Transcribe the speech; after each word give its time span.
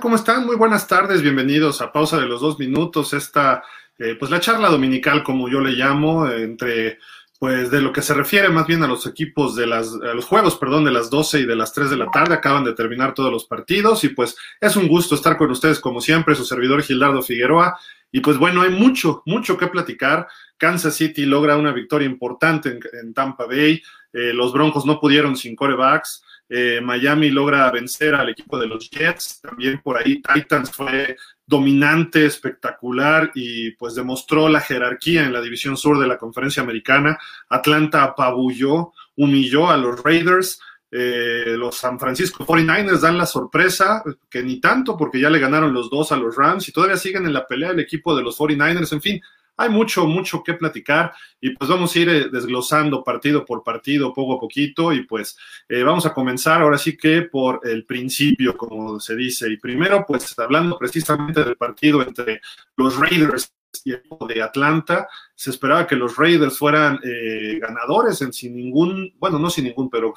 ¿Cómo 0.00 0.16
están? 0.16 0.46
Muy 0.46 0.56
buenas 0.56 0.88
tardes, 0.88 1.20
bienvenidos 1.20 1.82
a 1.82 1.92
Pausa 1.92 2.18
de 2.18 2.24
los 2.24 2.40
Dos 2.40 2.58
Minutos, 2.58 3.12
esta, 3.12 3.62
eh, 3.98 4.16
pues 4.18 4.30
la 4.30 4.40
charla 4.40 4.70
dominical, 4.70 5.22
como 5.22 5.46
yo 5.46 5.60
le 5.60 5.72
llamo, 5.72 6.26
entre, 6.26 6.98
pues 7.38 7.70
de 7.70 7.82
lo 7.82 7.92
que 7.92 8.00
se 8.00 8.14
refiere 8.14 8.48
más 8.48 8.66
bien 8.66 8.82
a 8.82 8.86
los 8.86 9.06
equipos 9.06 9.54
de 9.54 9.66
las, 9.66 9.92
a 9.92 10.14
los 10.14 10.24
juegos, 10.24 10.56
perdón, 10.56 10.86
de 10.86 10.90
las 10.90 11.10
12 11.10 11.40
y 11.40 11.44
de 11.44 11.54
las 11.54 11.74
3 11.74 11.90
de 11.90 11.98
la 11.98 12.10
tarde, 12.10 12.32
acaban 12.32 12.64
de 12.64 12.72
terminar 12.72 13.12
todos 13.12 13.30
los 13.30 13.44
partidos 13.44 14.04
y 14.04 14.08
pues 14.08 14.34
es 14.58 14.74
un 14.74 14.88
gusto 14.88 15.14
estar 15.14 15.36
con 15.36 15.50
ustedes 15.50 15.80
como 15.80 16.00
siempre, 16.00 16.34
su 16.34 16.46
servidor 16.46 16.82
Gildardo 16.82 17.20
Figueroa. 17.20 17.78
Y 18.10 18.20
pues 18.20 18.38
bueno, 18.38 18.62
hay 18.62 18.70
mucho, 18.70 19.22
mucho 19.26 19.58
que 19.58 19.66
platicar. 19.66 20.28
Kansas 20.56 20.94
City 20.96 21.26
logra 21.26 21.58
una 21.58 21.72
victoria 21.72 22.06
importante 22.06 22.78
en, 23.02 23.12
Tampa 23.12 23.44
Bay. 23.44 23.82
Eh, 24.14 24.32
los 24.32 24.50
Broncos 24.52 24.86
no 24.86 24.98
pudieron 24.98 25.36
sin 25.36 25.54
corebacks. 25.54 26.24
Eh, 26.56 26.80
Miami 26.80 27.30
logra 27.30 27.68
vencer 27.72 28.14
al 28.14 28.28
equipo 28.28 28.56
de 28.60 28.68
los 28.68 28.88
Jets, 28.88 29.40
también 29.40 29.80
por 29.82 29.98
ahí 29.98 30.22
Titans 30.22 30.70
fue 30.70 31.16
dominante, 31.44 32.26
espectacular 32.26 33.32
y 33.34 33.72
pues 33.72 33.96
demostró 33.96 34.48
la 34.48 34.60
jerarquía 34.60 35.24
en 35.24 35.32
la 35.32 35.40
división 35.40 35.76
sur 35.76 35.98
de 35.98 36.06
la 36.06 36.16
conferencia 36.16 36.62
americana. 36.62 37.18
Atlanta 37.48 38.04
apabulló, 38.04 38.92
humilló 39.16 39.68
a 39.68 39.76
los 39.76 40.00
Raiders. 40.00 40.60
Eh, 40.92 41.56
los 41.58 41.74
San 41.74 41.98
Francisco 41.98 42.46
49ers 42.46 43.00
dan 43.00 43.18
la 43.18 43.26
sorpresa, 43.26 44.04
que 44.30 44.44
ni 44.44 44.60
tanto 44.60 44.96
porque 44.96 45.18
ya 45.18 45.30
le 45.30 45.40
ganaron 45.40 45.74
los 45.74 45.90
dos 45.90 46.12
a 46.12 46.16
los 46.16 46.36
Rams 46.36 46.68
y 46.68 46.72
todavía 46.72 46.96
siguen 46.96 47.26
en 47.26 47.32
la 47.32 47.48
pelea 47.48 47.72
el 47.72 47.80
equipo 47.80 48.14
de 48.14 48.22
los 48.22 48.38
49ers. 48.38 48.92
En 48.92 49.02
fin, 49.02 49.20
hay 49.56 49.68
mucho, 49.68 50.06
mucho 50.06 50.42
que 50.42 50.54
platicar 50.54 51.12
y 51.40 51.50
pues 51.50 51.70
vamos 51.70 51.94
a 51.94 51.98
ir 51.98 52.08
eh, 52.08 52.28
desglosando 52.30 53.04
partido 53.04 53.44
por 53.44 53.62
partido, 53.62 54.12
poco 54.12 54.34
a 54.34 54.40
poquito 54.40 54.92
y 54.92 55.04
pues 55.04 55.36
eh, 55.68 55.82
vamos 55.82 56.06
a 56.06 56.12
comenzar 56.12 56.62
ahora 56.62 56.78
sí 56.78 56.96
que 56.96 57.22
por 57.22 57.60
el 57.64 57.84
principio, 57.84 58.56
como 58.56 58.98
se 59.00 59.14
dice. 59.14 59.50
Y 59.50 59.56
primero, 59.56 60.04
pues 60.06 60.36
hablando 60.38 60.78
precisamente 60.78 61.44
del 61.44 61.56
partido 61.56 62.02
entre 62.02 62.40
los 62.76 62.98
Raiders 62.98 63.52
y 63.84 63.92
el 63.92 64.02
de 64.28 64.42
Atlanta, 64.42 65.08
se 65.34 65.50
esperaba 65.50 65.86
que 65.86 65.96
los 65.96 66.16
Raiders 66.16 66.56
fueran 66.56 67.00
eh, 67.02 67.58
ganadores 67.60 68.22
en 68.22 68.32
sin 68.32 68.56
ningún, 68.56 69.12
bueno, 69.18 69.38
no 69.38 69.50
sin 69.50 69.64
ningún, 69.64 69.90
pero 69.90 70.14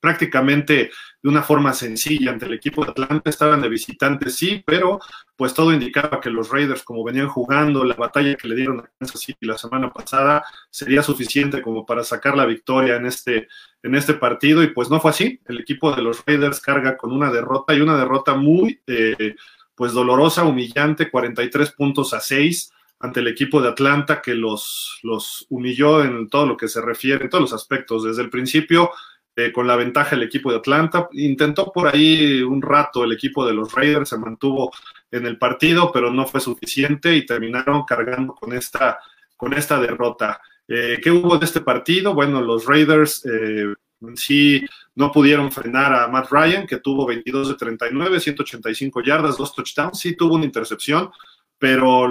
prácticamente 0.00 0.90
de 1.22 1.28
una 1.28 1.42
forma 1.42 1.72
sencilla 1.72 2.30
ante 2.30 2.46
el 2.46 2.54
equipo 2.54 2.84
de 2.84 2.92
Atlanta. 2.92 3.28
Estaban 3.28 3.60
de 3.60 3.68
visitantes, 3.68 4.36
sí, 4.36 4.62
pero 4.64 5.00
pues 5.36 5.54
todo 5.54 5.72
indicaba 5.72 6.20
que 6.20 6.30
los 6.30 6.50
Raiders, 6.50 6.82
como 6.82 7.04
venían 7.04 7.28
jugando, 7.28 7.84
la 7.84 7.94
batalla 7.94 8.36
que 8.36 8.48
le 8.48 8.56
dieron 8.56 8.80
a 8.80 8.90
Kansas 8.98 9.20
City 9.20 9.46
la 9.46 9.58
semana 9.58 9.92
pasada, 9.92 10.44
sería 10.70 11.02
suficiente 11.02 11.62
como 11.62 11.84
para 11.84 12.04
sacar 12.04 12.36
la 12.36 12.46
victoria 12.46 12.96
en 12.96 13.06
este, 13.06 13.48
en 13.82 13.94
este 13.94 14.14
partido. 14.14 14.62
Y 14.62 14.68
pues 14.68 14.90
no 14.90 15.00
fue 15.00 15.10
así. 15.10 15.40
El 15.46 15.60
equipo 15.60 15.94
de 15.94 16.02
los 16.02 16.24
Raiders 16.24 16.60
carga 16.60 16.96
con 16.96 17.12
una 17.12 17.30
derrota 17.30 17.74
y 17.74 17.80
una 17.80 17.96
derrota 17.96 18.34
muy 18.34 18.80
eh, 18.86 19.34
pues 19.74 19.92
dolorosa, 19.92 20.44
humillante, 20.44 21.10
43 21.10 21.70
puntos 21.72 22.12
a 22.14 22.20
6 22.20 22.72
ante 23.00 23.20
el 23.20 23.28
equipo 23.28 23.62
de 23.62 23.68
Atlanta 23.68 24.20
que 24.20 24.34
los, 24.34 24.98
los 25.02 25.46
humilló 25.50 26.02
en 26.02 26.28
todo 26.28 26.46
lo 26.46 26.56
que 26.56 26.66
se 26.66 26.80
refiere, 26.80 27.24
en 27.24 27.30
todos 27.30 27.42
los 27.42 27.52
aspectos. 27.52 28.04
Desde 28.04 28.22
el 28.22 28.30
principio 28.30 28.90
eh, 29.38 29.52
con 29.52 29.68
la 29.68 29.76
ventaja 29.76 30.16
el 30.16 30.24
equipo 30.24 30.50
de 30.50 30.56
Atlanta. 30.56 31.08
Intentó 31.12 31.70
por 31.70 31.86
ahí 31.86 32.42
un 32.42 32.60
rato 32.60 33.04
el 33.04 33.12
equipo 33.12 33.46
de 33.46 33.54
los 33.54 33.72
Raiders, 33.72 34.08
se 34.08 34.18
mantuvo 34.18 34.72
en 35.12 35.26
el 35.26 35.38
partido, 35.38 35.92
pero 35.92 36.10
no 36.10 36.26
fue 36.26 36.40
suficiente 36.40 37.14
y 37.14 37.24
terminaron 37.24 37.84
cargando 37.84 38.34
con 38.34 38.52
esta, 38.52 38.98
con 39.36 39.54
esta 39.54 39.78
derrota. 39.78 40.40
Eh, 40.66 40.98
¿Qué 41.00 41.12
hubo 41.12 41.38
de 41.38 41.46
este 41.46 41.60
partido? 41.60 42.14
Bueno, 42.14 42.42
los 42.42 42.66
Raiders 42.66 43.24
eh, 43.26 43.74
sí 44.16 44.66
no 44.96 45.12
pudieron 45.12 45.52
frenar 45.52 45.94
a 45.94 46.08
Matt 46.08 46.32
Ryan, 46.32 46.66
que 46.66 46.78
tuvo 46.78 47.06
22 47.06 47.50
de 47.50 47.54
39, 47.54 48.18
185 48.18 49.02
yardas, 49.04 49.38
dos 49.38 49.54
touchdowns, 49.54 50.00
sí 50.00 50.16
tuvo 50.16 50.34
una 50.34 50.46
intercepción, 50.46 51.12
pero 51.60 52.08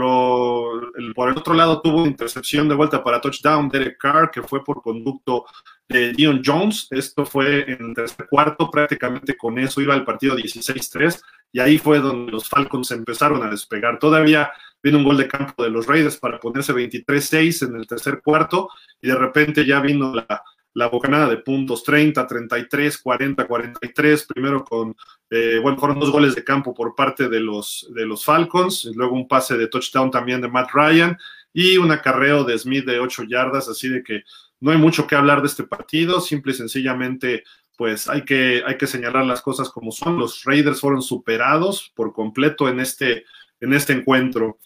por 1.14 1.30
el 1.30 1.38
otro 1.38 1.54
lado 1.54 1.82
tuvo 1.82 1.98
una 1.98 2.08
intercepción 2.08 2.70
de 2.70 2.76
vuelta 2.76 3.04
para 3.04 3.20
touchdown 3.20 3.68
Derek 3.68 3.98
Carr, 3.98 4.32
que 4.32 4.44
fue 4.44 4.64
por 4.64 4.82
conducto 4.82 5.46
de 5.88 6.14
Dion 6.14 6.42
Jones. 6.44 6.88
Esto 6.92 7.26
fue 7.26 7.72
en 7.72 7.90
el 7.90 7.94
tercer 7.94 8.28
cuarto, 8.30 8.70
prácticamente 8.70 9.36
con 9.38 9.58
eso 9.60 9.82
iba 9.82 9.96
el 9.96 10.04
partido 10.04 10.36
16-3 10.36 11.22
y 11.52 11.60
ahí 11.60 11.78
fue 11.78 12.00
donde 12.00 12.32
los 12.32 12.48
Falcons 12.48 12.92
empezaron 12.92 13.44
a 13.44 13.50
despegar. 13.50 14.00
Todavía 14.00 14.52
vino 14.82 14.98
un 14.98 15.04
gol 15.04 15.18
de 15.18 15.28
campo 15.28 15.64
de 15.64 15.70
los 15.70 15.88
Raiders 15.88 16.18
para 16.18 16.40
ponerse 16.40 16.74
23-6 16.74 17.68
en 17.68 17.76
el 17.76 17.88
tercer 17.88 18.22
cuarto 18.24 18.70
y 19.02 19.08
de 19.08 19.16
repente 19.16 19.66
ya 19.66 19.80
vino 19.80 20.14
la, 20.14 20.44
la 20.78 20.90
bocanada 20.90 21.28
de 21.28 21.38
puntos 21.38 21.84
30, 21.84 22.28
33, 22.28 23.00
40, 23.00 23.48
43, 23.48 24.26
primero 24.26 24.64
con, 24.64 24.96
eh, 25.30 25.60
bueno, 25.60 25.78
fueron 25.80 26.00
dos 26.00 26.12
goles 26.12 26.36
de 26.36 26.44
campo 26.44 26.72
por 26.72 26.94
parte 26.94 27.28
de 27.30 27.40
los, 27.40 27.90
de 27.96 28.06
los 28.06 28.24
Falcons, 28.24 28.86
luego 28.94 29.16
un 29.16 29.28
pase 29.28 29.58
de 29.58 29.68
touchdown 29.68 30.12
también 30.12 30.40
de 30.40 30.50
Matt 30.50 30.70
Ryan 30.72 31.18
y 31.52 31.78
un 31.78 31.92
acarreo 31.92 32.44
de 32.44 32.60
Smith 32.60 32.86
de 32.86 33.00
8 33.00 33.24
yardas, 33.24 33.68
así 33.68 33.90
de 33.90 34.04
que 34.04 34.22
no 34.60 34.72
hay 34.72 34.78
mucho 34.78 35.06
que 35.08 35.16
hablar 35.16 35.42
de 35.42 35.48
este 35.48 35.64
partido, 35.64 36.20
simple 36.20 36.52
y 36.52 36.56
sencillamente, 36.56 37.44
pues 37.78 38.10
hay 38.10 38.24
que, 38.24 38.64
hay 38.66 38.78
que 38.78 38.88
señalar 38.88 39.26
las 39.26 39.42
cosas 39.42 39.70
como 39.70 39.92
son. 39.92 40.18
Los 40.18 40.44
Raiders 40.44 40.82
fueron 40.82 41.02
superados 41.02 41.92
por 41.96 42.12
completo 42.14 42.68
en 42.68 42.80
este, 42.80 43.26
en 43.60 43.74
este 43.74 43.94
encuentro. 43.94 44.60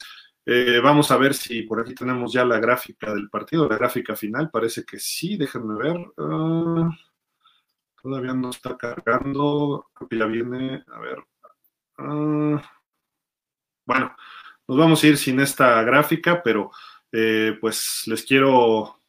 Eh, 0.46 0.80
vamos 0.82 1.12
a 1.12 1.18
ver 1.18 1.34
si 1.34 1.64
por 1.64 1.80
aquí 1.80 1.94
tenemos 1.94 2.34
ya 2.34 2.46
la 2.46 2.60
gráfica 2.60 3.14
del 3.14 3.30
partido, 3.30 3.68
la 3.68 3.78
gráfica 3.78 4.16
final. 4.16 4.50
Parece 4.50 4.86
que 4.86 4.98
sí, 4.98 5.38
déjenme 5.38 5.76
ver. 5.76 5.98
Ah, 6.18 6.90
todavía 8.02 8.34
no 8.34 8.50
está 8.50 8.78
cargando. 8.78 9.88
Ya 10.10 10.26
viene. 10.26 10.84
A 10.88 11.00
ver. 11.00 11.18
Ah, 11.98 12.62
bueno, 13.86 14.16
nos 14.68 14.78
vamos 14.78 15.04
a 15.04 15.08
ir 15.08 15.18
sin 15.18 15.40
esta 15.42 15.84
gráfica, 15.84 16.42
pero 16.42 16.72
eh, 17.12 17.58
pues 17.60 18.04
les 18.08 18.24
quiero 18.24 19.01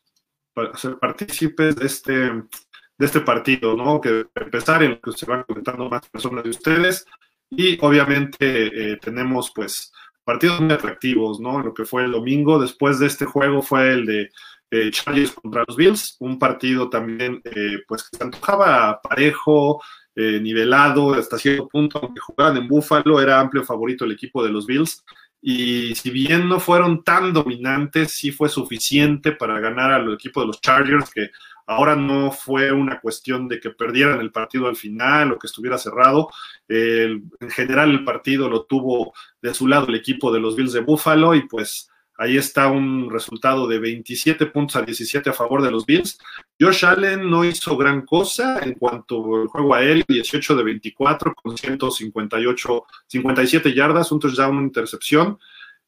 ser 0.74 0.98
partícipes 0.98 1.76
de 1.76 1.86
este, 1.86 2.12
de 2.12 3.06
este 3.06 3.20
partido, 3.20 3.76
¿no? 3.76 4.00
Que 4.00 4.26
empezar 4.34 4.82
en 4.82 4.92
el 4.92 5.00
que 5.00 5.12
se 5.12 5.26
van 5.26 5.44
comentando 5.44 5.88
más 5.88 6.08
personas 6.08 6.44
de 6.44 6.50
ustedes 6.50 7.06
y 7.50 7.78
obviamente 7.80 8.92
eh, 8.92 8.96
tenemos 8.96 9.52
pues 9.54 9.92
partidos 10.24 10.60
muy 10.60 10.72
atractivos, 10.72 11.40
¿no? 11.40 11.60
Lo 11.60 11.74
que 11.74 11.84
fue 11.84 12.04
el 12.04 12.12
domingo, 12.12 12.60
después 12.60 12.98
de 12.98 13.06
este 13.06 13.24
juego 13.24 13.62
fue 13.62 13.92
el 13.92 14.06
de 14.06 14.30
eh, 14.70 14.90
Chargers 14.90 15.32
contra 15.32 15.64
los 15.66 15.76
Bills, 15.76 16.16
un 16.20 16.38
partido 16.38 16.88
también 16.88 17.40
eh, 17.44 17.78
pues 17.86 18.08
que 18.08 18.16
se 18.16 18.24
antojaba 18.24 19.00
parejo, 19.02 19.82
nivelado 20.14 21.14
hasta 21.14 21.38
cierto 21.38 21.68
punto, 21.68 21.98
aunque 21.98 22.20
jugaban 22.20 22.58
en 22.58 22.68
Buffalo, 22.68 23.18
era 23.18 23.40
amplio 23.40 23.64
favorito 23.64 24.04
el 24.04 24.12
equipo 24.12 24.44
de 24.44 24.50
los 24.50 24.66
Bills, 24.66 25.02
y 25.44 25.96
si 25.96 26.10
bien 26.10 26.48
no 26.48 26.60
fueron 26.60 27.02
tan 27.02 27.32
dominantes, 27.32 28.12
sí 28.12 28.30
fue 28.30 28.48
suficiente 28.48 29.32
para 29.32 29.58
ganar 29.58 29.90
al 29.90 30.12
equipo 30.14 30.40
de 30.40 30.46
los 30.46 30.60
Chargers, 30.60 31.10
que 31.10 31.30
ahora 31.66 31.96
no 31.96 32.30
fue 32.30 32.70
una 32.70 33.00
cuestión 33.00 33.48
de 33.48 33.58
que 33.58 33.70
perdieran 33.70 34.20
el 34.20 34.30
partido 34.30 34.68
al 34.68 34.76
final 34.76 35.32
o 35.32 35.38
que 35.40 35.48
estuviera 35.48 35.78
cerrado. 35.78 36.30
en 36.68 37.30
general 37.50 37.90
el 37.90 38.04
partido 38.04 38.48
lo 38.48 38.64
tuvo 38.66 39.12
de 39.42 39.52
su 39.52 39.66
lado 39.66 39.88
el 39.88 39.96
equipo 39.96 40.32
de 40.32 40.40
los 40.40 40.54
Bills 40.54 40.72
de 40.72 40.80
Buffalo 40.80 41.34
y 41.34 41.46
pues 41.48 41.90
Ahí 42.22 42.36
está 42.36 42.68
un 42.68 43.10
resultado 43.10 43.66
de 43.66 43.80
27 43.80 44.46
puntos 44.46 44.76
a 44.76 44.82
17 44.82 45.28
a 45.28 45.32
favor 45.32 45.60
de 45.60 45.72
los 45.72 45.84
Bills. 45.84 46.20
Josh 46.60 46.84
Allen 46.84 47.28
no 47.28 47.44
hizo 47.44 47.76
gran 47.76 48.02
cosa 48.02 48.60
en 48.62 48.74
cuanto 48.74 49.34
al 49.34 49.48
juego 49.48 49.74
aéreo, 49.74 50.04
18 50.06 50.54
de 50.54 50.62
24 50.62 51.34
con 51.34 51.58
158, 51.58 52.84
57 53.08 53.74
yardas, 53.74 54.12
un 54.12 54.20
touchdown, 54.20 54.56
una 54.56 54.66
intercepción. 54.68 55.36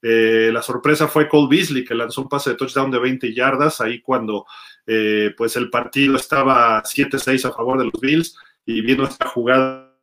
Eh, 0.02 0.50
la 0.52 0.60
sorpresa 0.60 1.06
fue 1.06 1.28
Cole 1.28 1.46
Beasley, 1.48 1.84
que 1.84 1.94
lanzó 1.94 2.22
un 2.22 2.28
pase 2.28 2.50
de 2.50 2.56
touchdown 2.56 2.90
de 2.90 2.98
20 2.98 3.32
yardas, 3.32 3.80
ahí 3.80 4.00
cuando 4.00 4.44
eh, 4.88 5.32
pues 5.36 5.54
el 5.54 5.70
partido 5.70 6.16
estaba 6.16 6.82
7-6 6.82 7.44
a 7.44 7.52
favor 7.52 7.78
de 7.78 7.84
los 7.84 8.00
Bills 8.00 8.36
y 8.66 8.80
viendo 8.80 9.04
esta 9.04 9.28
jugada 9.28 9.94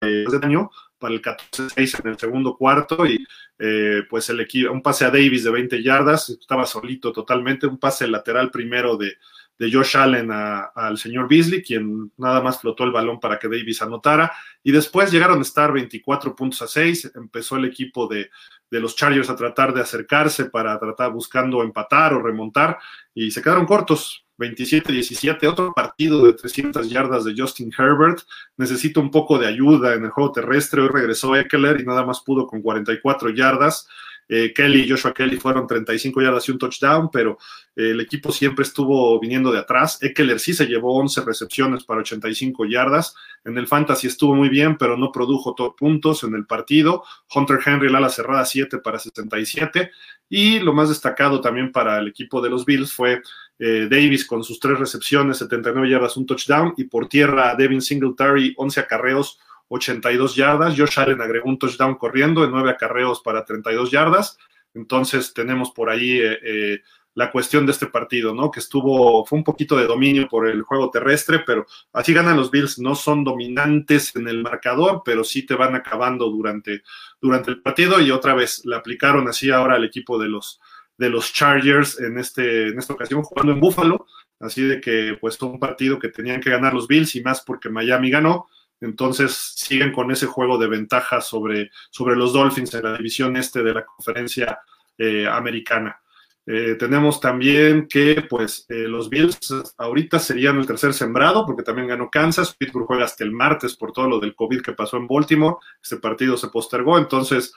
de 0.00 0.26
año, 0.42 0.68
para 1.00 1.14
el 1.14 1.22
14-6 1.22 2.04
en 2.04 2.10
el 2.10 2.18
segundo 2.18 2.56
cuarto 2.56 3.04
y 3.06 3.26
eh, 3.58 4.02
pues 4.08 4.30
el 4.30 4.40
equipo, 4.40 4.72
un 4.72 4.82
pase 4.82 5.04
a 5.04 5.10
Davis 5.10 5.42
de 5.42 5.50
20 5.50 5.82
yardas, 5.82 6.30
estaba 6.30 6.66
solito 6.66 7.12
totalmente, 7.12 7.66
un 7.66 7.78
pase 7.78 8.06
lateral 8.06 8.50
primero 8.50 8.96
de, 8.96 9.14
de 9.60 9.70
Josh 9.70 9.98
Allen 9.98 10.30
al 10.32 10.96
señor 10.96 11.28
Beasley, 11.28 11.62
quien 11.62 12.10
nada 12.16 12.40
más 12.40 12.60
flotó 12.62 12.84
el 12.84 12.92
balón 12.92 13.20
para 13.20 13.38
que 13.38 13.46
Davis 13.46 13.82
anotara, 13.82 14.32
y 14.62 14.72
después 14.72 15.12
llegaron 15.12 15.38
a 15.38 15.42
estar 15.42 15.70
24 15.70 16.34
puntos 16.34 16.62
a 16.62 16.66
6, 16.66 17.12
empezó 17.14 17.56
el 17.56 17.66
equipo 17.66 18.06
de, 18.06 18.30
de 18.70 18.80
los 18.80 18.96
Chargers 18.96 19.28
a 19.28 19.36
tratar 19.36 19.74
de 19.74 19.82
acercarse 19.82 20.46
para 20.46 20.78
tratar 20.78 21.12
buscando 21.12 21.62
empatar 21.62 22.14
o 22.14 22.22
remontar, 22.22 22.78
y 23.12 23.30
se 23.30 23.42
quedaron 23.42 23.66
cortos, 23.66 24.24
27-17, 24.40 25.46
otro 25.46 25.72
partido 25.74 26.24
de 26.24 26.32
300 26.32 26.88
yardas 26.88 27.24
de 27.24 27.34
Justin 27.36 27.70
Herbert. 27.76 28.20
Necesita 28.56 28.98
un 28.98 29.10
poco 29.10 29.38
de 29.38 29.46
ayuda 29.46 29.94
en 29.94 30.04
el 30.04 30.10
juego 30.10 30.32
terrestre. 30.32 30.80
Hoy 30.80 30.88
regresó 30.88 31.36
Eckler 31.36 31.78
y 31.80 31.84
nada 31.84 32.04
más 32.06 32.20
pudo 32.20 32.46
con 32.46 32.62
44 32.62 33.30
yardas. 33.30 33.86
eh, 34.32 34.52
Kelly, 34.54 34.88
Joshua 34.88 35.12
Kelly 35.12 35.36
fueron 35.38 35.66
35 35.66 36.22
yardas 36.22 36.48
y 36.48 36.52
un 36.52 36.58
touchdown, 36.58 37.10
pero 37.10 37.36
eh, 37.74 37.90
el 37.90 38.00
equipo 38.00 38.30
siempre 38.30 38.62
estuvo 38.62 39.18
viniendo 39.18 39.50
de 39.50 39.58
atrás. 39.58 39.98
Eckler 40.00 40.38
sí 40.38 40.54
se 40.54 40.66
llevó 40.66 40.96
11 40.98 41.22
recepciones 41.22 41.84
para 41.84 42.00
85 42.00 42.64
yardas. 42.64 43.14
En 43.44 43.58
el 43.58 43.66
fantasy 43.66 44.06
estuvo 44.06 44.34
muy 44.34 44.48
bien, 44.48 44.78
pero 44.78 44.96
no 44.96 45.12
produjo 45.12 45.54
puntos 45.76 46.22
en 46.22 46.34
el 46.34 46.46
partido. 46.46 47.02
Hunter 47.34 47.58
Henry, 47.66 47.90
la 47.90 48.08
cerrada, 48.08 48.44
7 48.44 48.78
para 48.78 48.98
67. 48.98 49.90
Y 50.28 50.60
lo 50.60 50.72
más 50.72 50.88
destacado 50.88 51.40
también 51.40 51.72
para 51.72 51.98
el 51.98 52.06
equipo 52.08 52.40
de 52.40 52.50
los 52.50 52.64
Bills 52.64 52.92
fue 52.92 53.20
eh, 53.62 53.88
Davis 53.90 54.26
con 54.26 54.42
sus 54.42 54.58
tres 54.58 54.78
recepciones, 54.78 55.36
79 55.36 55.90
yardas, 55.90 56.16
un 56.16 56.24
touchdown. 56.24 56.72
Y 56.78 56.84
por 56.84 57.08
tierra, 57.08 57.54
Devin 57.54 57.82
Singletary, 57.82 58.54
11 58.56 58.80
acarreos 58.80 59.38
82 59.68 60.34
yardas. 60.34 60.74
Josh 60.78 60.98
Allen 60.98 61.20
agregó 61.20 61.50
un 61.50 61.58
touchdown 61.58 61.96
corriendo 61.96 62.42
en 62.42 62.52
9 62.52 62.70
acarreos 62.70 63.20
para 63.20 63.44
32 63.44 63.90
yardas. 63.90 64.38
Entonces 64.72 65.34
tenemos 65.34 65.72
por 65.72 65.90
ahí 65.90 66.20
eh, 66.20 66.38
eh, 66.42 66.80
la 67.12 67.30
cuestión 67.30 67.66
de 67.66 67.72
este 67.72 67.86
partido, 67.86 68.34
¿no? 68.34 68.50
Que 68.50 68.60
estuvo, 68.60 69.26
fue 69.26 69.36
un 69.38 69.44
poquito 69.44 69.76
de 69.76 69.86
dominio 69.86 70.26
por 70.26 70.48
el 70.48 70.62
juego 70.62 70.90
terrestre, 70.90 71.40
pero 71.40 71.66
así 71.92 72.14
ganan 72.14 72.38
los 72.38 72.50
Bills. 72.50 72.78
No 72.78 72.94
son 72.94 73.24
dominantes 73.24 74.16
en 74.16 74.26
el 74.26 74.42
marcador, 74.42 75.02
pero 75.04 75.22
sí 75.22 75.44
te 75.44 75.54
van 75.54 75.74
acabando 75.74 76.30
durante, 76.30 76.82
durante 77.20 77.50
el 77.50 77.60
partido 77.60 78.00
y 78.00 78.10
otra 78.10 78.32
vez 78.32 78.62
la 78.64 78.78
aplicaron 78.78 79.28
así 79.28 79.50
ahora 79.50 79.74
al 79.74 79.84
equipo 79.84 80.18
de 80.18 80.28
los, 80.28 80.60
de 81.00 81.10
los 81.10 81.32
Chargers 81.32 81.98
en, 81.98 82.18
este, 82.18 82.68
en 82.68 82.78
esta 82.78 82.92
ocasión 82.92 83.22
jugando 83.22 83.52
en 83.52 83.60
Buffalo. 83.60 84.06
Así 84.38 84.62
de 84.62 84.80
que 84.80 85.16
pues 85.20 85.36
fue 85.36 85.48
un 85.48 85.58
partido 85.58 85.98
que 85.98 86.08
tenían 86.08 86.40
que 86.40 86.50
ganar 86.50 86.72
los 86.72 86.86
Bills 86.86 87.14
y 87.16 87.22
más 87.22 87.42
porque 87.42 87.68
Miami 87.68 88.10
ganó 88.10 88.46
entonces 88.80 89.52
siguen 89.56 89.92
con 89.92 90.10
ese 90.10 90.26
juego 90.26 90.58
de 90.58 90.68
ventaja 90.68 91.20
sobre, 91.20 91.70
sobre 91.90 92.16
los 92.16 92.32
Dolphins 92.32 92.74
en 92.74 92.84
la 92.84 92.96
división 92.96 93.36
este 93.36 93.62
de 93.62 93.74
la 93.74 93.84
conferencia 93.84 94.58
eh, 94.96 95.26
americana. 95.28 96.00
Eh, 96.46 96.76
tenemos 96.78 97.20
también 97.20 97.86
que 97.86 98.26
pues 98.28 98.64
eh, 98.70 98.88
los 98.88 99.10
Bills 99.10 99.38
ahorita 99.76 100.18
serían 100.18 100.58
el 100.58 100.66
tercer 100.66 100.94
sembrado 100.94 101.44
porque 101.44 101.62
también 101.62 101.88
ganó 101.88 102.08
Kansas, 102.10 102.56
Pittsburgh 102.56 102.86
juega 102.86 103.04
hasta 103.04 103.22
el 103.22 103.32
martes 103.32 103.76
por 103.76 103.92
todo 103.92 104.08
lo 104.08 104.18
del 104.18 104.34
COVID 104.34 104.62
que 104.62 104.72
pasó 104.72 104.96
en 104.96 105.06
Baltimore, 105.06 105.56
este 105.82 105.98
partido 105.98 106.38
se 106.38 106.48
postergó, 106.48 106.98
entonces 106.98 107.52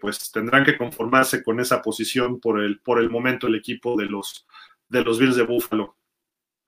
pues 0.00 0.30
tendrán 0.30 0.64
que 0.64 0.76
conformarse 0.76 1.42
con 1.42 1.58
esa 1.60 1.82
posición 1.82 2.40
por 2.40 2.60
el, 2.60 2.80
por 2.80 3.00
el 3.00 3.10
momento 3.10 3.46
el 3.46 3.56
equipo 3.56 3.96
de 3.96 4.06
los, 4.06 4.46
de 4.88 5.02
los 5.02 5.18
Bills 5.18 5.36
de 5.36 5.42
Buffalo. 5.42 5.96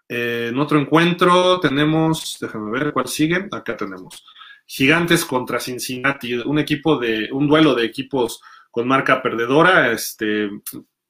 Eh, 0.08 0.48
en 0.50 0.58
otro 0.58 0.78
encuentro 0.78 1.58
tenemos, 1.60 2.36
déjame 2.40 2.70
ver 2.70 2.92
cuál 2.92 3.08
sigue. 3.08 3.48
Acá 3.50 3.76
tenemos 3.76 4.24
Gigantes 4.66 5.24
contra 5.24 5.58
Cincinnati, 5.58 6.34
un 6.34 6.58
equipo 6.58 6.98
de, 6.98 7.28
un 7.32 7.48
duelo 7.48 7.74
de 7.74 7.84
equipos 7.84 8.40
con 8.70 8.86
marca 8.86 9.22
perdedora. 9.22 9.90
Este, 9.90 10.50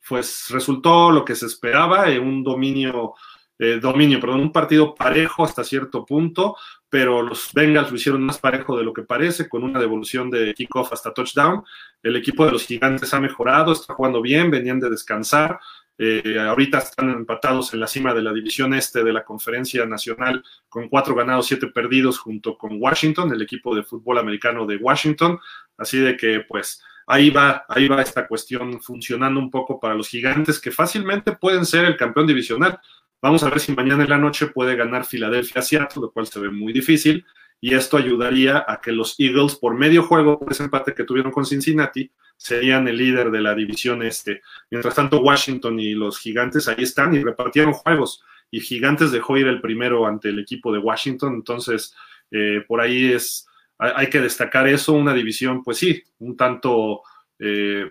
pues 0.08 0.46
resultó 0.50 1.10
lo 1.10 1.24
que 1.24 1.34
se 1.34 1.46
esperaba, 1.46 2.10
eh, 2.10 2.18
un 2.18 2.44
dominio, 2.44 3.14
eh, 3.62 3.78
dominio, 3.78 4.18
perdón, 4.18 4.40
un 4.40 4.52
partido 4.52 4.94
parejo 4.94 5.44
hasta 5.44 5.62
cierto 5.62 6.04
punto, 6.04 6.56
pero 6.88 7.22
los 7.22 7.50
Bengals 7.54 7.90
lo 7.90 7.96
hicieron 7.96 8.22
más 8.22 8.38
parejo 8.38 8.76
de 8.76 8.82
lo 8.82 8.92
que 8.92 9.02
parece, 9.02 9.48
con 9.48 9.62
una 9.62 9.78
devolución 9.78 10.30
de 10.30 10.52
kickoff 10.52 10.92
hasta 10.92 11.14
touchdown. 11.14 11.62
El 12.02 12.16
equipo 12.16 12.44
de 12.44 12.50
los 12.50 12.66
Gigantes 12.66 13.14
ha 13.14 13.20
mejorado, 13.20 13.72
está 13.72 13.94
jugando 13.94 14.20
bien, 14.20 14.50
venían 14.50 14.80
de 14.80 14.90
descansar. 14.90 15.60
Eh, 15.96 16.36
ahorita 16.40 16.78
están 16.78 17.10
empatados 17.10 17.72
en 17.72 17.78
la 17.78 17.86
cima 17.86 18.12
de 18.12 18.22
la 18.22 18.32
división 18.32 18.74
este 18.74 19.04
de 19.04 19.12
la 19.12 19.24
conferencia 19.24 19.86
nacional 19.86 20.42
con 20.68 20.88
cuatro 20.88 21.14
ganados, 21.14 21.46
siete 21.46 21.68
perdidos 21.68 22.18
junto 22.18 22.58
con 22.58 22.82
Washington, 22.82 23.32
el 23.32 23.42
equipo 23.42 23.76
de 23.76 23.84
fútbol 23.84 24.18
americano 24.18 24.66
de 24.66 24.76
Washington. 24.76 25.38
Así 25.76 25.98
de 25.98 26.16
que 26.16 26.40
pues 26.48 26.82
ahí 27.06 27.30
va, 27.30 27.64
ahí 27.68 27.88
va 27.88 28.02
esta 28.02 28.26
cuestión 28.26 28.80
funcionando 28.80 29.38
un 29.38 29.50
poco 29.50 29.78
para 29.78 29.94
los 29.94 30.08
gigantes 30.08 30.60
que 30.60 30.70
fácilmente 30.70 31.32
pueden 31.32 31.64
ser 31.64 31.84
el 31.84 31.96
campeón 31.96 32.26
divisional. 32.26 32.80
Vamos 33.22 33.44
a 33.44 33.50
ver 33.50 33.60
si 33.60 33.72
mañana 33.72 34.02
en 34.02 34.10
la 34.10 34.18
noche 34.18 34.48
puede 34.48 34.74
ganar 34.74 35.04
Filadelfia 35.04 35.62
Seattle, 35.62 36.02
lo 36.02 36.10
cual 36.10 36.26
se 36.26 36.40
ve 36.40 36.50
muy 36.50 36.72
difícil. 36.72 37.24
Y 37.60 37.72
esto 37.74 37.96
ayudaría 37.96 38.64
a 38.66 38.80
que 38.80 38.90
los 38.90 39.14
Eagles, 39.20 39.54
por 39.54 39.76
medio 39.76 40.02
juego, 40.02 40.40
por 40.40 40.50
ese 40.50 40.64
empate 40.64 40.92
que 40.92 41.04
tuvieron 41.04 41.30
con 41.30 41.46
Cincinnati, 41.46 42.10
serían 42.36 42.88
el 42.88 42.96
líder 42.96 43.30
de 43.30 43.40
la 43.40 43.54
división 43.54 44.02
este. 44.02 44.42
Mientras 44.68 44.96
tanto, 44.96 45.20
Washington 45.20 45.78
y 45.78 45.92
los 45.92 46.18
Gigantes 46.18 46.66
ahí 46.66 46.82
están 46.82 47.14
y 47.14 47.22
repartieron 47.22 47.72
juegos. 47.72 48.24
Y 48.50 48.58
Gigantes 48.58 49.12
dejó 49.12 49.38
ir 49.38 49.46
el 49.46 49.60
primero 49.60 50.04
ante 50.04 50.30
el 50.30 50.40
equipo 50.40 50.72
de 50.72 50.80
Washington. 50.80 51.34
Entonces, 51.34 51.94
eh, 52.32 52.64
por 52.66 52.80
ahí 52.80 53.12
es, 53.12 53.46
hay, 53.78 54.08
que 54.08 54.20
destacar 54.20 54.66
eso, 54.66 54.94
una 54.94 55.14
división, 55.14 55.62
pues 55.62 55.78
sí, 55.78 56.02
un 56.18 56.36
tanto 56.36 57.02
eh, 57.38 57.88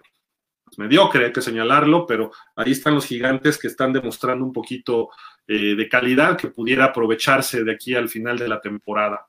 mediocre, 0.77 1.25
hay 1.25 1.33
que 1.33 1.41
señalarlo, 1.41 2.06
pero 2.06 2.31
ahí 2.56 2.71
están 2.71 2.95
los 2.95 3.06
Gigantes 3.06 3.57
que 3.57 3.68
están 3.68 3.94
demostrando 3.94 4.45
un 4.45 4.53
poquito 4.53 5.09
eh, 5.47 5.75
de 5.75 5.89
calidad 5.89 6.38
que 6.38 6.50
pudiera 6.50 6.85
aprovecharse 6.85 7.63
de 7.63 7.71
aquí 7.71 7.95
al 7.95 8.09
final 8.09 8.38
de 8.38 8.47
la 8.47 8.62
temporada. 8.62 9.27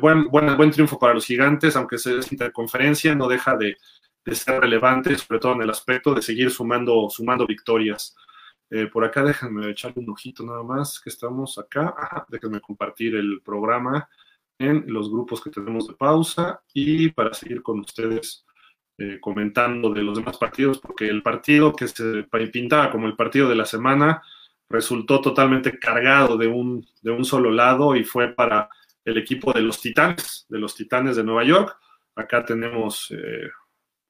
buen, 0.00 0.28
buen, 0.28 0.56
buen 0.56 0.70
triunfo 0.70 0.98
para 0.98 1.14
los 1.14 1.26
gigantes, 1.26 1.76
aunque 1.76 1.98
se 1.98 2.18
es 2.18 2.32
interconferencia, 2.32 3.14
no 3.14 3.28
deja 3.28 3.54
de, 3.56 3.76
de 4.28 4.34
ser 4.34 4.60
relevante, 4.60 5.16
sobre 5.16 5.40
todo 5.40 5.54
en 5.54 5.62
el 5.62 5.70
aspecto 5.70 6.14
de 6.14 6.22
seguir 6.22 6.50
sumando, 6.50 7.08
sumando 7.10 7.46
victorias. 7.46 8.14
Eh, 8.70 8.86
por 8.86 9.04
acá 9.04 9.22
déjenme 9.22 9.70
echarle 9.70 10.02
un 10.02 10.10
ojito 10.10 10.44
nada 10.44 10.62
más, 10.62 11.00
que 11.00 11.10
estamos 11.10 11.58
acá. 11.58 12.26
déjenme 12.28 12.60
compartir 12.60 13.16
el 13.16 13.40
programa 13.42 14.08
en 14.58 14.84
los 14.92 15.10
grupos 15.10 15.42
que 15.42 15.50
tenemos 15.50 15.86
de 15.86 15.94
pausa 15.94 16.60
y 16.74 17.10
para 17.10 17.32
seguir 17.32 17.62
con 17.62 17.80
ustedes 17.80 18.44
eh, 18.98 19.18
comentando 19.20 19.90
de 19.92 20.02
los 20.02 20.18
demás 20.18 20.36
partidos, 20.36 20.78
porque 20.78 21.08
el 21.08 21.22
partido 21.22 21.72
que 21.74 21.88
se 21.88 22.24
pintaba 22.52 22.90
como 22.90 23.06
el 23.06 23.16
partido 23.16 23.48
de 23.48 23.54
la 23.54 23.64
semana 23.64 24.22
resultó 24.68 25.20
totalmente 25.20 25.78
cargado 25.78 26.36
de 26.36 26.46
un, 26.46 26.86
de 27.00 27.12
un 27.12 27.24
solo 27.24 27.50
lado 27.50 27.96
y 27.96 28.04
fue 28.04 28.34
para 28.34 28.68
el 29.04 29.16
equipo 29.16 29.52
de 29.52 29.62
los 29.62 29.80
Titanes, 29.80 30.46
de 30.48 30.58
los 30.58 30.74
Titanes 30.74 31.16
de 31.16 31.24
Nueva 31.24 31.44
York. 31.44 31.76
Acá 32.14 32.44
tenemos 32.44 33.10
eh, 33.10 33.48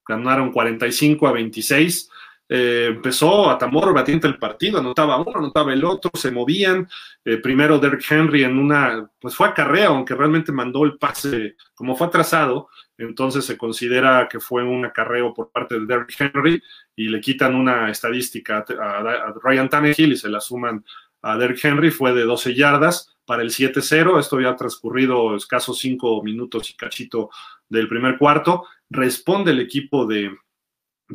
ganaron 0.09 0.51
45 0.51 1.29
a 1.29 1.33
26. 1.33 2.11
Eh, 2.49 2.87
empezó 2.89 3.51
a 3.51 3.59
tambor 3.59 3.93
batiente 3.93 4.27
el 4.27 4.39
partido, 4.39 4.79
anotaba 4.79 5.21
uno, 5.21 5.39
anotaba 5.39 5.73
el 5.73 5.85
otro, 5.85 6.11
se 6.15 6.31
movían. 6.31 6.89
Eh, 7.25 7.37
primero 7.37 7.79
Derrick 7.79 8.11
Henry 8.11 8.45
en 8.45 8.59
una, 8.59 9.11
pues 9.21 9.35
fue 9.35 9.49
a 9.49 9.55
carrera, 9.55 9.89
aunque 9.89 10.15
realmente 10.15 10.51
mandó 10.51 10.85
el 10.85 10.97
pase 10.97 11.57
como 11.75 11.95
fue 11.95 12.07
atrasado, 12.07 12.69
entonces 12.97 13.45
se 13.45 13.59
considera 13.59 14.29
que 14.31 14.41
fue 14.41 14.65
un 14.65 14.85
acarreo 14.85 15.35
por 15.35 15.51
parte 15.51 15.79
de 15.79 15.87
Derrick 15.87 16.19
Henry 16.19 16.63
y 16.97 17.09
le 17.09 17.21
quitan 17.21 17.55
una 17.55 17.91
estadística 17.91 18.65
a, 18.81 19.35
Ryan 19.43 19.69
Tannehill 19.69 20.13
y 20.13 20.17
se 20.17 20.31
la 20.31 20.41
suman 20.41 20.85
a 21.23 21.37
Derrick 21.37 21.63
Henry, 21.63 21.91
fue 21.91 22.15
de 22.15 22.23
12 22.23 22.55
yardas 22.55 23.15
para 23.27 23.43
el 23.43 23.51
7-0, 23.51 24.19
esto 24.19 24.37
había 24.37 24.57
transcurrido 24.57 25.37
escasos 25.37 25.79
5 25.79 26.23
minutos 26.23 26.71
y 26.71 26.77
cachito 26.77 27.29
del 27.69 27.89
primer 27.89 28.17
cuarto, 28.17 28.65
responde 28.89 29.51
el 29.51 29.61
equipo 29.61 30.07
de, 30.07 30.33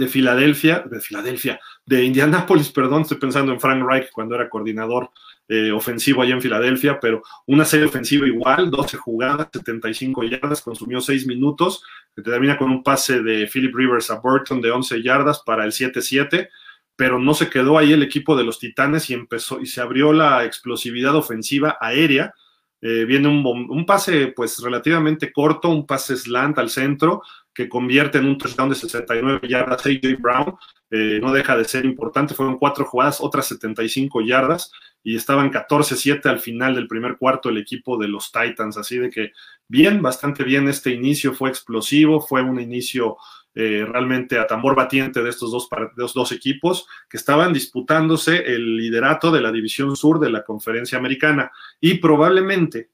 Filadelfia, 0.08 0.84
de 0.90 1.00
Filadelfia, 1.00 1.60
de 1.86 2.04
Indianápolis, 2.04 2.72
perdón, 2.72 3.04
estoy 3.04 3.18
pensando 3.18 3.52
en 3.52 3.60
Frank 3.60 3.84
Reich 3.88 4.10
cuando 4.12 4.36
era 4.36 4.50
coordinador 4.50 5.12
eh, 5.48 5.72
ofensivo 5.72 6.22
allá 6.22 6.34
en 6.34 6.42
Filadelfia, 6.42 7.00
pero 7.00 7.22
una 7.46 7.66
serie 7.66 7.86
ofensiva 7.86 8.26
igual, 8.26 8.72
12 8.72 8.98
jugadas, 8.98 9.50
75 9.54 10.24
yardas, 10.24 10.62
consumió 10.62 11.00
6 11.00 11.28
minutos, 11.28 11.84
termina 12.24 12.58
con 12.58 12.72
un 12.72 12.82
pase 12.82 13.22
de 13.22 13.48
Philip 13.48 13.76
Rivers 13.76 14.10
a 14.10 14.20
Burton 14.20 14.62
de 14.62 14.72
11 14.72 15.04
yardas 15.04 15.42
para 15.46 15.64
el 15.66 15.72
7-7, 15.72 16.50
pero 16.96 17.20
no 17.20 17.34
se 17.34 17.50
quedó 17.50 17.78
ahí 17.78 17.94
el 17.94 18.04
equipo 18.04 18.36
de 18.36 18.44
los 18.44 18.60
Titanes 18.60 19.10
y 19.10 19.14
empezó 19.14 19.60
y 19.60 19.66
se 19.66 19.82
abrió 19.82 20.14
la 20.14 20.44
explosividad 20.46 21.16
ofensiva 21.16 21.78
aérea 21.80 22.34
eh, 22.86 23.06
viene 23.06 23.30
un, 23.30 23.46
un, 23.70 23.86
pase 23.86 24.34
pues 24.36 24.62
relativamente 24.62 25.32
corto, 25.32 25.70
un 25.70 25.88
pase 25.88 26.18
slant 26.18 26.58
al 26.60 26.70
centro 26.70 27.22
que 27.54 27.70
convierte 27.70 28.18
en 28.18 28.26
un 28.26 28.38
touchdown 28.38 28.70
de 28.70 28.76
69 28.76 29.48
yardas. 29.48 29.86
AJ 29.86 30.20
Brown 30.20 30.56
eh, 30.90 31.20
no 31.22 31.32
deja 31.32 31.56
de 31.56 31.66
ser 31.66 31.86
importante, 31.86 32.34
fueron 32.34 32.58
cuatro 32.58 32.86
jugadas, 32.86 33.20
otras 33.22 33.48
75 33.48 34.22
yardas 34.22 34.72
y 35.04 35.16
estaban 35.16 35.52
14-7 35.52 36.26
al 36.28 36.40
final 36.40 36.76
del 36.76 36.88
primer 36.88 37.18
cuarto 37.18 37.50
el 37.50 37.58
equipo 37.58 37.98
de 37.98 38.08
los 38.08 38.32
Titans, 38.32 38.78
así 38.78 38.98
de 38.98 39.10
que 39.10 39.32
bien, 39.68 40.02
bastante 40.02 40.44
bien 40.44 40.68
este 40.70 40.92
inicio, 40.92 41.34
fue 41.34 41.50
explosivo, 41.50 42.22
fue 42.22 42.42
un 42.42 42.60
inicio 42.60 43.18
eh, 43.56 43.86
realmente 43.88 44.40
a 44.40 44.48
tambor 44.48 44.76
batiente 44.76 45.22
de 45.22 45.30
estos 45.30 45.52
dos, 45.52 45.70
dos 46.14 46.32
equipos 46.32 46.88
que 47.10 47.18
estaban 47.18 47.54
disputándose 47.54 48.38
el 48.38 48.78
liderato 48.78 49.32
de 49.32 49.42
la 49.42 49.52
división 49.52 49.96
sur 49.96 50.20
de 50.20 50.32
la 50.32 50.44
conferencia 50.44 50.98
americana 50.98 51.52
y 51.80 51.96
probablemente 51.96 52.90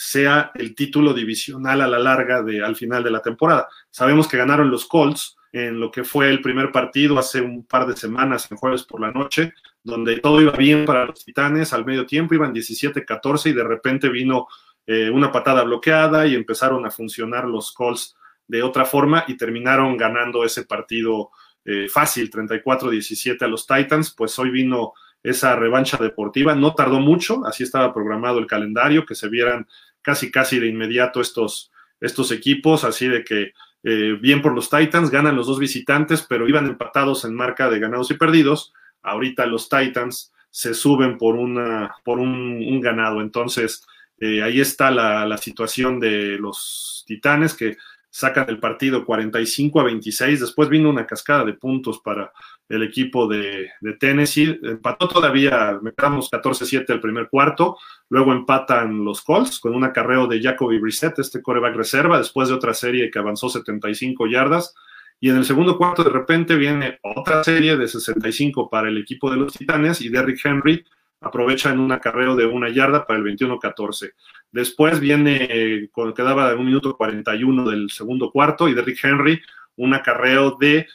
sea 0.00 0.50
el 0.54 0.74
título 0.74 1.12
divisional 1.12 1.82
a 1.82 1.86
la 1.86 1.98
larga 1.98 2.42
de, 2.42 2.64
al 2.64 2.74
final 2.74 3.04
de 3.04 3.10
la 3.10 3.20
temporada. 3.20 3.68
Sabemos 3.90 4.26
que 4.26 4.38
ganaron 4.38 4.70
los 4.70 4.86
Colts 4.86 5.36
en 5.52 5.78
lo 5.78 5.90
que 5.90 6.04
fue 6.04 6.30
el 6.30 6.40
primer 6.40 6.72
partido 6.72 7.18
hace 7.18 7.42
un 7.42 7.66
par 7.66 7.86
de 7.86 7.94
semanas, 7.94 8.50
en 8.50 8.56
jueves 8.56 8.84
por 8.84 9.02
la 9.02 9.10
noche, 9.10 9.52
donde 9.82 10.18
todo 10.20 10.40
iba 10.40 10.52
bien 10.52 10.86
para 10.86 11.04
los 11.04 11.22
Titanes, 11.22 11.74
al 11.74 11.84
medio 11.84 12.06
tiempo 12.06 12.34
iban 12.34 12.54
17-14 12.54 13.50
y 13.50 13.52
de 13.52 13.64
repente 13.64 14.08
vino 14.08 14.46
eh, 14.86 15.10
una 15.10 15.30
patada 15.30 15.64
bloqueada 15.64 16.26
y 16.26 16.34
empezaron 16.34 16.86
a 16.86 16.90
funcionar 16.90 17.44
los 17.44 17.70
Colts 17.70 18.16
de 18.48 18.62
otra 18.62 18.86
forma 18.86 19.24
y 19.28 19.36
terminaron 19.36 19.98
ganando 19.98 20.44
ese 20.44 20.64
partido 20.64 21.30
eh, 21.66 21.90
fácil, 21.90 22.30
34-17 22.30 23.42
a 23.42 23.48
los 23.48 23.66
Titans, 23.66 24.14
pues 24.16 24.38
hoy 24.38 24.48
vino 24.48 24.94
esa 25.22 25.54
revancha 25.56 25.98
deportiva, 25.98 26.54
no 26.54 26.74
tardó 26.74 27.00
mucho, 27.00 27.44
así 27.44 27.64
estaba 27.64 27.92
programado 27.92 28.38
el 28.38 28.46
calendario, 28.46 29.04
que 29.04 29.14
se 29.14 29.28
vieran 29.28 29.66
casi 30.02 30.30
casi 30.30 30.58
de 30.58 30.68
inmediato 30.68 31.20
estos, 31.20 31.70
estos 32.00 32.32
equipos, 32.32 32.84
así 32.84 33.08
de 33.08 33.24
que 33.24 33.52
eh, 33.82 34.18
bien 34.20 34.42
por 34.42 34.54
los 34.54 34.68
Titans, 34.68 35.10
ganan 35.10 35.36
los 35.36 35.46
dos 35.46 35.58
visitantes, 35.58 36.24
pero 36.28 36.48
iban 36.48 36.66
empatados 36.66 37.24
en 37.24 37.34
marca 37.34 37.70
de 37.70 37.78
ganados 37.78 38.10
y 38.10 38.14
perdidos. 38.14 38.72
Ahorita 39.02 39.46
los 39.46 39.68
Titans 39.68 40.32
se 40.50 40.74
suben 40.74 41.16
por, 41.16 41.36
una, 41.36 41.94
por 42.04 42.18
un, 42.18 42.80
ganado. 42.80 43.20
Entonces, 43.20 43.86
eh, 44.18 44.42
ahí 44.42 44.60
está 44.60 44.90
la, 44.90 45.24
la, 45.26 45.38
situación 45.38 45.98
de 45.98 46.38
los 46.38 47.04
Titanes 47.06 47.54
que 47.54 47.76
sacan 48.10 48.46
el 48.48 48.58
partido 48.58 49.04
45 49.04 49.80
a 49.80 49.84
26. 49.84 50.40
Después 50.40 50.68
vino 50.68 50.90
una 50.90 51.06
cascada 51.06 51.44
de 51.44 51.54
puntos 51.54 52.00
para 52.00 52.32
el 52.70 52.84
equipo 52.84 53.26
de, 53.26 53.68
Tennessee. 53.98 54.58
Empató 54.62 55.08
todavía, 55.08 55.78
me 55.82 55.92
quedamos 55.92 56.30
14-7 56.30 56.84
el 56.88 57.00
primer 57.00 57.28
cuarto. 57.28 57.76
Luego 58.08 58.32
empatan 58.32 59.04
los 59.04 59.22
Colts 59.22 59.58
con 59.58 59.74
un 59.74 59.84
acarreo 59.84 60.28
de 60.28 60.40
Jacoby 60.40 60.78
Brissett, 60.78 61.18
este 61.18 61.42
coreback 61.42 61.74
reserva, 61.74 62.18
después 62.18 62.48
de 62.48 62.54
otra 62.54 62.72
serie 62.72 63.10
que 63.10 63.18
avanzó 63.18 63.50
75 63.50 64.28
yardas. 64.28 64.72
Y 65.18 65.28
en 65.30 65.36
el 65.36 65.44
segundo 65.44 65.76
cuarto, 65.76 66.04
de 66.04 66.10
repente, 66.10 66.54
viene 66.54 67.00
otra 67.02 67.42
serie 67.42 67.76
de 67.76 67.88
65 67.88 68.70
para 68.70 68.88
el 68.88 68.98
equipo 68.98 69.30
de 69.30 69.36
los 69.36 69.52
Titanes 69.52 70.00
y 70.00 70.08
Derrick 70.08 70.40
Henry 70.42 70.84
aprovecha 71.20 71.70
en 71.70 71.80
un 71.80 71.92
acarreo 71.92 72.34
de 72.34 72.46
una 72.46 72.70
yarda 72.70 73.04
para 73.04 73.18
el 73.18 73.24
21-14. 73.26 74.12
Después 74.52 75.00
viene, 75.00 75.90
cuando 75.92 76.14
quedaba 76.14 76.54
un 76.54 76.64
minuto 76.64 76.96
41 76.96 77.68
del 77.68 77.90
segundo 77.90 78.30
cuarto, 78.30 78.68
y 78.68 78.74
Derrick 78.74 79.04
Henry, 79.04 79.42
un 79.76 79.92
acarreo 79.92 80.56
de, 80.58 80.86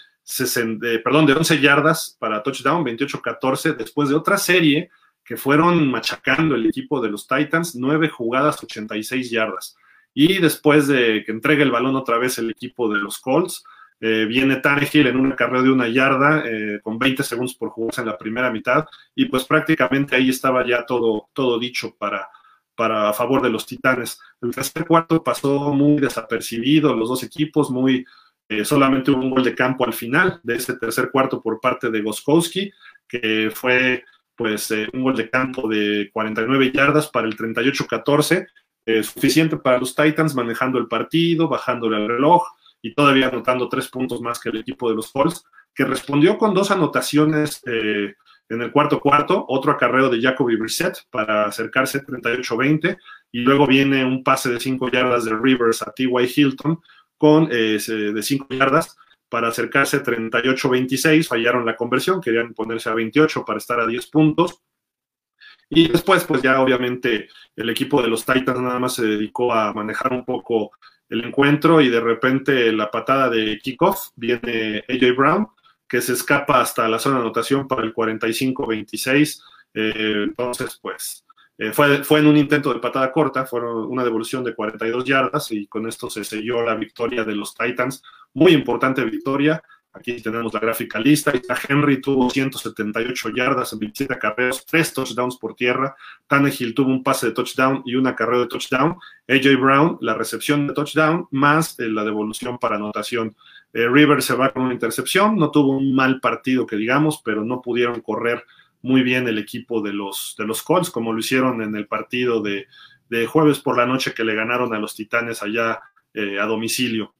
perdón, 1.03 1.25
de 1.25 1.33
11 1.33 1.59
yardas 1.59 2.17
para 2.19 2.41
touchdown, 2.41 2.83
28-14, 2.83 3.75
después 3.75 4.09
de 4.09 4.15
otra 4.15 4.37
serie 4.37 4.89
que 5.23 5.37
fueron 5.37 5.89
machacando 5.89 6.55
el 6.55 6.67
equipo 6.67 7.01
de 7.01 7.09
los 7.09 7.27
Titans, 7.27 7.75
nueve 7.75 8.09
jugadas, 8.09 8.61
86 8.63 9.31
yardas. 9.31 9.75
Y 10.13 10.37
después 10.37 10.87
de 10.87 11.23
que 11.25 11.31
entregue 11.31 11.63
el 11.63 11.71
balón 11.71 11.95
otra 11.95 12.17
vez 12.17 12.37
el 12.37 12.51
equipo 12.51 12.87
de 12.93 12.99
los 12.99 13.19
Colts, 13.19 13.63
eh, 13.99 14.25
viene 14.25 14.57
Tannehill 14.57 15.07
en 15.07 15.17
un 15.17 15.31
acarreo 15.31 15.63
de 15.63 15.71
una 15.71 15.87
yarda 15.87 16.43
eh, 16.45 16.79
con 16.83 16.99
20 16.99 17.23
segundos 17.23 17.55
por 17.55 17.69
jugarse 17.69 18.01
en 18.01 18.07
la 18.07 18.17
primera 18.17 18.51
mitad 18.51 18.85
y 19.15 19.25
pues 19.25 19.45
prácticamente 19.45 20.15
ahí 20.15 20.29
estaba 20.29 20.67
ya 20.67 20.85
todo, 20.85 21.29
todo 21.33 21.57
dicho 21.57 21.95
para, 21.97 22.29
para 22.75 23.09
a 23.09 23.13
favor 23.13 23.41
de 23.41 23.49
los 23.49 23.65
Titanes. 23.65 24.19
El 24.41 24.53
tercer 24.53 24.85
cuarto 24.85 25.23
pasó 25.23 25.73
muy 25.73 25.99
desapercibido, 25.99 26.93
los 26.93 27.09
dos 27.09 27.23
equipos 27.23 27.71
muy 27.71 28.05
eh, 28.49 28.63
solamente 28.65 29.11
un 29.11 29.29
gol 29.29 29.43
de 29.43 29.55
campo 29.55 29.85
al 29.85 29.93
final 29.93 30.39
de 30.43 30.55
ese 30.55 30.77
tercer 30.77 31.09
cuarto 31.11 31.41
por 31.41 31.59
parte 31.59 31.89
de 31.89 32.01
Goskowski, 32.01 32.71
que 33.07 33.51
fue 33.53 34.03
pues 34.35 34.71
un 34.91 35.03
gol 35.03 35.15
de 35.15 35.29
campo 35.29 35.67
de 35.69 36.09
49 36.11 36.71
yardas 36.73 37.07
para 37.07 37.25
el 37.25 37.37
38-14, 37.37 38.45
suficiente 39.01 39.55
para 39.55 39.79
los 39.79 39.95
Titans 39.95 40.35
manejando 40.35 40.77
el 40.77 40.87
partido, 40.87 41.47
bajándole 41.47 41.95
el 41.95 42.09
reloj, 42.09 42.43
y 42.85 42.93
todavía 42.93 43.29
anotando 43.29 43.67
tres 43.67 43.87
puntos 43.87 44.21
más 44.21 44.39
que 44.39 44.49
el 44.49 44.57
equipo 44.57 44.87
de 44.87 44.95
los 44.95 45.11
Colts, 45.11 45.43
que 45.73 45.85
respondió 45.85 46.37
con 46.37 46.53
dos 46.53 46.69
anotaciones 46.69 47.63
eh, 47.65 48.13
en 48.47 48.61
el 48.61 48.71
cuarto 48.71 48.99
cuarto, 48.99 49.43
otro 49.47 49.71
acarreo 49.71 50.07
de 50.07 50.21
Jacoby 50.21 50.55
Brissett 50.55 50.95
para 51.09 51.45
acercarse 51.45 52.05
38-20, 52.05 52.95
y 53.31 53.39
luego 53.39 53.65
viene 53.65 54.05
un 54.05 54.23
pase 54.23 54.51
de 54.51 54.59
cinco 54.59 54.87
yardas 54.91 55.25
de 55.25 55.35
Rivers 55.35 55.81
a 55.81 55.91
T.Y. 55.91 56.31
Hilton 56.35 56.79
con 57.17 57.49
eh, 57.51 57.79
de 57.79 58.23
cinco 58.23 58.47
yardas 58.49 58.95
para 59.29 59.47
acercarse 59.49 60.03
38-26, 60.03 61.27
fallaron 61.27 61.65
la 61.65 61.75
conversión, 61.75 62.21
querían 62.21 62.53
ponerse 62.53 62.89
a 62.89 62.93
28 62.93 63.43
para 63.43 63.57
estar 63.57 63.79
a 63.79 63.87
10 63.87 64.07
puntos. 64.07 64.61
Y 65.69 65.87
después, 65.87 66.23
pues 66.25 66.41
ya 66.41 66.61
obviamente 66.61 67.27
el 67.55 67.69
equipo 67.69 68.01
de 68.01 68.07
los 68.07 68.23
Titans 68.23 68.59
nada 68.59 68.79
más 68.79 68.93
se 68.95 69.03
dedicó 69.05 69.51
a 69.51 69.73
manejar 69.73 70.13
un 70.13 70.23
poco 70.23 70.71
el 71.09 71.23
encuentro 71.23 71.81
y 71.81 71.89
de 71.89 71.99
repente 71.99 72.71
la 72.71 72.89
patada 72.89 73.29
de 73.29 73.59
kickoff 73.61 74.09
viene 74.15 74.83
AJ 74.87 75.15
Brown, 75.15 75.47
que 75.87 76.01
se 76.01 76.13
escapa 76.13 76.61
hasta 76.61 76.87
la 76.87 76.99
zona 76.99 77.15
de 77.15 77.21
anotación 77.23 77.67
para 77.67 77.83
el 77.83 77.93
45-26. 77.93 79.41
Eh, 79.73 80.23
entonces, 80.23 80.79
pues, 80.81 81.24
eh, 81.57 81.71
fue, 81.71 82.03
fue 82.03 82.19
en 82.19 82.27
un 82.27 82.37
intento 82.37 82.73
de 82.73 82.79
patada 82.79 83.11
corta, 83.11 83.45
fueron 83.45 83.85
una 83.85 84.03
devolución 84.03 84.43
de 84.43 84.53
42 84.53 85.05
yardas 85.05 85.51
y 85.51 85.67
con 85.67 85.87
esto 85.87 86.09
se 86.09 86.23
selló 86.23 86.61
la 86.63 86.75
victoria 86.75 87.23
de 87.23 87.35
los 87.35 87.55
Titans. 87.55 88.03
Muy 88.33 88.51
importante 88.51 89.03
victoria. 89.05 89.63
Aquí 89.95 90.21
tenemos 90.21 90.53
la 90.53 90.59
gráfica 90.59 90.99
lista. 90.99 91.31
Henry 91.69 92.01
tuvo 92.01 92.29
178 92.29 93.29
yardas 93.29 93.71
en 93.71 93.79
27 93.79 94.13
acarreos, 94.13 94.65
3 94.65 94.93
touchdowns 94.93 95.37
por 95.37 95.55
tierra. 95.55 95.95
Tannehill 96.27 96.75
tuvo 96.75 96.89
un 96.89 97.01
pase 97.01 97.27
de 97.27 97.31
touchdown 97.31 97.81
y 97.85 97.95
un 97.95 98.05
acarreo 98.05 98.41
de 98.41 98.47
touchdown. 98.47 98.97
AJ 99.29 99.55
Brown, 99.57 99.97
la 100.01 100.13
recepción 100.13 100.67
de 100.67 100.73
touchdown, 100.73 101.27
más 101.31 101.79
eh, 101.79 101.87
la 101.87 102.03
devolución 102.03 102.57
para 102.57 102.75
anotación. 102.75 103.37
Eh, 103.71 103.87
River 103.87 104.21
se 104.21 104.35
va 104.35 104.51
con 104.51 104.63
una 104.63 104.73
intercepción. 104.73 105.37
No 105.37 105.49
tuvo 105.49 105.77
un 105.77 105.95
mal 105.95 106.19
partido 106.19 106.65
que 106.65 106.75
digamos, 106.75 107.21
pero 107.23 107.45
no 107.45 107.61
pudieron 107.61 108.01
correr 108.01 108.43
muy 108.85 109.01
bien 109.01 109.27
el 109.27 109.39
equipo 109.39 109.81
de 109.81 109.93
los, 109.93 110.35
de 110.37 110.45
los 110.45 110.61
Colts, 110.61 110.91
como 110.91 111.11
lo 111.11 111.19
hicieron 111.19 111.63
en 111.63 111.75
el 111.75 111.87
partido 111.87 112.41
de, 112.41 112.67
jueves 113.27 113.59
por 113.59 113.77
la 113.77 113.85
noche 113.85 114.13
que 114.13 114.23
le 114.23 114.35
ganaron 114.35 114.73
a 114.73 114.79
los 114.79 114.93
Titanes 114.93 115.41
allá 115.41 115.81
eh, 116.13 116.39
a 116.39 116.45
domicilio. 116.45 117.15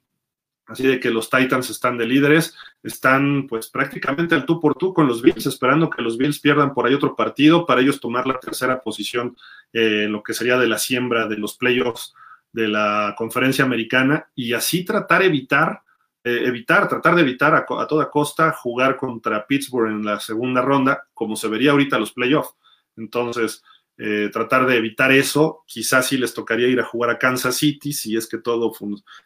Así 0.68 0.86
de 0.86 1.00
que 1.00 1.10
los 1.10 1.30
Titans 1.30 1.70
están 1.70 1.98
de 1.98 2.06
líderes, 2.06 2.56
están 2.84 3.48
pues 3.48 3.70
prácticamente 3.70 4.36
al 4.36 4.46
tú 4.46 4.60
por 4.60 4.76
tú 4.76 4.94
con 4.94 5.08
los 5.08 5.22
Bills, 5.22 5.46
esperando 5.46 5.90
que 5.90 6.02
los 6.02 6.18
Bills 6.18 6.40
pierdan 6.40 6.74
por 6.74 6.86
ahí 6.86 6.94
otro 6.94 7.16
partido 7.16 7.66
para 7.66 7.82
ellos 7.82 8.00
tomar 8.00 8.28
la 8.28 8.40
tercera 8.40 8.82
posición 8.82 9.36
eh, 9.74 10.08
lo 10.08 10.22
que 10.22 10.34
sería 10.34 10.58
de 10.58 10.68
la 10.68 10.78
siembra 10.78 11.28
de 11.28 11.38
los 11.38 11.58
playoffs 11.58 12.14
de 12.52 12.68
la 12.68 13.16
conferencia 13.18 13.66
americana 13.66 14.28
y 14.36 14.54
así 14.54 14.86
tratar 14.86 15.24
evitar, 15.24 15.82
eh, 16.26 16.42
evitar, 16.46 16.90
tratar 16.90 17.14
de 17.14 17.22
evitar 17.22 17.54
a, 17.54 17.66
a, 17.80 17.88
toda 17.88 18.10
costa 18.10 18.52
jugar 18.52 18.98
contra 18.98 19.46
Pittsburgh 19.46 19.92
en 19.92 20.04
la 20.04 20.20
segunda 20.20 20.64
ronda, 20.64 21.08
como 21.14 21.36
se 21.36 21.48
vería 21.48 21.70
ahorita 21.70 22.00
los 22.00 22.14
playoffs. 22.14 22.56
Entonces, 22.98 23.62
eh, 23.98 24.30
tratar 24.34 24.66
de 24.66 24.76
evitar 24.76 25.12
eso. 25.12 25.64
Quizás 25.68 26.08
sí 26.08 26.18
les 26.18 26.34
tocaría 26.34 26.68
ir 26.68 26.80
a 26.80 26.86
jugar 26.86 27.12
a 27.12 27.20
Kansas 27.20 27.56
City 27.56 27.94
si 27.94 28.18
es 28.18 28.28
que 28.28 28.40
todo 28.40 28.72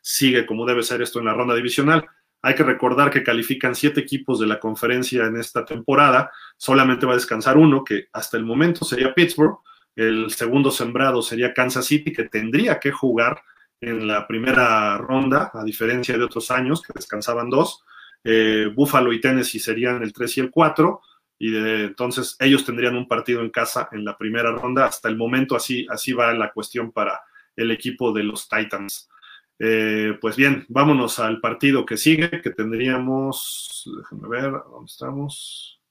sigue 0.02 0.46
como 0.46 0.66
debe 0.66 0.84
ser 0.84 1.02
esto 1.02 1.20
en 1.20 1.26
la 1.26 1.34
ronda 1.34 1.56
divisional. 1.56 2.06
Hay 2.42 2.56
que 2.56 2.64
recordar 2.64 3.10
que 3.10 3.24
califican 3.24 3.76
siete 3.76 4.02
equipos 4.02 4.40
de 4.40 4.48
la 4.48 4.60
conferencia 4.60 5.26
en 5.26 5.38
esta 5.38 5.64
temporada. 5.64 6.32
Solamente 6.58 7.06
va 7.06 7.14
a 7.14 7.16
descansar 7.16 7.58
uno, 7.58 7.84
que 7.84 8.08
hasta 8.14 8.36
el 8.38 8.44
momento 8.44 8.84
sería 8.84 9.14
Pittsburgh. 9.14 9.60
El 9.96 10.32
segundo 10.32 10.70
sembrado 10.70 11.22
sería 11.22 11.54
Kansas 11.54 11.86
City, 11.86 12.14
que 12.14 12.26
tendría 12.26 12.78
que 12.80 12.92
jugar 12.92 13.42
en 13.82 14.08
la 14.08 14.28
primera 14.28 14.98
ronda, 14.98 15.52
a 15.54 15.64
diferencia 15.64 16.18
de 16.18 16.24
otros 16.24 16.52
años 16.52 16.82
que 16.82 16.94
descansaban 16.94 17.50
dos. 17.50 17.84
Eh, 18.24 18.70
Buffalo 18.76 19.14
y 19.14 19.22
Tennessee 19.22 19.60
serían 19.60 20.04
el 20.04 20.12
3 20.12 20.38
y 20.38 20.40
el 20.42 20.52
4 20.52 21.02
y 21.42 21.56
entonces 21.56 22.36
ellos 22.40 22.66
tendrían 22.66 22.98
un 22.98 23.08
partido 23.08 23.42
en 23.42 23.50
casa 23.50 23.88
en 23.94 24.04
la 24.04 24.18
primera 24.18 24.52
ronda. 24.52 24.86
Hasta 24.86 25.08
el 25.08 25.16
momento 25.16 25.56
así, 25.56 25.88
así 25.90 26.12
va 26.12 26.34
la 26.34 26.52
cuestión 26.52 26.92
para 26.92 27.22
el 27.56 27.72
equipo 27.72 28.12
de 28.12 28.24
los 28.24 28.50
Titans. 28.50 29.10
Eh, 29.58 30.18
pues 30.20 30.36
bien, 30.36 30.66
vámonos 30.70 31.20
al 31.20 31.40
partido 31.40 31.86
que 31.86 31.98
sigue, 31.98 32.42
que 32.42 32.50
tendríamos, 32.52 33.90
déjenme 33.98 34.28
ver, 34.30 34.52
¿dónde 34.52 34.86
estamos? 34.86 35.82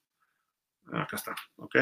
Acá 0.92 1.16
está, 1.16 1.36
ok. 1.56 1.76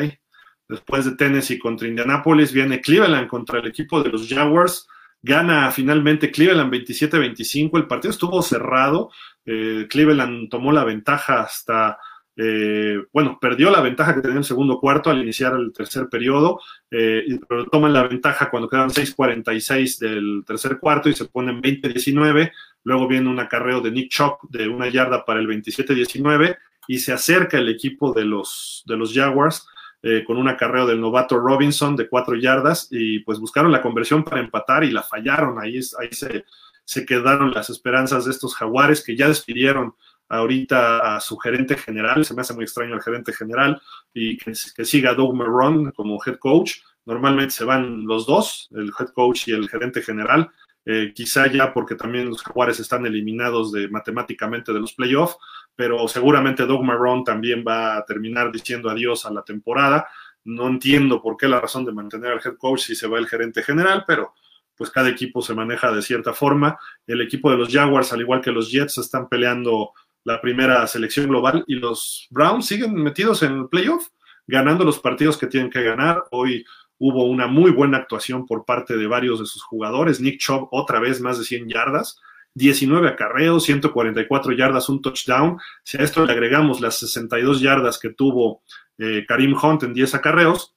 Después 0.69 1.05
de 1.05 1.17
Tennessee 1.17 1.59
contra 1.59 1.87
Indianapolis, 1.87 2.53
viene 2.53 2.81
Cleveland 2.81 3.29
contra 3.29 3.61
el 3.61 3.69
equipo 3.69 4.03
de 4.03 4.11
los 4.11 4.29
Jaguars. 4.29 4.89
Gana 5.23 5.71
finalmente 5.71 6.31
Cleveland 6.31 6.73
27-25. 6.73 7.77
El 7.79 7.87
partido 7.87 8.11
estuvo 8.11 8.43
cerrado. 8.43 9.11
Eh, 9.45 9.87
Cleveland 9.89 10.49
tomó 10.49 10.73
la 10.73 10.85
ventaja 10.85 11.41
hasta 11.41 11.99
eh, 12.39 13.03
bueno, 13.13 13.39
perdió 13.41 13.71
la 13.71 13.81
ventaja 13.81 14.15
que 14.15 14.21
tenía 14.21 14.35
en 14.35 14.39
el 14.39 14.45
segundo 14.45 14.79
cuarto 14.79 15.09
al 15.09 15.23
iniciar 15.23 15.55
el 15.55 15.73
tercer 15.73 16.09
periodo, 16.11 16.61
eh, 16.91 17.25
pero 17.49 17.65
toman 17.65 17.95
la 17.95 18.07
ventaja 18.07 18.51
cuando 18.51 18.69
quedan 18.69 18.91
6.46 18.91 19.99
del 19.99 20.45
tercer 20.47 20.79
cuarto 20.79 21.09
y 21.09 21.15
se 21.15 21.25
ponen 21.25 21.63
20-19. 21.63 22.53
Luego 22.85 23.09
viene 23.09 23.31
un 23.31 23.41
acarreo 23.41 23.81
de 23.81 23.91
Nick 23.91 24.11
Chop 24.11 24.43
de 24.51 24.69
una 24.69 24.89
yarda 24.89 25.25
para 25.25 25.41
el 25.41 25.49
27-19 25.49 26.57
y 26.89 26.99
se 26.99 27.13
acerca 27.13 27.57
el 27.57 27.71
equipo 27.71 28.13
de 28.13 28.27
los, 28.27 28.85
de 28.87 28.97
los 28.97 29.15
Jaguars 29.15 29.67
eh, 30.03 30.25
con 30.25 30.37
un 30.37 30.49
acarreo 30.49 30.87
del 30.87 31.01
novato 31.01 31.39
Robinson 31.39 31.97
de 31.97 32.09
cuatro 32.09 32.37
yardas 32.37 32.89
y 32.91 33.21
pues 33.21 33.39
buscaron 33.39 33.73
la 33.73 33.83
conversión 33.83 34.25
para 34.25 34.41
empatar 34.41 34.85
y 34.85 34.91
la 34.91 35.03
fallaron. 35.03 35.59
Ahí, 35.61 35.81
ahí 35.99 36.09
se, 36.13 36.45
se 36.85 37.05
quedaron 37.05 37.53
las 37.53 37.71
esperanzas 37.71 38.25
de 38.25 38.31
estos 38.31 38.55
jaguares 38.55 39.03
que 39.03 39.17
ya 39.17 39.29
despidieron 39.29 39.95
ahorita 40.29 41.17
a 41.17 41.21
su 41.21 41.37
gerente 41.37 41.77
general, 41.77 42.25
se 42.25 42.35
me 42.35 42.41
hace 42.41 42.55
muy 42.55 42.65
extraño 42.65 42.95
el 42.95 43.03
gerente 43.03 43.33
general, 43.33 43.81
y 44.13 44.37
que, 44.37 44.55
siga 44.55 45.15
Doug 45.15 45.35
Marrone 45.35 45.93
como 45.93 46.19
head 46.25 46.39
coach. 46.39 46.79
Normalmente 47.05 47.55
se 47.55 47.65
van 47.65 48.05
los 48.07 48.27
dos, 48.27 48.69
el 48.73 48.93
head 48.99 49.09
coach 49.11 49.49
y 49.49 49.53
el 49.53 49.69
gerente 49.69 50.03
general, 50.03 50.51
eh, 50.89 51.13
quizá 51.13 51.49
ya 51.49 51.75
porque 51.75 51.97
también 51.97 52.29
los 52.31 52.45
Jaguares 52.45 52.79
están 52.79 53.05
eliminados 53.07 53.73
de 53.73 53.89
matemáticamente 53.89 54.73
de 54.73 54.79
los 54.79 54.95
playoffs, 54.95 55.37
pero 55.75 56.07
seguramente 56.07 56.65
Doug 56.65 56.85
Marrone 56.85 57.25
también 57.25 57.65
va 57.67 57.97
a 57.97 58.05
terminar 58.05 58.53
diciendo 58.53 58.89
adiós 58.89 59.27
a 59.27 59.33
la 59.33 59.43
temporada. 59.43 60.07
No 60.45 60.69
entiendo 60.69 61.21
por 61.21 61.37
qué 61.37 61.49
la 61.49 61.61
razón 61.61 61.85
de 61.85 61.93
mantener 61.93 62.31
al 62.31 62.41
head 62.45 62.57
coach 62.57 62.83
si 62.83 62.95
se 62.95 63.09
va 63.09 63.19
el 63.19 63.27
gerente 63.27 63.65
general, 63.65 64.05
pero 64.07 64.33
pues 64.77 64.91
cada 64.91 65.09
equipo 65.09 65.43
se 65.43 65.55
maneja 65.55 65.91
de 65.91 66.03
cierta 66.03 66.33
forma. 66.33 66.79
El 67.05 67.21
equipo 67.21 67.51
de 67.51 67.57
los 67.57 67.73
Jaguars, 67.73 68.13
al 68.13 68.21
igual 68.21 68.41
que 68.41 68.53
los 68.53 68.71
Jets, 68.71 68.99
están 68.99 69.29
peleando 69.29 69.91
la 70.23 70.41
primera 70.41 70.87
selección 70.87 71.27
global 71.27 71.65
y 71.67 71.75
los 71.75 72.29
Browns 72.31 72.67
siguen 72.67 72.95
metidos 72.95 73.43
en 73.43 73.57
el 73.59 73.69
playoff, 73.69 74.07
ganando 74.47 74.85
los 74.85 75.01
partidos 75.01 75.37
que 75.37 75.49
tienen 75.49 75.71
que 75.71 75.83
ganar. 75.83 76.25
Hoy 76.31 76.65
hubo 76.99 77.25
una 77.25 77.47
muy 77.47 77.71
buena 77.71 77.99
actuación 77.99 78.47
por 78.47 78.65
parte 78.65 78.97
de 78.97 79.07
varios 79.07 79.41
de 79.41 79.47
sus 79.47 79.63
jugadores. 79.63 80.21
Nick 80.21 80.39
Chubb 80.39 80.69
otra 80.71 81.01
vez 81.01 81.21
más 81.21 81.39
de 81.39 81.45
100 81.45 81.69
yardas, 81.69 82.21
19 82.55 83.09
acarreos, 83.09 83.65
144 83.65 84.53
yardas, 84.53 84.89
un 84.89 85.03
touchdown. 85.03 85.59
Si 85.83 85.99
a 85.99 86.01
esto 86.03 86.25
le 86.25 86.33
agregamos 86.33 86.81
las 86.81 86.99
62 86.99 87.61
yardas 87.61 87.99
que 87.99 88.11
tuvo 88.11 88.63
eh, 88.99 89.25
Karim 89.29 89.55
Hunt 89.61 89.83
en 89.83 89.93
10 89.93 90.15
acarreos, 90.15 90.75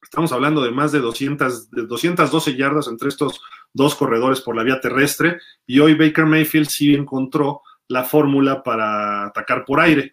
estamos 0.00 0.30
hablando 0.32 0.62
de 0.62 0.70
más 0.70 0.92
de, 0.92 1.00
200, 1.00 1.70
de 1.70 1.86
212 1.86 2.54
yardas 2.54 2.86
entre 2.86 3.08
estos 3.08 3.40
dos 3.72 3.96
corredores 3.96 4.40
por 4.40 4.54
la 4.54 4.62
vía 4.62 4.80
terrestre. 4.80 5.40
Y 5.66 5.80
hoy 5.80 5.94
Baker 5.94 6.26
Mayfield 6.26 6.68
sí 6.68 6.94
encontró 6.94 7.62
la 7.88 8.04
fórmula 8.04 8.62
para 8.62 9.26
atacar 9.26 9.64
por 9.64 9.80
aire. 9.80 10.12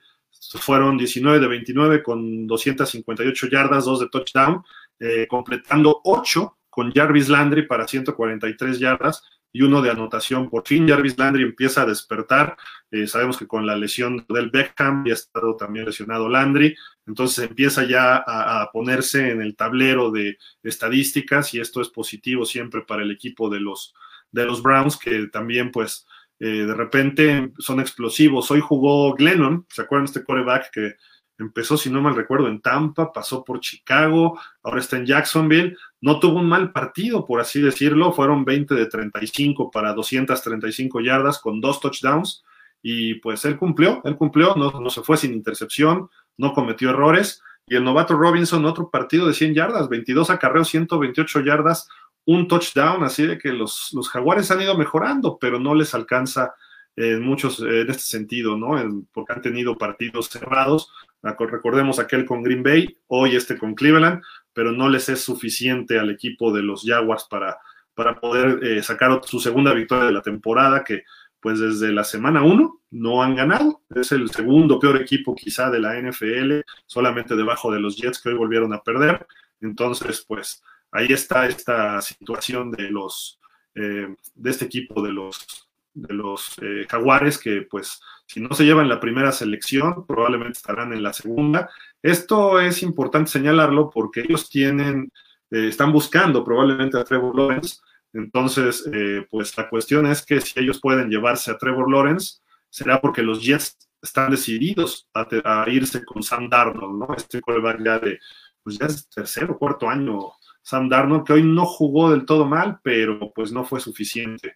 Fueron 0.59 0.97
19 0.97 1.39
de 1.39 1.47
29 1.47 2.03
con 2.03 2.47
258 2.47 3.47
yardas, 3.47 3.85
2 3.85 3.99
de 4.01 4.09
touchdown 4.09 4.63
eh, 5.05 5.27
completando 5.27 5.99
8 6.05 6.59
con 6.69 6.93
Jarvis 6.93 7.27
Landry 7.27 7.67
para 7.67 7.85
143 7.85 8.79
yardas 8.79 9.21
y 9.51 9.61
uno 9.61 9.81
de 9.81 9.91
anotación. 9.91 10.49
Por 10.49 10.65
fin 10.65 10.87
Jarvis 10.87 11.17
Landry 11.17 11.43
empieza 11.43 11.81
a 11.81 11.85
despertar. 11.85 12.55
Eh, 12.89 13.05
sabemos 13.05 13.37
que 13.37 13.45
con 13.45 13.65
la 13.65 13.75
lesión 13.75 14.25
del 14.29 14.49
Beckham 14.49 15.03
ya 15.05 15.11
ha 15.11 15.15
estado 15.15 15.57
también 15.57 15.85
lesionado 15.85 16.29
Landry, 16.29 16.73
entonces 17.05 17.49
empieza 17.49 17.83
ya 17.83 18.23
a, 18.25 18.69
ponerse 18.71 19.31
en 19.31 19.41
el 19.41 19.57
tablero 19.57 20.09
de 20.09 20.37
estadísticas 20.63 21.53
y 21.53 21.59
esto 21.59 21.81
es 21.81 21.89
positivo 21.89 22.45
siempre 22.45 22.83
para 22.83 23.03
el 23.03 23.11
equipo 23.11 23.49
de 23.49 23.59
los, 23.59 23.93
de 24.31 24.45
los 24.45 24.63
Browns 24.63 24.95
que 24.95 25.27
también 25.27 25.69
pues 25.69 26.07
eh, 26.39 26.65
de 26.65 26.73
repente 26.73 27.51
son 27.59 27.81
explosivos. 27.81 28.49
Hoy 28.51 28.61
jugó 28.61 29.13
Glennon, 29.15 29.65
¿se 29.67 29.81
acuerdan 29.81 30.05
este 30.05 30.23
coreback 30.23 30.71
que 30.71 30.95
Empezó, 31.43 31.77
si 31.77 31.89
no 31.89 32.01
mal 32.01 32.15
recuerdo, 32.15 32.47
en 32.47 32.61
Tampa, 32.61 33.11
pasó 33.11 33.43
por 33.43 33.59
Chicago, 33.59 34.39
ahora 34.63 34.79
está 34.79 34.97
en 34.97 35.05
Jacksonville. 35.05 35.77
No 36.01 36.19
tuvo 36.19 36.39
un 36.39 36.47
mal 36.47 36.71
partido, 36.71 37.25
por 37.25 37.41
así 37.41 37.61
decirlo. 37.61 38.13
Fueron 38.13 38.45
20 38.45 38.73
de 38.73 38.85
35 38.85 39.69
para 39.69 39.93
235 39.93 41.01
yardas 41.01 41.39
con 41.39 41.59
dos 41.59 41.79
touchdowns. 41.79 42.43
Y 42.81 43.15
pues 43.15 43.45
él 43.45 43.57
cumplió, 43.57 44.01
él 44.03 44.15
cumplió, 44.15 44.55
no, 44.55 44.71
no 44.71 44.89
se 44.89 45.01
fue 45.01 45.17
sin 45.17 45.33
intercepción, 45.33 46.09
no 46.37 46.53
cometió 46.53 46.89
errores. 46.89 47.41
Y 47.67 47.75
el 47.75 47.83
novato 47.83 48.15
Robinson, 48.15 48.65
otro 48.65 48.89
partido 48.89 49.27
de 49.27 49.33
100 49.33 49.53
yardas, 49.53 49.89
22 49.89 50.29
acarreos, 50.29 50.69
128 50.69 51.41
yardas, 51.41 51.87
un 52.25 52.47
touchdown. 52.47 53.03
Así 53.03 53.25
de 53.27 53.37
que 53.37 53.53
los, 53.53 53.89
los 53.93 54.09
jaguares 54.09 54.49
han 54.51 54.61
ido 54.61 54.77
mejorando, 54.77 55.37
pero 55.39 55.59
no 55.59 55.75
les 55.75 55.93
alcanza 55.93 56.53
en 56.95 57.23
muchos 57.23 57.59
en 57.59 57.89
este 57.89 58.03
sentido, 58.03 58.57
¿no? 58.57 58.75
Porque 59.11 59.33
han 59.33 59.41
tenido 59.41 59.77
partidos 59.77 60.29
cerrados. 60.29 60.91
Recordemos 61.23 61.99
aquel 61.99 62.25
con 62.25 62.43
Green 62.43 62.63
Bay, 62.63 62.97
hoy 63.07 63.35
este 63.35 63.57
con 63.57 63.75
Cleveland, 63.75 64.21
pero 64.51 64.71
no 64.71 64.89
les 64.89 65.07
es 65.07 65.21
suficiente 65.21 65.97
al 65.97 66.09
equipo 66.09 66.51
de 66.51 66.61
los 66.61 66.83
Jaguars 66.85 67.25
para, 67.29 67.57
para 67.95 68.19
poder 68.19 68.63
eh, 68.63 68.83
sacar 68.83 69.21
su 69.23 69.39
segunda 69.39 69.73
victoria 69.73 70.05
de 70.05 70.11
la 70.11 70.21
temporada, 70.21 70.83
que 70.83 71.03
pues 71.39 71.59
desde 71.59 71.91
la 71.91 72.03
semana 72.03 72.43
1 72.43 72.81
no 72.91 73.23
han 73.23 73.35
ganado. 73.35 73.81
Es 73.95 74.11
el 74.11 74.29
segundo 74.31 74.79
peor 74.79 75.01
equipo 75.01 75.33
quizá 75.35 75.69
de 75.69 75.79
la 75.79 75.99
NFL, 75.99 76.61
solamente 76.85 77.35
debajo 77.35 77.71
de 77.71 77.79
los 77.79 77.97
Jets 77.97 78.21
que 78.21 78.29
hoy 78.29 78.35
volvieron 78.35 78.73
a 78.73 78.81
perder. 78.81 79.25
Entonces, 79.61 80.23
pues 80.27 80.61
ahí 80.91 81.07
está 81.09 81.45
esta 81.47 82.01
situación 82.01 82.71
de 82.71 82.89
los 82.91 83.39
eh, 83.75 84.15
de 84.35 84.49
este 84.51 84.65
equipo 84.65 85.01
de 85.01 85.11
los 85.11 85.67
de 85.93 86.13
los 86.13 86.55
eh, 86.61 86.85
jaguares 86.89 87.37
que 87.37 87.67
pues 87.69 88.01
si 88.25 88.39
no 88.39 88.53
se 88.53 88.65
llevan 88.65 88.89
la 88.89 88.99
primera 88.99 89.31
selección 89.31 90.05
probablemente 90.07 90.57
estarán 90.57 90.93
en 90.93 91.03
la 91.03 91.13
segunda. 91.13 91.69
Esto 92.01 92.59
es 92.59 92.83
importante 92.83 93.31
señalarlo 93.31 93.89
porque 93.89 94.21
ellos 94.21 94.49
tienen, 94.49 95.11
eh, 95.51 95.67
están 95.67 95.91
buscando 95.91 96.43
probablemente 96.43 96.97
a 96.97 97.03
Trevor 97.03 97.35
Lawrence. 97.35 97.77
Entonces, 98.13 98.87
eh, 98.93 99.25
pues 99.29 99.57
la 99.57 99.69
cuestión 99.69 100.05
es 100.05 100.25
que 100.25 100.39
si 100.41 100.59
ellos 100.59 100.79
pueden 100.79 101.09
llevarse 101.09 101.51
a 101.51 101.57
Trevor 101.57 101.91
Lawrence, 101.91 102.39
será 102.69 103.01
porque 103.01 103.23
los 103.23 103.43
Jets 103.43 103.77
están 104.01 104.31
decididos 104.31 105.07
a, 105.13 105.65
irse 105.67 106.03
con 106.03 106.21
Sam 106.21 106.49
Darnold, 106.49 106.99
¿no? 106.99 107.15
Este 107.15 107.41
ya 107.83 107.99
de, 107.99 108.19
pues 108.61 108.77
ya 108.77 108.87
es 108.87 109.07
tercer 109.09 109.49
o 109.49 109.57
cuarto 109.57 109.89
año 109.89 110.33
Sam 110.61 110.89
Darnold, 110.89 111.25
que 111.25 111.33
hoy 111.33 111.43
no 111.43 111.65
jugó 111.65 112.11
del 112.11 112.25
todo 112.25 112.45
mal, 112.45 112.79
pero 112.83 113.31
pues 113.33 113.51
no 113.51 113.63
fue 113.63 113.79
suficiente. 113.79 114.55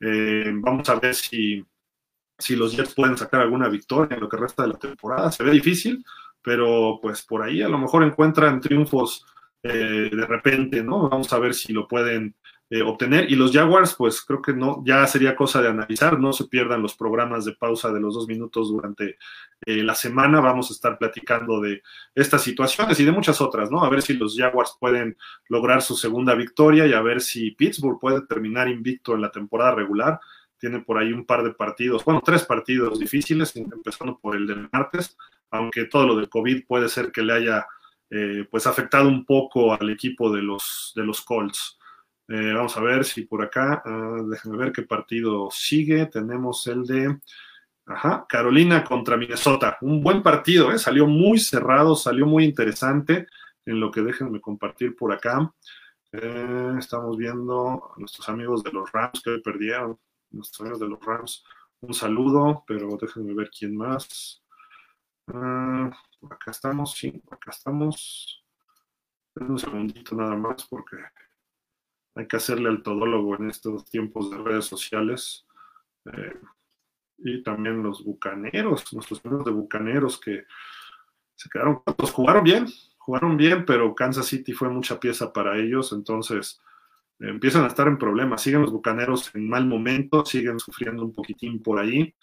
Eh, 0.00 0.50
vamos 0.54 0.88
a 0.88 0.94
ver 0.96 1.14
si, 1.14 1.64
si 2.38 2.56
los 2.56 2.74
Jets 2.74 2.94
pueden 2.94 3.16
sacar 3.16 3.42
alguna 3.42 3.68
victoria 3.68 4.14
en 4.16 4.22
lo 4.22 4.28
que 4.28 4.36
resta 4.36 4.62
de 4.62 4.70
la 4.70 4.78
temporada. 4.78 5.30
Se 5.30 5.44
ve 5.44 5.50
difícil, 5.52 6.04
pero 6.42 6.98
pues 7.00 7.22
por 7.22 7.42
ahí 7.42 7.62
a 7.62 7.68
lo 7.68 7.78
mejor 7.78 8.02
encuentran 8.02 8.60
triunfos 8.60 9.26
eh, 9.62 10.10
de 10.10 10.26
repente, 10.26 10.82
¿no? 10.82 11.08
Vamos 11.08 11.32
a 11.32 11.38
ver 11.38 11.54
si 11.54 11.72
lo 11.72 11.86
pueden 11.86 12.34
eh, 12.70 12.82
obtener. 12.82 13.28
Y 13.28 13.34
los 13.34 13.52
Jaguars, 13.52 13.94
pues 13.94 14.22
creo 14.22 14.40
que 14.40 14.52
no, 14.52 14.80
ya 14.86 15.04
sería 15.08 15.34
cosa 15.34 15.60
de 15.60 15.68
analizar, 15.68 16.20
no 16.20 16.32
se 16.32 16.44
pierdan 16.44 16.82
los 16.82 16.94
programas 16.94 17.44
de 17.44 17.54
pausa 17.54 17.92
de 17.92 17.98
los 17.98 18.14
dos 18.14 18.28
minutos 18.28 18.68
durante 18.68 19.18
eh, 19.66 19.82
la 19.82 19.96
semana. 19.96 20.40
Vamos 20.40 20.70
a 20.70 20.74
estar 20.74 20.96
platicando 20.96 21.60
de 21.60 21.82
estas 22.14 22.42
situaciones 22.42 23.00
y 23.00 23.04
de 23.04 23.10
muchas 23.10 23.40
otras, 23.40 23.72
¿no? 23.72 23.82
A 23.82 23.90
ver 23.90 24.02
si 24.02 24.14
los 24.14 24.36
Jaguars 24.36 24.76
pueden 24.78 25.16
lograr 25.48 25.82
su 25.82 25.96
segunda 25.96 26.36
victoria 26.36 26.86
y 26.86 26.92
a 26.92 27.02
ver 27.02 27.20
si 27.20 27.50
Pittsburgh 27.50 27.98
puede 27.98 28.20
terminar 28.22 28.68
invicto 28.68 29.16
en 29.16 29.22
la 29.22 29.32
temporada 29.32 29.74
regular. 29.74 30.20
Tiene 30.56 30.78
por 30.78 30.98
ahí 30.98 31.12
un 31.12 31.26
par 31.26 31.42
de 31.42 31.52
partidos, 31.52 32.04
bueno, 32.04 32.22
tres 32.24 32.44
partidos 32.44 33.00
difíciles, 33.00 33.56
empezando 33.56 34.16
por 34.18 34.36
el 34.36 34.46
del 34.46 34.68
martes, 34.70 35.16
aunque 35.50 35.86
todo 35.86 36.06
lo 36.06 36.14
del 36.14 36.28
COVID 36.28 36.66
puede 36.66 36.88
ser 36.88 37.10
que 37.10 37.22
le 37.22 37.32
haya 37.32 37.66
eh, 38.10 38.46
pues 38.48 38.68
afectado 38.68 39.08
un 39.08 39.24
poco 39.24 39.72
al 39.72 39.90
equipo 39.90 40.30
de 40.30 40.42
los, 40.42 40.92
de 40.94 41.02
los 41.02 41.20
Colts. 41.22 41.79
Eh, 42.32 42.52
vamos 42.52 42.76
a 42.76 42.80
ver 42.80 43.04
si 43.04 43.22
por 43.22 43.42
acá, 43.42 43.82
uh, 43.84 44.28
déjenme 44.28 44.56
ver 44.56 44.72
qué 44.72 44.82
partido 44.82 45.48
sigue. 45.50 46.06
Tenemos 46.06 46.64
el 46.68 46.84
de 46.84 47.18
ajá, 47.86 48.24
Carolina 48.28 48.84
contra 48.84 49.16
Minnesota. 49.16 49.76
Un 49.80 50.00
buen 50.00 50.22
partido, 50.22 50.70
¿eh? 50.70 50.78
salió 50.78 51.08
muy 51.08 51.40
cerrado, 51.40 51.96
salió 51.96 52.26
muy 52.26 52.44
interesante. 52.44 53.26
En 53.66 53.80
lo 53.80 53.90
que 53.90 54.02
déjenme 54.02 54.40
compartir 54.40 54.94
por 54.94 55.12
acá. 55.12 55.52
Eh, 56.12 56.74
estamos 56.78 57.16
viendo 57.16 57.92
a 57.96 57.98
nuestros 57.98 58.28
amigos 58.28 58.62
de 58.62 58.70
los 58.70 58.92
Rams 58.92 59.20
que 59.24 59.38
perdieron. 59.38 59.98
Nuestros 60.30 60.60
amigos 60.60 60.78
de 60.78 60.88
los 60.88 61.04
Rams, 61.04 61.44
un 61.80 61.94
saludo, 61.94 62.62
pero 62.64 62.96
déjenme 62.96 63.34
ver 63.34 63.50
quién 63.50 63.76
más. 63.76 64.40
Uh, 65.26 65.90
acá 66.30 66.52
estamos, 66.52 66.92
sí, 66.92 67.20
acá 67.28 67.50
estamos. 67.50 68.44
Un 69.34 69.58
segundito 69.58 70.14
nada 70.14 70.36
más 70.36 70.64
porque 70.68 70.96
hay 72.14 72.26
que 72.26 72.36
hacerle 72.36 72.68
al 72.68 72.82
todólogo 72.82 73.36
en 73.36 73.50
estos 73.50 73.84
tiempos 73.86 74.30
de 74.30 74.38
redes 74.38 74.64
sociales. 74.64 75.46
Eh, 76.06 76.38
y 77.18 77.42
también 77.42 77.82
los 77.82 78.04
bucaneros, 78.04 78.92
nuestros 78.92 79.24
amigos 79.24 79.44
de 79.44 79.52
bucaneros 79.52 80.18
que 80.18 80.44
se 81.34 81.48
quedaron 81.48 81.82
pues 81.84 82.10
jugaron 82.10 82.44
bien, 82.44 82.66
jugaron 82.98 83.36
bien, 83.36 83.64
pero 83.64 83.94
Kansas 83.94 84.26
City 84.26 84.52
fue 84.52 84.68
mucha 84.68 84.98
pieza 84.98 85.32
para 85.32 85.58
ellos, 85.58 85.92
entonces 85.92 86.60
eh, 87.18 87.28
empiezan 87.28 87.64
a 87.64 87.68
estar 87.68 87.86
en 87.88 87.98
problemas. 87.98 88.42
Siguen 88.42 88.62
los 88.62 88.72
bucaneros 88.72 89.34
en 89.34 89.48
mal 89.48 89.66
momento, 89.66 90.24
siguen 90.24 90.58
sufriendo 90.58 91.04
un 91.04 91.12
poquitín 91.12 91.62
por 91.62 91.78
ahí. 91.78 92.14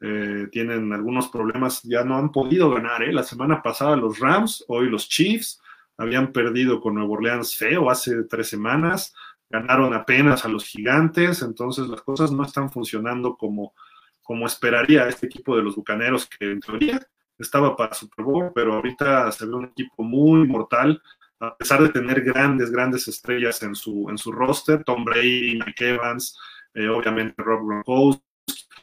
Eh, 0.00 0.48
tienen 0.52 0.92
algunos 0.92 1.28
problemas, 1.28 1.82
ya 1.82 2.04
no 2.04 2.16
han 2.16 2.30
podido 2.30 2.70
ganar. 2.70 3.02
La 3.12 3.22
semana 3.22 3.62
pasada 3.62 3.96
los 3.96 4.18
Rams, 4.18 4.64
hoy 4.68 4.90
los 4.90 5.08
Chiefs, 5.08 5.62
habían 5.96 6.32
perdido 6.32 6.80
con 6.80 6.94
Nuevo 6.94 7.14
Orleans 7.14 7.56
feo 7.56 7.90
hace 7.90 8.24
tres 8.24 8.48
semanas, 8.48 9.14
ganaron 9.48 9.94
apenas 9.94 10.44
a 10.44 10.48
los 10.48 10.64
gigantes, 10.64 11.42
entonces 11.42 11.88
las 11.88 12.02
cosas 12.02 12.32
no 12.32 12.44
están 12.44 12.70
funcionando 12.70 13.36
como, 13.36 13.74
como 14.22 14.46
esperaría 14.46 15.08
este 15.08 15.26
equipo 15.26 15.56
de 15.56 15.62
los 15.62 15.76
Bucaneros, 15.76 16.26
que 16.26 16.50
en 16.50 16.60
teoría 16.60 17.00
estaba 17.38 17.76
para 17.76 17.94
Super 17.94 18.24
Bowl, 18.24 18.52
pero 18.54 18.74
ahorita 18.74 19.30
se 19.32 19.46
ve 19.46 19.54
un 19.54 19.66
equipo 19.66 20.02
muy 20.02 20.46
mortal, 20.46 21.00
a 21.40 21.56
pesar 21.56 21.82
de 21.82 21.88
tener 21.90 22.22
grandes, 22.22 22.70
grandes 22.70 23.06
estrellas 23.08 23.62
en 23.62 23.74
su, 23.74 24.08
en 24.08 24.18
su 24.18 24.32
roster, 24.32 24.82
Tom 24.84 25.04
Brady, 25.04 25.58
Mike 25.64 25.90
Evans, 25.90 26.38
eh, 26.74 26.88
obviamente 26.88 27.42
Rob 27.42 27.66
Gronkowski, 27.66 28.22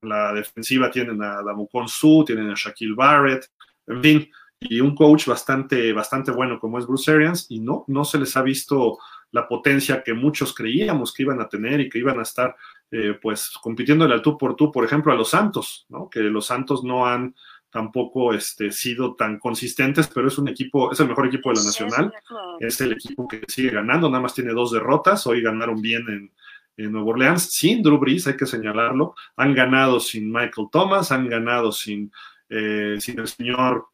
la 0.02 0.32
defensiva 0.32 0.90
tienen 0.90 1.22
a 1.22 1.42
Damukon 1.42 1.88
Su, 1.88 2.24
tienen 2.26 2.50
a 2.50 2.54
Shaquille 2.54 2.94
Barrett, 2.94 3.50
en 3.86 4.02
fin, 4.02 4.30
y 4.60 4.80
un 4.80 4.94
coach 4.94 5.26
bastante, 5.26 5.92
bastante 5.92 6.30
bueno 6.30 6.58
como 6.58 6.78
es 6.78 6.86
Bruce 6.86 7.10
Arians, 7.10 7.46
y 7.48 7.60
no, 7.60 7.84
no 7.88 8.04
se 8.04 8.18
les 8.18 8.36
ha 8.36 8.42
visto 8.42 8.98
la 9.30 9.48
potencia 9.48 10.02
que 10.02 10.14
muchos 10.14 10.54
creíamos 10.54 11.12
que 11.12 11.24
iban 11.24 11.40
a 11.40 11.48
tener 11.48 11.80
y 11.80 11.88
que 11.88 11.98
iban 11.98 12.18
a 12.18 12.22
estar 12.22 12.54
eh, 12.90 13.18
pues 13.20 13.50
compitiendo 13.60 14.04
al 14.04 14.22
tú 14.22 14.38
por 14.38 14.54
tú, 14.54 14.70
por 14.70 14.84
ejemplo, 14.84 15.12
a 15.12 15.16
los 15.16 15.30
Santos, 15.30 15.86
¿no? 15.88 16.08
Que 16.08 16.20
los 16.20 16.46
Santos 16.46 16.84
no 16.84 17.06
han 17.06 17.34
tampoco 17.68 18.32
este, 18.32 18.70
sido 18.70 19.16
tan 19.16 19.40
consistentes, 19.40 20.08
pero 20.14 20.28
es 20.28 20.38
un 20.38 20.46
equipo, 20.46 20.92
es 20.92 21.00
el 21.00 21.08
mejor 21.08 21.26
equipo 21.26 21.50
de 21.50 21.56
la 21.56 21.64
Nacional, 21.64 22.12
es 22.60 22.80
el 22.80 22.92
equipo 22.92 23.26
que 23.26 23.42
sigue 23.48 23.70
ganando, 23.70 24.08
nada 24.08 24.22
más 24.22 24.34
tiene 24.34 24.52
dos 24.52 24.70
derrotas, 24.70 25.26
hoy 25.26 25.42
ganaron 25.42 25.82
bien 25.82 26.04
en, 26.08 26.30
en 26.76 26.92
Nueva 26.92 27.08
Orleans, 27.08 27.50
sin 27.52 27.82
Drew 27.82 27.98
Brees, 27.98 28.26
hay 28.26 28.36
que 28.36 28.46
señalarlo, 28.46 29.14
han 29.36 29.54
ganado 29.54 30.00
sin 30.00 30.30
Michael 30.30 30.68
Thomas, 30.70 31.12
han 31.12 31.28
ganado 31.28 31.72
sin, 31.72 32.12
eh, 32.48 32.96
sin 33.00 33.20
el 33.20 33.28
señor 33.28 33.88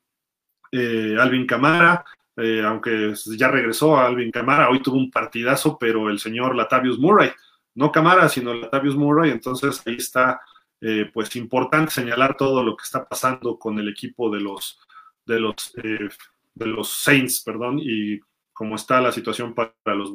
eh, 0.73 1.17
Alvin 1.19 1.47
Camara, 1.47 2.05
eh, 2.37 2.63
aunque 2.65 3.13
ya 3.37 3.49
regresó 3.49 3.97
a 3.97 4.07
Alvin 4.07 4.31
Camara, 4.31 4.71
hoy 4.71 4.81
tuvo 4.81 4.97
un 4.97 5.11
partidazo, 5.11 5.77
pero 5.79 6.09
el 6.09 6.19
señor 6.19 6.55
Latavius 6.55 6.99
Murray, 6.99 7.31
no 7.75 7.93
Camara, 7.93 8.29
sino 8.29 8.55
Latavius 8.55 8.97
Murray, 8.97 9.31
entonces 9.31 9.83
ahí 9.87 9.97
está 9.97 10.41
pues 11.13 11.37
importante 11.37 11.91
señalar 11.91 12.39
todo 12.39 12.65
lo 12.65 12.75
que 12.75 12.85
está 12.85 13.07
pasando 13.07 13.59
con 13.59 13.79
el 13.79 13.91
equipo 13.91 14.31
de 14.31 14.41
los, 14.41 14.81
de 15.27 15.39
los, 15.39 15.75
de 15.75 16.67
los 16.67 16.91
Saints, 16.91 17.43
perdón, 17.45 17.79
y 17.79 18.19
cómo 18.61 18.77
está 18.77 19.01
la 19.01 19.11
situación 19.11 19.55
para 19.55 19.73
los 19.97 20.13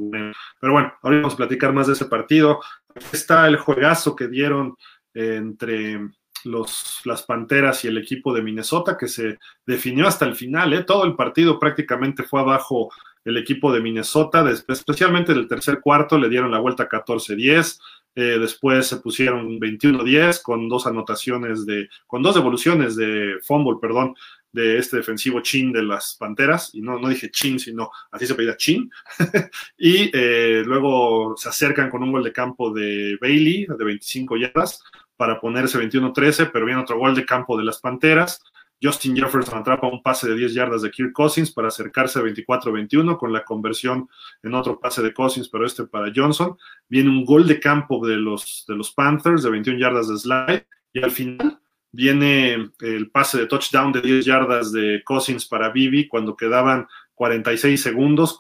Pero 0.60 0.74
bueno, 0.74 0.94
ahora 1.02 1.18
vamos 1.18 1.34
a 1.34 1.38
platicar 1.38 1.74
más 1.74 1.88
de 1.88 1.94
ese 1.94 2.06
partido. 2.06 2.60
Aquí 2.94 3.08
está 3.12 3.48
el 3.48 3.58
juegazo 3.58 4.16
que 4.16 4.28
dieron 4.28 4.76
entre 5.16 6.00
los, 6.44 7.02
las 7.06 7.24
Panteras 7.24 7.84
y 7.84 7.88
el 7.88 7.98
equipo 7.98 8.36
de 8.36 8.44
Minnesota, 8.44 8.98
que 9.00 9.08
se 9.08 9.40
definió 9.66 10.08
hasta 10.08 10.26
el 10.26 10.36
final. 10.36 10.74
¿eh? 10.74 10.84
Todo 10.84 11.06
el 11.06 11.16
partido 11.16 11.58
prácticamente 11.58 12.22
fue 12.22 12.40
abajo 12.40 12.92
el 13.24 13.38
equipo 13.38 13.74
de 13.74 13.82
Minnesota, 13.82 14.48
especialmente 14.48 15.32
en 15.32 15.40
el 15.40 15.48
tercer 15.48 15.82
cuarto, 15.82 16.20
le 16.20 16.30
dieron 16.30 16.52
la 16.52 16.60
vuelta 16.60 16.88
14-10. 16.88 17.80
Eh, 18.14 18.38
después 18.40 18.86
se 18.86 18.98
pusieron 18.98 19.60
21-10 19.60 20.44
con 20.44 20.70
dos 20.70 20.86
anotaciones 20.86 21.66
de, 21.66 21.90
con 22.06 22.22
dos 22.22 22.36
devoluciones 22.36 22.96
de 22.96 23.38
fumble, 23.42 23.80
perdón, 23.82 24.14
de 24.56 24.78
este 24.80 24.98
defensivo 24.98 25.42
Chin 25.42 25.74
de 25.74 25.84
las 25.84 26.16
Panteras, 26.18 26.72
y 26.74 26.82
no, 26.82 26.98
no 26.98 27.10
dije 27.10 27.30
Chin, 27.30 27.60
sino 27.60 27.92
así 28.10 28.26
se 28.26 28.36
pedía 28.36 28.56
Chin, 28.56 28.90
y 29.78 30.10
eh, 30.14 30.64
luego 30.66 31.36
se 31.38 31.50
acercan 31.50 31.90
con 31.90 32.02
un 32.02 32.12
gol 32.12 32.24
de 32.24 32.32
campo 32.32 32.74
de 32.74 33.18
Bailey 33.20 33.68
de 33.68 33.84
25 33.84 34.38
yardas 34.38 34.82
para 35.18 35.40
ponerse 35.40 35.78
21-13, 35.78 36.50
pero 36.52 36.66
viene 36.66 36.82
otro 36.82 36.98
gol 36.98 37.14
de 37.14 37.26
campo 37.26 37.58
de 37.58 37.66
las 37.66 37.80
Panteras, 37.80 38.42
Justin 38.82 39.16
Jefferson 39.16 39.60
atrapa 39.60 39.88
un 39.88 40.02
pase 40.02 40.30
de 40.30 40.36
10 40.36 40.54
yardas 40.54 40.82
de 40.82 40.92
Kirk 40.92 41.14
Cousins 41.14 41.52
para 41.52 41.70
acercarse 41.70 42.20
a 42.20 42.22
24-21 42.22 43.18
con 43.18 43.32
la 43.34 43.44
conversión 43.44 44.08
en 44.44 44.54
otro 44.54 44.80
pase 44.80 45.02
de 45.02 45.14
Cousins, 45.14 45.50
pero 45.50 45.66
este 45.66 45.86
para 45.86 46.12
Johnson. 46.14 46.58
Viene 46.88 47.10
un 47.10 47.26
gol 47.26 47.48
de 47.48 47.60
campo 47.60 48.06
de 48.06 48.18
los, 48.18 48.66
de 48.68 48.76
los 48.76 48.92
Panthers 48.92 49.44
de 49.44 49.50
21 49.50 49.80
yardas 49.80 50.10
de 50.10 50.18
slide 50.18 50.68
y 50.94 51.04
al 51.04 51.12
final 51.12 51.60
viene 51.96 52.72
el 52.82 53.10
pase 53.10 53.38
de 53.38 53.48
touchdown 53.48 53.92
de 53.94 54.02
10 54.02 54.26
yardas 54.26 54.72
de 54.72 55.02
Cousins 55.06 55.46
para 55.46 55.70
Bibi 55.70 56.08
cuando 56.08 56.36
quedaban 56.36 56.88
46 57.14 57.82
segundos 57.82 58.38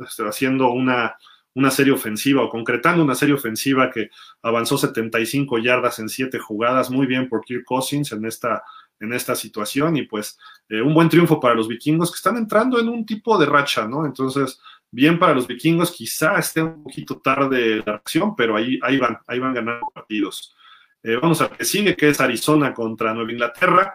este, 0.00 0.26
haciendo 0.26 0.70
una, 0.70 1.16
una 1.54 1.70
serie 1.70 1.92
ofensiva 1.92 2.42
o 2.42 2.48
concretando 2.48 3.04
una 3.04 3.14
serie 3.14 3.34
ofensiva 3.34 3.90
que 3.90 4.08
avanzó 4.42 4.78
75 4.78 5.58
yardas 5.58 5.98
en 5.98 6.08
7 6.08 6.38
jugadas. 6.38 6.90
Muy 6.90 7.06
bien 7.06 7.28
por 7.28 7.44
Kirk 7.44 7.64
Cousins 7.64 8.10
en 8.12 8.24
esta 8.24 8.62
en 9.00 9.12
esta 9.12 9.34
situación 9.34 9.96
y 9.96 10.02
pues 10.02 10.38
eh, 10.68 10.80
un 10.80 10.94
buen 10.94 11.08
triunfo 11.08 11.40
para 11.40 11.54
los 11.54 11.68
vikingos 11.68 12.10
que 12.10 12.16
están 12.16 12.36
entrando 12.36 12.78
en 12.80 12.88
un 12.88 13.04
tipo 13.04 13.36
de 13.36 13.46
racha, 13.46 13.86
¿no? 13.86 14.06
Entonces, 14.06 14.60
bien 14.90 15.18
para 15.18 15.34
los 15.34 15.46
vikingos, 15.46 15.90
quizá 15.90 16.38
esté 16.38 16.62
un 16.62 16.84
poquito 16.84 17.18
tarde 17.18 17.82
la 17.84 17.94
acción, 17.94 18.34
pero 18.36 18.56
ahí, 18.56 18.78
ahí 18.82 18.96
van, 18.96 19.18
ahí 19.26 19.38
van 19.40 19.52
ganando 19.52 19.90
partidos. 19.92 20.54
Eh, 21.04 21.16
vamos 21.20 21.42
a 21.42 21.50
que 21.50 21.66
sigue, 21.66 21.94
que 21.94 22.08
es 22.08 22.20
Arizona 22.20 22.72
contra 22.72 23.12
Nueva 23.12 23.30
Inglaterra. 23.30 23.94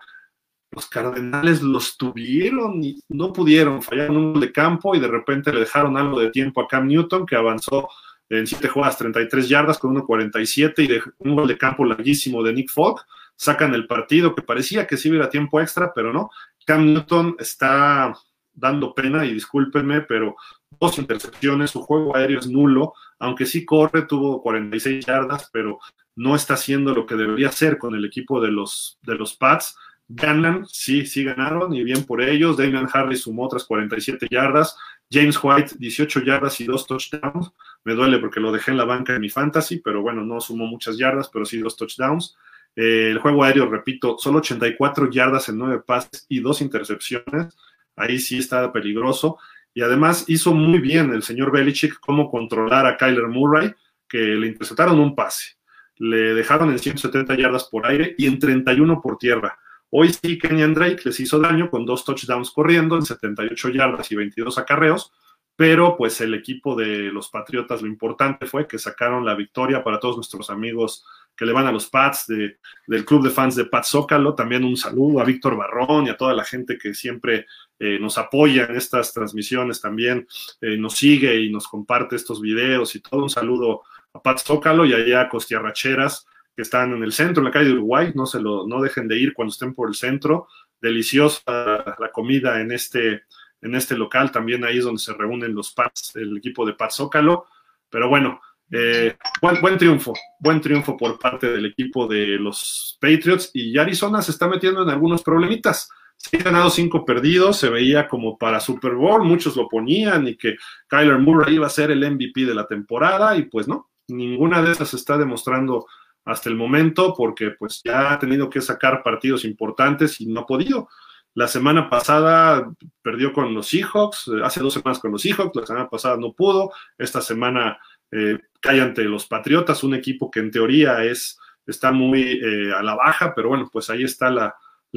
Los 0.71 0.85
Cardenales 0.85 1.63
los 1.63 1.97
tuvieron 1.97 2.83
y 2.83 3.01
no 3.09 3.33
pudieron, 3.33 3.81
fallaron 3.81 4.17
un 4.17 4.33
gol 4.33 4.41
de 4.41 4.51
campo 4.51 4.93
y 4.93 4.99
de 4.99 5.07
repente 5.07 5.51
le 5.51 5.61
dejaron 5.61 5.97
algo 5.97 6.19
de 6.19 6.29
tiempo 6.29 6.61
a 6.61 6.67
Cam 6.67 6.87
Newton, 6.87 7.25
que 7.25 7.35
avanzó 7.35 7.89
en 8.29 8.45
siete 8.45 8.67
jugadas, 8.67 8.99
33 8.99 9.49
yardas 9.49 9.79
con 9.79 9.95
1.47 9.95 10.83
y 10.83 10.87
de 10.87 11.01
un 11.17 11.35
gol 11.35 11.47
de 11.47 11.57
campo 11.57 11.83
larguísimo 11.83 12.43
de 12.43 12.53
Nick 12.53 12.69
Fogg 12.69 13.03
sacan 13.35 13.73
el 13.73 13.87
partido, 13.87 14.35
que 14.35 14.43
parecía 14.43 14.85
que 14.85 14.97
sí 14.97 15.09
hubiera 15.09 15.31
tiempo 15.31 15.59
extra, 15.59 15.91
pero 15.95 16.13
no. 16.13 16.29
Cam 16.63 16.85
Newton 16.85 17.37
está 17.39 18.13
dando 18.59 18.93
pena 18.93 19.25
y 19.25 19.33
discúlpenme, 19.33 20.01
pero 20.01 20.35
dos 20.79 20.97
intercepciones, 20.97 21.71
su 21.71 21.81
juego 21.81 22.15
aéreo 22.15 22.39
es 22.39 22.47
nulo, 22.47 22.93
aunque 23.19 23.45
sí 23.45 23.65
corre, 23.65 24.03
tuvo 24.03 24.41
46 24.41 25.05
yardas, 25.05 25.49
pero 25.51 25.79
no 26.15 26.35
está 26.35 26.55
haciendo 26.55 26.93
lo 26.93 27.05
que 27.05 27.15
debería 27.15 27.49
hacer 27.49 27.77
con 27.77 27.95
el 27.95 28.05
equipo 28.05 28.41
de 28.41 28.51
los, 28.51 28.99
de 29.03 29.15
los 29.15 29.35
Pats. 29.35 29.77
Ganan, 30.07 30.65
sí, 30.65 31.05
sí 31.05 31.23
ganaron 31.23 31.73
y 31.73 31.83
bien 31.83 32.03
por 32.03 32.21
ellos. 32.21 32.57
Damian 32.57 32.89
Harris 32.91 33.21
sumó 33.21 33.45
otras 33.45 33.63
47 33.63 34.27
yardas. 34.29 34.75
James 35.11 35.39
White, 35.41 35.75
18 35.77 36.21
yardas 36.21 36.59
y 36.61 36.65
dos 36.65 36.85
touchdowns. 36.85 37.51
Me 37.83 37.93
duele 37.93 38.19
porque 38.19 38.39
lo 38.39 38.51
dejé 38.51 38.71
en 38.71 38.77
la 38.77 38.85
banca 38.85 39.13
de 39.13 39.19
mi 39.19 39.29
fantasy, 39.29 39.77
pero 39.77 40.01
bueno, 40.01 40.23
no 40.23 40.41
sumó 40.41 40.65
muchas 40.65 40.97
yardas, 40.97 41.29
pero 41.31 41.45
sí 41.45 41.59
dos 41.59 41.77
touchdowns. 41.77 42.35
Eh, 42.75 43.09
el 43.11 43.19
juego 43.19 43.43
aéreo, 43.43 43.67
repito, 43.67 44.17
solo 44.17 44.39
84 44.39 45.09
yardas 45.09 45.49
en 45.49 45.57
9 45.57 45.83
pases 45.85 46.25
y 46.27 46.39
dos 46.39 46.61
intercepciones. 46.61 47.55
Ahí 47.99 48.19
sí 48.19 48.39
está 48.39 48.71
peligroso. 48.71 49.37
Y 49.73 49.81
además 49.81 50.25
hizo 50.27 50.53
muy 50.53 50.79
bien 50.79 51.13
el 51.13 51.21
señor 51.21 51.51
Belichick 51.51 51.99
cómo 51.99 52.29
controlar 52.31 52.85
a 52.85 52.97
Kyler 52.97 53.27
Murray, 53.27 53.73
que 54.07 54.17
le 54.17 54.47
interceptaron 54.47 54.99
un 54.99 55.15
pase. 55.15 55.57
Le 55.97 56.33
dejaron 56.33 56.71
en 56.71 56.79
170 56.79 57.35
yardas 57.35 57.65
por 57.65 57.85
aire 57.85 58.15
y 58.17 58.25
en 58.25 58.39
31 58.39 59.01
por 59.01 59.17
tierra. 59.17 59.59
Hoy 59.91 60.13
sí, 60.13 60.37
Kenyan 60.37 60.73
Drake 60.73 61.01
les 61.05 61.19
hizo 61.19 61.39
daño 61.39 61.69
con 61.69 61.85
dos 61.85 62.05
touchdowns 62.05 62.51
corriendo 62.51 62.95
en 62.95 63.03
78 63.03 63.69
yardas 63.69 64.11
y 64.11 64.15
22 64.15 64.57
acarreos, 64.57 65.11
pero 65.55 65.97
pues 65.97 66.21
el 66.21 66.33
equipo 66.35 66.75
de 66.75 67.11
los 67.11 67.29
Patriotas, 67.29 67.81
lo 67.81 67.87
importante 67.87 68.45
fue 68.45 68.67
que 68.67 68.77
sacaron 68.77 69.25
la 69.25 69.35
victoria 69.35 69.83
para 69.83 69.99
todos 69.99 70.15
nuestros 70.15 70.49
amigos 70.49 71.05
que 71.39 71.45
le 71.45 71.53
van 71.53 71.65
a 71.67 71.71
los 71.71 71.89
Pats, 71.89 72.27
del 72.27 73.05
club 73.05 73.23
de 73.23 73.29
fans 73.29 73.55
de 73.55 73.63
Pat 73.63 73.85
Zócalo. 73.85 74.35
También 74.35 74.65
un 74.65 74.75
saludo 74.75 75.21
a 75.21 75.23
Víctor 75.23 75.55
Barrón 75.55 76.05
y 76.05 76.09
a 76.09 76.17
toda 76.17 76.33
la 76.33 76.43
gente 76.43 76.77
que 76.77 76.93
siempre 76.93 77.45
eh, 77.79 77.97
nos 77.97 78.17
apoya 78.17 78.65
en 78.65 78.75
estas 78.75 79.13
transmisiones, 79.13 79.79
también 79.79 80.27
eh, 80.59 80.75
nos 80.75 80.97
sigue 80.97 81.39
y 81.39 81.49
nos 81.49 81.69
comparte 81.69 82.17
estos 82.17 82.41
videos 82.41 82.93
y 82.93 82.99
todo. 82.99 83.23
Un 83.23 83.29
saludo 83.29 83.83
a 84.11 84.21
Pat 84.21 84.39
Zócalo 84.39 84.85
y 84.85 84.93
allá 84.93 85.21
a 85.21 85.29
Costiarracheras, 85.29 86.27
que 86.53 86.63
están 86.63 86.91
en 86.91 87.03
el 87.03 87.13
centro, 87.13 87.39
en 87.39 87.45
la 87.45 87.51
calle 87.51 87.67
de 87.67 87.75
Uruguay. 87.75 88.11
No, 88.15 88.25
se 88.25 88.41
lo, 88.41 88.67
no 88.67 88.81
dejen 88.81 89.07
de 89.07 89.17
ir 89.17 89.33
cuando 89.33 89.53
estén 89.53 89.73
por 89.73 89.87
el 89.87 89.95
centro. 89.95 90.49
Deliciosa 90.81 91.95
la 91.97 92.11
comida 92.11 92.59
en 92.59 92.73
este, 92.73 93.23
en 93.61 93.75
este 93.75 93.95
local. 93.95 94.29
También 94.29 94.65
ahí 94.65 94.79
es 94.79 94.83
donde 94.83 94.99
se 94.99 95.13
reúnen 95.13 95.55
los 95.55 95.71
Pats, 95.71 96.17
el 96.17 96.35
equipo 96.35 96.65
de 96.65 96.73
Pat 96.73 96.91
Zócalo. 96.91 97.45
Pero 97.89 98.09
bueno, 98.09 98.41
eh, 98.71 99.17
buen, 99.41 99.77
triunfo, 99.77 100.13
buen 100.39 100.61
triunfo 100.61 100.95
por 100.95 101.17
parte 101.17 101.49
del 101.49 101.65
equipo 101.65 102.07
de 102.07 102.37
los 102.37 102.97
Patriots 103.01 103.49
y 103.53 103.77
Arizona 103.77 104.21
se 104.21 104.31
está 104.31 104.47
metiendo 104.47 104.83
en 104.83 104.89
algunos 104.89 105.23
problemitas. 105.23 105.89
Se 106.17 106.37
ha 106.37 106.43
ganado 106.43 106.69
cinco 106.69 107.05
perdidos, 107.05 107.57
se 107.57 107.69
veía 107.69 108.07
como 108.07 108.37
para 108.37 108.59
Super 108.59 108.93
Bowl, 108.93 109.23
muchos 109.23 109.55
lo 109.55 109.67
ponían 109.69 110.27
y 110.27 110.35
que 110.35 110.55
Kyler 110.87 111.17
Murray 111.17 111.55
iba 111.55 111.65
a 111.65 111.71
ser 111.71 111.91
el 111.91 112.09
MVP 112.11 112.45
de 112.45 112.53
la 112.53 112.67
temporada 112.67 113.35
y 113.37 113.43
pues 113.43 113.67
no, 113.67 113.89
ninguna 114.07 114.61
de 114.61 114.73
esas 114.73 114.93
está 114.93 115.17
demostrando 115.17 115.85
hasta 116.25 116.49
el 116.49 116.55
momento 116.55 117.15
porque 117.17 117.51
pues 117.51 117.81
ya 117.83 118.13
ha 118.13 118.19
tenido 118.19 118.49
que 118.49 118.61
sacar 118.61 119.01
partidos 119.01 119.45
importantes 119.45 120.19
y 120.21 120.27
no 120.27 120.41
ha 120.41 120.45
podido. 120.45 120.89
La 121.35 121.47
semana 121.47 121.89
pasada 121.89 122.69
perdió 123.01 123.31
con 123.31 123.53
los 123.53 123.67
Seahawks, 123.67 124.29
hace 124.43 124.59
dos 124.59 124.73
semanas 124.73 124.99
con 124.99 125.11
los 125.11 125.21
Seahawks, 125.21 125.55
la 125.55 125.65
semana 125.65 125.89
pasada 125.89 126.17
no 126.17 126.33
pudo, 126.33 126.71
esta 126.97 127.21
semana 127.21 127.79
eh, 128.11 128.39
cae 128.59 128.81
ante 128.81 129.03
los 129.03 129.27
Patriotas, 129.27 129.83
un 129.83 129.93
equipo 129.93 130.29
que 130.29 130.39
en 130.39 130.51
teoría 130.51 131.03
es, 131.03 131.39
está 131.65 131.91
muy 131.91 132.39
eh, 132.43 132.73
a 132.73 132.81
la 132.81 132.95
baja, 132.95 133.33
pero 133.35 133.49
bueno, 133.49 133.69
pues 133.71 133.89
ahí 133.89 134.03
está 134.03 134.29
la, 134.29 134.55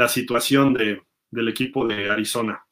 situación 0.08 0.74
de, 0.74 1.02
del 1.30 1.48
equipo 1.48 1.86
de 1.86 2.10
Arizona. 2.10 2.64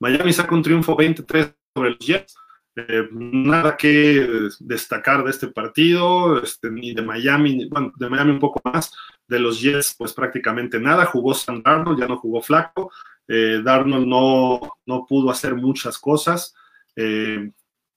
Miami 0.00 0.32
saca 0.32 0.54
un 0.54 0.62
triunfo 0.62 0.96
23 0.96 1.54
sobre 1.74 1.90
los 1.90 1.98
Jets. 1.98 2.34
Eh, 2.74 3.06
nada 3.12 3.76
que 3.76 4.48
destacar 4.60 5.22
de 5.24 5.30
este 5.30 5.48
partido, 5.48 6.42
este, 6.42 6.70
ni 6.70 6.94
de 6.94 7.02
Miami, 7.02 7.68
bueno, 7.68 7.92
de 7.96 8.08
Miami 8.08 8.30
un 8.30 8.38
poco 8.38 8.62
más, 8.64 8.90
de 9.28 9.38
los 9.38 9.60
Jets, 9.60 9.94
pues 9.98 10.14
prácticamente 10.14 10.80
nada. 10.80 11.04
Jugó 11.04 11.34
San 11.34 11.62
Darnold, 11.62 12.00
ya 12.00 12.06
no 12.06 12.16
jugó 12.18 12.40
Flaco. 12.40 12.90
Eh, 13.28 13.60
Darnold 13.62 14.06
no, 14.06 14.78
no 14.86 15.06
pudo 15.06 15.30
hacer 15.30 15.54
muchas 15.54 15.98
cosas. 15.98 16.54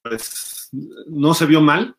pues 0.03 0.64
no 1.08 1.34
se 1.34 1.46
vio 1.46 1.62
mal, 1.62 1.96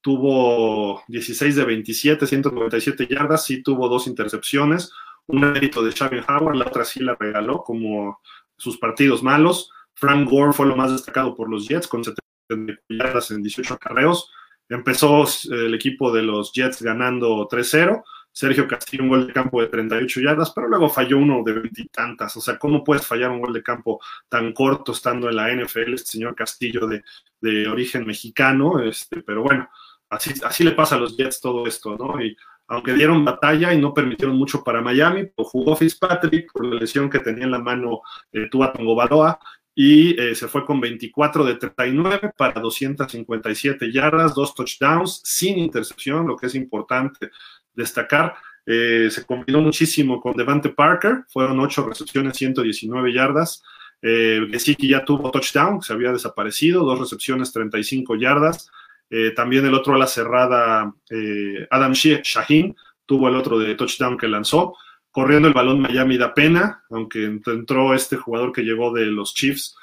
tuvo 0.00 1.02
16 1.08 1.56
de 1.56 1.64
27, 1.64 2.26
197 2.26 3.06
yardas, 3.08 3.44
sí 3.44 3.62
tuvo 3.62 3.88
dos 3.88 4.06
intercepciones, 4.06 4.92
un 5.26 5.40
mérito 5.40 5.82
de 5.82 5.92
Xavier 5.92 6.24
Howard, 6.28 6.56
la 6.56 6.66
otra 6.66 6.84
sí 6.84 7.00
la 7.00 7.16
regaló, 7.18 7.62
como 7.62 8.20
sus 8.56 8.78
partidos 8.78 9.22
malos. 9.22 9.70
Frank 9.94 10.28
Gore 10.28 10.52
fue 10.52 10.66
lo 10.66 10.76
más 10.76 10.92
destacado 10.92 11.34
por 11.34 11.48
los 11.48 11.66
Jets 11.66 11.88
con 11.88 12.04
70 12.04 12.80
yardas 12.88 13.30
en 13.30 13.42
18 13.42 13.74
acarreos. 13.74 14.30
Empezó 14.68 15.24
el 15.50 15.74
equipo 15.74 16.12
de 16.12 16.22
los 16.22 16.52
Jets 16.52 16.82
ganando 16.82 17.48
3-0. 17.48 18.02
Sergio 18.32 18.66
Castillo 18.66 19.04
un 19.04 19.10
gol 19.10 19.26
de 19.28 19.32
campo 19.32 19.60
de 19.60 19.68
38 19.68 20.20
yardas, 20.20 20.50
pero 20.52 20.68
luego 20.68 20.88
falló 20.88 21.18
uno 21.18 21.42
de 21.44 21.52
veintitantas. 21.52 22.36
O 22.36 22.40
sea, 22.40 22.58
¿cómo 22.58 22.82
puedes 22.82 23.06
fallar 23.06 23.30
un 23.30 23.40
gol 23.40 23.52
de 23.52 23.62
campo 23.62 24.00
tan 24.28 24.52
corto 24.52 24.90
estando 24.90 25.28
en 25.28 25.36
la 25.36 25.54
NFL, 25.54 25.94
este 25.94 26.12
señor 26.12 26.34
Castillo 26.34 26.88
de, 26.88 27.04
de 27.44 27.68
origen 27.68 28.06
mexicano? 28.06 28.80
Este, 28.80 29.22
pero 29.22 29.42
bueno, 29.42 29.68
así, 30.08 30.32
así 30.44 30.64
le 30.64 30.72
pasa 30.72 30.96
a 30.96 30.98
los 30.98 31.16
Jets 31.16 31.40
todo 31.40 31.66
esto, 31.66 31.96
¿no? 31.96 32.20
Y 32.22 32.36
aunque 32.68 32.94
dieron 32.94 33.24
batalla 33.24 33.74
y 33.74 33.80
no 33.80 33.92
permitieron 33.92 34.36
mucho 34.36 34.64
para 34.64 34.80
Miami, 34.80 35.26
pues 35.26 35.48
jugó 35.48 35.76
Fitzpatrick 35.76 36.50
por 36.52 36.66
la 36.66 36.80
lesión 36.80 37.10
que 37.10 37.18
tenía 37.18 37.44
en 37.44 37.50
la 37.50 37.58
mano 37.58 38.00
eh, 38.32 38.48
Tua 38.50 38.72
Baloa 38.72 39.38
y 39.74 40.18
eh, 40.20 40.34
se 40.34 40.48
fue 40.48 40.64
con 40.64 40.80
24 40.80 41.44
de 41.44 41.56
39 41.56 42.32
para 42.36 42.60
257 42.60 43.92
yardas, 43.92 44.34
dos 44.34 44.54
touchdowns 44.54 45.20
sin 45.24 45.58
intercepción, 45.58 46.26
lo 46.26 46.36
que 46.36 46.46
es 46.46 46.54
importante 46.54 47.30
destacar. 47.74 48.34
Eh, 48.64 49.08
se 49.10 49.26
combinó 49.26 49.60
muchísimo 49.60 50.20
con 50.20 50.34
Devante 50.34 50.70
Parker, 50.70 51.24
fueron 51.28 51.60
ocho 51.60 51.86
recepciones, 51.86 52.36
119 52.36 53.12
yardas. 53.12 53.62
Eh, 54.06 54.46
Gesicki 54.50 54.86
ya 54.86 55.02
tuvo 55.02 55.30
touchdown, 55.30 55.80
se 55.80 55.94
había 55.94 56.12
desaparecido, 56.12 56.84
dos 56.84 56.98
recepciones, 57.00 57.54
35 57.54 58.16
yardas. 58.16 58.70
Eh, 59.08 59.30
también 59.30 59.64
el 59.64 59.72
otro 59.72 59.94
a 59.94 59.98
la 59.98 60.06
cerrada, 60.06 60.92
eh, 61.08 61.66
Adam 61.70 61.92
Shaheen, 61.92 62.76
tuvo 63.06 63.28
el 63.28 63.36
otro 63.36 63.58
de 63.58 63.74
touchdown 63.74 64.18
que 64.18 64.28
lanzó. 64.28 64.76
Corriendo 65.10 65.48
el 65.48 65.54
balón 65.54 65.80
Miami 65.80 66.18
da 66.18 66.34
pena, 66.34 66.84
aunque 66.90 67.24
entró 67.24 67.94
este 67.94 68.16
jugador 68.18 68.52
que 68.52 68.60
llegó 68.62 68.92
de 68.92 69.06
los 69.06 69.32
Chiefs 69.32 69.74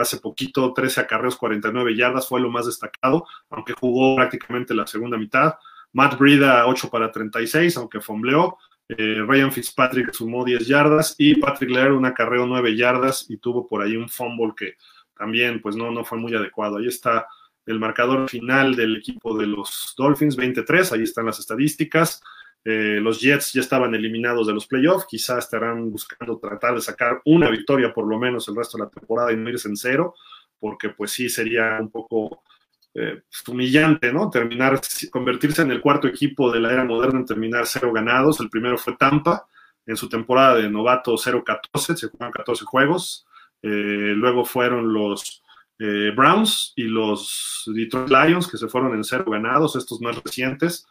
hace 0.00 0.16
poquito, 0.16 0.72
13 0.72 1.02
acarreos, 1.02 1.36
49 1.36 1.94
yardas, 1.94 2.26
fue 2.26 2.40
lo 2.40 2.50
más 2.50 2.66
destacado, 2.66 3.24
aunque 3.50 3.72
jugó 3.72 4.16
prácticamente 4.16 4.74
la 4.74 4.84
segunda 4.84 5.16
mitad. 5.16 5.54
Matt 5.92 6.18
Brida 6.18 6.66
8 6.66 6.90
para 6.90 7.12
36, 7.12 7.76
aunque 7.76 8.00
fombleó. 8.00 8.58
Eh, 8.98 9.22
Ryan 9.26 9.52
Fitzpatrick 9.52 10.12
sumó 10.12 10.44
10 10.44 10.66
yardas 10.66 11.14
y 11.18 11.36
Patrick 11.36 11.70
Lear 11.70 11.92
un 11.92 12.04
acarreo 12.04 12.46
9 12.46 12.76
yardas 12.76 13.26
y 13.28 13.38
tuvo 13.38 13.66
por 13.66 13.82
ahí 13.82 13.96
un 13.96 14.08
fumble 14.08 14.52
que 14.56 14.76
también 15.16 15.60
pues 15.62 15.76
no, 15.76 15.90
no 15.90 16.04
fue 16.04 16.18
muy 16.18 16.34
adecuado. 16.34 16.78
Ahí 16.78 16.88
está 16.88 17.26
el 17.66 17.78
marcador 17.78 18.28
final 18.28 18.74
del 18.74 18.96
equipo 18.96 19.36
de 19.36 19.46
los 19.46 19.94
Dolphins, 19.96 20.36
23, 20.36 20.92
ahí 20.92 21.02
están 21.02 21.26
las 21.26 21.38
estadísticas. 21.38 22.22
Eh, 22.64 23.00
los 23.00 23.20
Jets 23.20 23.52
ya 23.52 23.60
estaban 23.60 23.94
eliminados 23.94 24.46
de 24.46 24.52
los 24.52 24.66
playoffs, 24.66 25.06
quizás 25.06 25.44
estarán 25.44 25.90
buscando 25.90 26.38
tratar 26.38 26.74
de 26.74 26.80
sacar 26.80 27.20
una 27.24 27.50
victoria 27.50 27.92
por 27.92 28.06
lo 28.06 28.18
menos 28.18 28.46
el 28.48 28.56
resto 28.56 28.78
de 28.78 28.84
la 28.84 28.90
temporada 28.90 29.32
y 29.32 29.36
no 29.36 29.50
irse 29.50 29.68
en 29.68 29.76
cero, 29.76 30.14
porque 30.60 30.90
pues 30.90 31.10
sí 31.10 31.28
sería 31.28 31.78
un 31.80 31.90
poco 31.90 32.42
eh, 32.94 33.22
pues, 33.26 33.48
humillante, 33.48 34.12
¿no? 34.12 34.28
Terminar, 34.28 34.80
convertirse 35.10 35.62
en 35.62 35.70
el 35.70 35.80
cuarto 35.80 36.08
equipo 36.08 36.52
de 36.52 36.60
la 36.60 36.72
era 36.72 36.84
moderna 36.84 37.20
en 37.20 37.26
terminar 37.26 37.66
cero 37.66 37.90
ganados. 37.92 38.40
El 38.40 38.50
primero 38.50 38.76
fue 38.76 38.96
Tampa 38.96 39.46
en 39.86 39.96
su 39.96 40.08
temporada 40.08 40.56
de 40.56 40.68
novato 40.68 41.14
0-14, 41.14 41.96
se 41.96 42.08
jugaron 42.08 42.32
14 42.32 42.64
juegos. 42.64 43.26
Eh, 43.62 44.12
luego 44.14 44.44
fueron 44.44 44.92
los 44.92 45.42
eh, 45.78 46.12
Browns 46.14 46.74
y 46.76 46.84
los 46.84 47.64
Detroit 47.74 48.10
Lions, 48.10 48.46
que 48.46 48.58
se 48.58 48.68
fueron 48.68 48.94
en 48.94 49.04
cero 49.04 49.24
ganados, 49.26 49.74
estos 49.74 50.00
más 50.00 50.22
recientes. 50.22 50.86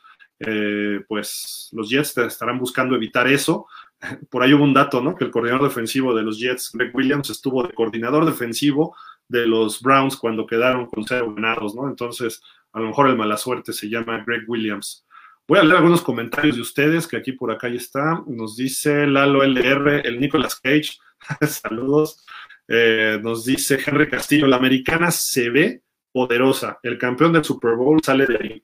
pues 1.07 1.69
los 1.71 1.87
Jets 1.87 2.17
estarán 2.17 2.57
buscando 2.57 2.95
evitar 2.95 3.27
eso. 3.27 3.67
Por 4.31 4.41
ahí 4.41 4.53
hubo 4.53 4.63
un 4.63 4.73
dato, 4.73 5.01
¿no? 5.01 5.15
Que 5.15 5.25
el 5.25 5.31
coordinador 5.31 5.67
defensivo 5.67 6.15
de 6.15 6.23
los 6.23 6.39
Jets, 6.39 6.71
Greg 6.73 6.95
Williams, 6.95 7.29
estuvo 7.29 7.61
de 7.61 7.73
coordinador 7.73 8.25
defensivo 8.25 8.95
de 9.31 9.47
los 9.47 9.81
Browns 9.81 10.17
cuando 10.17 10.45
quedaron 10.45 10.85
con 10.87 11.05
cero 11.05 11.33
ganados, 11.33 11.73
¿no? 11.73 11.87
Entonces, 11.87 12.41
a 12.73 12.79
lo 12.79 12.87
mejor 12.87 13.07
el 13.07 13.15
mala 13.15 13.37
suerte 13.37 13.71
se 13.71 13.89
llama 13.89 14.23
Greg 14.25 14.43
Williams. 14.47 15.05
Voy 15.47 15.57
a 15.57 15.63
leer 15.63 15.77
algunos 15.77 16.01
comentarios 16.01 16.57
de 16.57 16.61
ustedes, 16.61 17.07
que 17.07 17.17
aquí 17.17 17.31
por 17.31 17.49
acá 17.49 17.69
ya 17.69 17.75
está. 17.75 18.23
Nos 18.27 18.57
dice 18.57 19.07
Lalo 19.07 19.43
LR, 19.43 20.01
el 20.05 20.19
Nicolas 20.19 20.59
Cage, 20.59 20.97
saludos. 21.47 22.25
Eh, 22.67 23.19
nos 23.23 23.45
dice 23.45 23.79
Henry 23.83 24.09
Castillo, 24.09 24.47
la 24.47 24.57
americana 24.57 25.11
se 25.11 25.49
ve 25.49 25.81
poderosa. 26.11 26.79
El 26.83 26.97
campeón 26.97 27.33
del 27.33 27.43
Super 27.43 27.75
Bowl 27.75 28.01
sale 28.03 28.25
de 28.25 28.37
ahí. 28.37 28.63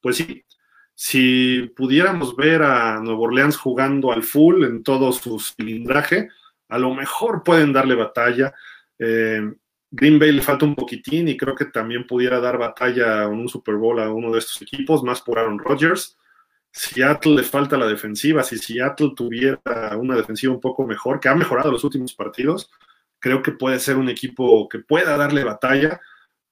Pues 0.00 0.16
sí, 0.16 0.44
si 0.94 1.72
pudiéramos 1.76 2.34
ver 2.34 2.62
a 2.62 2.98
Nuevo 3.00 3.22
Orleans 3.22 3.56
jugando 3.56 4.12
al 4.12 4.24
full 4.24 4.64
en 4.64 4.82
todo 4.82 5.12
su 5.12 5.38
cilindraje, 5.38 6.28
a 6.68 6.78
lo 6.78 6.94
mejor 6.94 7.42
pueden 7.44 7.72
darle 7.72 7.94
batalla. 7.94 8.52
Eh, 9.04 9.52
Green 9.90 10.18
Bay 10.18 10.32
le 10.32 10.42
falta 10.42 10.64
un 10.64 10.74
poquitín 10.74 11.28
y 11.28 11.36
creo 11.36 11.54
que 11.54 11.66
también 11.66 12.06
pudiera 12.06 12.40
dar 12.40 12.56
batalla 12.56 13.24
en 13.24 13.32
un 13.32 13.48
Super 13.48 13.74
Bowl 13.74 14.00
a 14.00 14.10
uno 14.10 14.32
de 14.32 14.38
estos 14.38 14.62
equipos, 14.62 15.02
más 15.02 15.20
por 15.20 15.38
Aaron 15.38 15.58
Rodgers. 15.58 16.16
Seattle 16.70 17.34
le 17.34 17.42
falta 17.42 17.76
la 17.76 17.86
defensiva. 17.86 18.42
Si 18.42 18.56
Seattle 18.56 19.12
tuviera 19.14 19.60
una 19.98 20.16
defensiva 20.16 20.54
un 20.54 20.60
poco 20.60 20.86
mejor, 20.86 21.20
que 21.20 21.28
ha 21.28 21.34
mejorado 21.34 21.70
los 21.70 21.84
últimos 21.84 22.14
partidos, 22.14 22.70
creo 23.18 23.42
que 23.42 23.52
puede 23.52 23.78
ser 23.80 23.96
un 23.96 24.08
equipo 24.08 24.68
que 24.68 24.78
pueda 24.78 25.16
darle 25.16 25.44
batalla. 25.44 26.00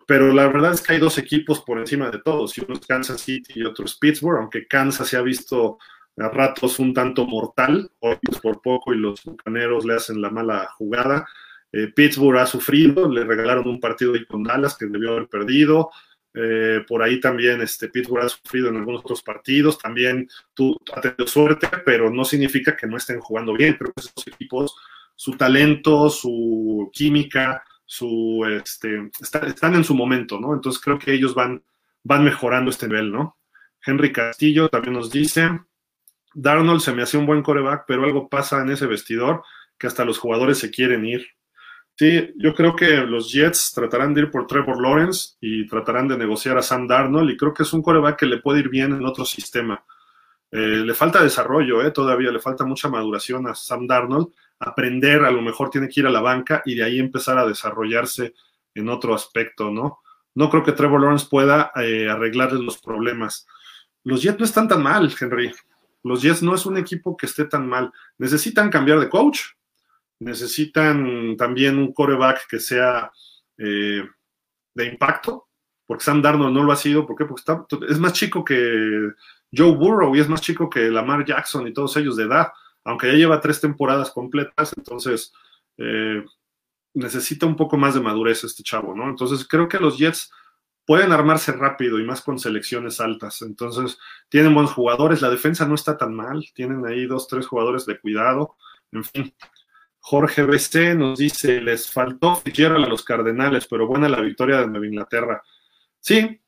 Pero 0.07 0.33
la 0.33 0.49
verdad 0.49 0.75
es 0.75 0.83
que 0.83 0.95
hay 0.95 0.99
dos 0.99 1.19
equipos 1.19 1.61
por 1.61 1.79
encima 1.79 2.11
de 2.11 2.19
todos, 2.19 2.59
uno 2.59 2.75
es 2.75 2.85
Kansas 2.85 3.21
City 3.21 3.53
y 3.55 3.65
otro 3.65 3.85
es 3.85 3.95
Pittsburgh, 3.97 4.41
aunque 4.41 4.67
Kansas 4.67 5.07
se 5.07 5.17
ha 5.17 5.23
visto 5.23 5.79
a 6.19 6.29
ratos 6.29 6.81
un 6.81 6.93
tanto 6.93 7.25
mortal, 7.27 7.89
hoy 8.01 8.19
por 8.43 8.61
poco 8.61 8.93
y 8.93 8.99
los 8.99 9.23
bucaneros 9.25 9.85
le 9.85 9.95
hacen 9.95 10.21
la 10.21 10.31
mala 10.31 10.69
jugada. 10.77 11.27
Eh, 11.73 11.89
Pittsburgh 11.95 12.39
ha 12.39 12.47
sufrido, 12.47 13.09
le 13.09 13.25
regalaron 13.25 13.69
un 13.69 13.81
partido 13.81 14.15
ahí 14.15 14.25
con 14.27 14.43
Dallas 14.43 14.77
que 14.77 14.87
debió 14.87 15.13
haber 15.13 15.29
perdido. 15.29 15.91
Eh, 16.33 16.85
por 16.87 17.03
ahí 17.03 17.19
también 17.19 17.61
este, 17.61 17.89
Pittsburgh 17.89 18.25
ha 18.25 18.29
sufrido 18.29 18.69
en 18.69 18.77
algunos 18.77 19.01
otros 19.01 19.23
partidos. 19.23 19.79
También 19.79 20.29
tú 20.55 20.77
has 20.95 21.03
tenido 21.03 21.27
suerte, 21.27 21.69
pero 21.85 22.11
no 22.11 22.25
significa 22.25 22.77
que 22.77 22.87
no 22.87 22.97
estén 22.97 23.21
jugando 23.21 23.53
bien. 23.55 23.75
Creo 23.75 23.93
que 23.93 24.01
esos 24.01 24.27
equipos, 24.27 24.77
su 25.15 25.33
talento, 25.33 26.09
su 26.11 26.91
química, 26.93 27.63
su, 27.85 28.45
este, 28.49 29.11
están 29.21 29.75
en 29.75 29.85
su 29.85 29.95
momento, 29.95 30.39
¿no? 30.39 30.55
Entonces 30.55 30.81
creo 30.81 30.99
que 30.99 31.13
ellos 31.13 31.35
van, 31.35 31.63
van 32.05 32.25
mejorando 32.25 32.71
este 32.71 32.87
nivel, 32.87 33.11
¿no? 33.11 33.37
Henry 33.85 34.13
Castillo 34.13 34.69
también 34.69 34.95
nos 34.95 35.11
dice, 35.11 35.51
Darnold 36.35 36.81
se 36.81 36.93
me 36.93 37.03
hacía 37.03 37.19
un 37.19 37.27
buen 37.27 37.43
coreback, 37.43 37.85
pero 37.87 38.05
algo 38.05 38.29
pasa 38.29 38.61
en 38.63 38.71
ese 38.71 38.87
vestidor 38.87 39.43
que 39.79 39.87
hasta 39.87 40.05
los 40.05 40.19
jugadores 40.19 40.59
se 40.59 40.71
quieren 40.71 41.05
ir. 41.05 41.27
Sí, 42.01 42.33
yo 42.37 42.55
creo 42.55 42.75
que 42.75 42.97
los 43.03 43.31
Jets 43.31 43.73
tratarán 43.75 44.15
de 44.15 44.23
ir 44.23 44.31
por 44.31 44.47
Trevor 44.47 44.81
Lawrence 44.81 45.35
y 45.39 45.67
tratarán 45.67 46.09
de 46.09 46.17
negociar 46.17 46.57
a 46.57 46.63
Sam 46.63 46.87
Darnold 46.87 47.29
y 47.29 47.37
creo 47.37 47.53
que 47.53 47.63
es 47.63 47.75
un 47.75 47.83
coreback 47.83 48.21
que 48.21 48.25
le 48.25 48.39
puede 48.39 48.61
ir 48.61 48.71
bien 48.71 48.95
en 48.95 49.05
otro 49.05 49.27
sistema. 49.27 49.85
Eh, 50.51 50.57
le 50.83 50.95
falta 50.95 51.23
desarrollo, 51.23 51.83
eh, 51.83 51.91
todavía 51.91 52.31
le 52.31 52.39
falta 52.39 52.65
mucha 52.65 52.89
maduración 52.89 53.47
a 53.49 53.55
Sam 53.55 53.87
Darnold. 53.87 54.29
Aprender, 54.61 55.27
a 55.27 55.31
lo 55.31 55.43
mejor 55.43 55.69
tiene 55.69 55.91
que 55.91 56.01
ir 56.01 56.07
a 56.07 56.11
la 56.11 56.23
banca 56.23 56.63
y 56.65 56.75
de 56.75 56.85
ahí 56.85 56.99
empezar 56.99 57.37
a 57.37 57.47
desarrollarse 57.47 58.33
en 58.75 58.89
otro 58.89 59.15
aspecto, 59.15 59.71
¿no? 59.71 59.99
No 60.35 60.49
creo 60.49 60.63
que 60.63 60.73
Trevor 60.73 61.03
Lawrence 61.03 61.27
pueda 61.31 61.71
eh, 61.77 62.09
arreglarle 62.09 62.63
los 62.63 62.79
problemas. 62.81 63.47
Los 64.05 64.23
Jets 64.23 64.39
no 64.39 64.47
están 64.47 64.69
tan 64.69 64.83
mal, 64.83 65.15
Henry. 65.21 65.53
Los 66.03 66.23
Jets 66.23 66.43
no 66.43 66.55
es 66.55 66.65
un 66.65 66.79
equipo 66.79 67.15
que 67.15 67.27
esté 67.27 67.45
tan 67.45 67.69
mal. 67.69 67.93
Necesitan 68.17 68.71
cambiar 68.71 69.01
de 69.01 69.11
coach, 69.11 69.41
necesitan 70.21 71.37
también 71.37 71.79
un 71.79 71.93
coreback 71.93 72.47
que 72.49 72.61
sea 72.61 73.11
eh, 73.59 74.03
de 74.75 74.87
impacto, 74.87 75.49
porque 75.87 76.05
Sam 76.05 76.23
Darnold 76.23 76.55
no 76.55 76.63
lo 76.63 76.73
ha 76.73 76.77
sido, 76.77 77.07
¿por 77.07 77.17
qué? 77.17 77.25
Porque 77.25 77.41
está, 77.41 77.67
es 77.89 77.99
más 77.99 78.13
chico 78.13 78.45
que 78.45 79.11
Joe 79.53 79.75
Burrow 79.75 80.15
y 80.15 80.21
es 80.21 80.29
más 80.29 80.41
chico 80.41 80.71
que 80.71 80.91
Lamar 80.91 81.25
Jackson 81.25 81.67
y 81.67 81.73
todos 81.73 81.97
ellos 81.97 82.17
de 82.17 82.25
edad, 82.25 82.49
aunque 82.85 83.09
ya 83.09 83.15
lleva 83.15 83.41
tres 83.41 83.61
temporadas 83.61 84.11
completas, 84.11 84.73
entonces 84.77 85.33
eh, 85.79 86.25
necesita 86.95 87.47
un 87.47 87.57
poco 87.57 87.77
más 87.77 87.95
de 87.95 88.01
madurez 88.01 88.45
este 88.45 88.63
chavo, 88.63 88.95
¿no? 88.95 89.09
Entonces 89.09 89.47
creo 89.49 89.69
que 89.69 89.79
los 89.79 89.99
Jets 89.99 90.31
pueden 90.87 91.13
armarse 91.13 91.53
rápido 91.53 91.99
y 91.99 92.05
más 92.05 92.21
con 92.21 92.39
selecciones 92.39 93.01
altas, 93.01 93.43
entonces 93.43 93.99
tienen 94.29 94.55
buenos 94.55 94.73
jugadores, 94.73 95.23
la 95.23 95.31
defensa 95.31 95.67
no 95.67 95.75
está 95.75 95.97
tan 95.97 96.15
mal, 96.15 96.45
tienen 96.55 96.87
ahí 96.87 97.07
dos, 97.07 97.27
tres 97.27 97.47
jugadores 97.47 97.87
de 97.87 97.99
cuidado, 97.99 98.57
en 98.93 99.05
fin, 99.05 99.35
Jorge 100.01 100.43
BC 100.43 100.95
nos 100.97 101.19
dice, 101.19 101.61
les 101.61 101.91
faltó 101.91 102.37
Fitzgerald 102.37 102.85
a 102.85 102.89
los 102.89 103.05
Cardenales, 103.05 103.67
pero 103.67 103.87
buena 103.87 104.09
la 104.09 104.21
victoria 104.21 104.59
de 104.59 104.67
Nueva 104.67 104.87
Inglaterra. 104.87 105.43
Sí, 106.01 106.41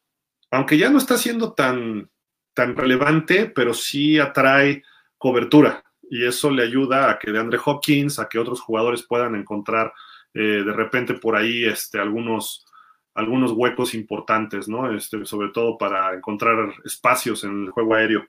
aunque 0.50 0.78
ya 0.78 0.90
no 0.90 0.98
está 0.98 1.16
siendo 1.16 1.52
tan, 1.52 2.10
tan 2.54 2.76
relevante, 2.76 3.46
pero 3.46 3.74
sí 3.74 4.18
atrae 4.18 4.82
cobertura 5.18 5.84
y 6.12 6.26
eso 6.26 6.50
le 6.50 6.62
ayuda 6.62 7.10
a 7.10 7.18
que 7.18 7.32
de 7.32 7.38
Andre 7.38 7.58
Hopkins, 7.64 8.18
a 8.18 8.28
que 8.28 8.38
otros 8.38 8.60
jugadores 8.60 9.02
puedan 9.02 9.34
encontrar 9.34 9.94
eh, 10.34 10.62
de 10.62 10.72
repente 10.74 11.14
por 11.14 11.36
ahí 11.36 11.64
este, 11.64 11.98
algunos, 11.98 12.66
algunos 13.14 13.52
huecos 13.52 13.94
importantes, 13.94 14.68
¿no? 14.68 14.94
Este, 14.94 15.24
sobre 15.24 15.48
todo 15.48 15.78
para 15.78 16.12
encontrar 16.14 16.74
espacios 16.84 17.44
en 17.44 17.64
el 17.64 17.70
juego 17.70 17.94
aéreo. 17.94 18.26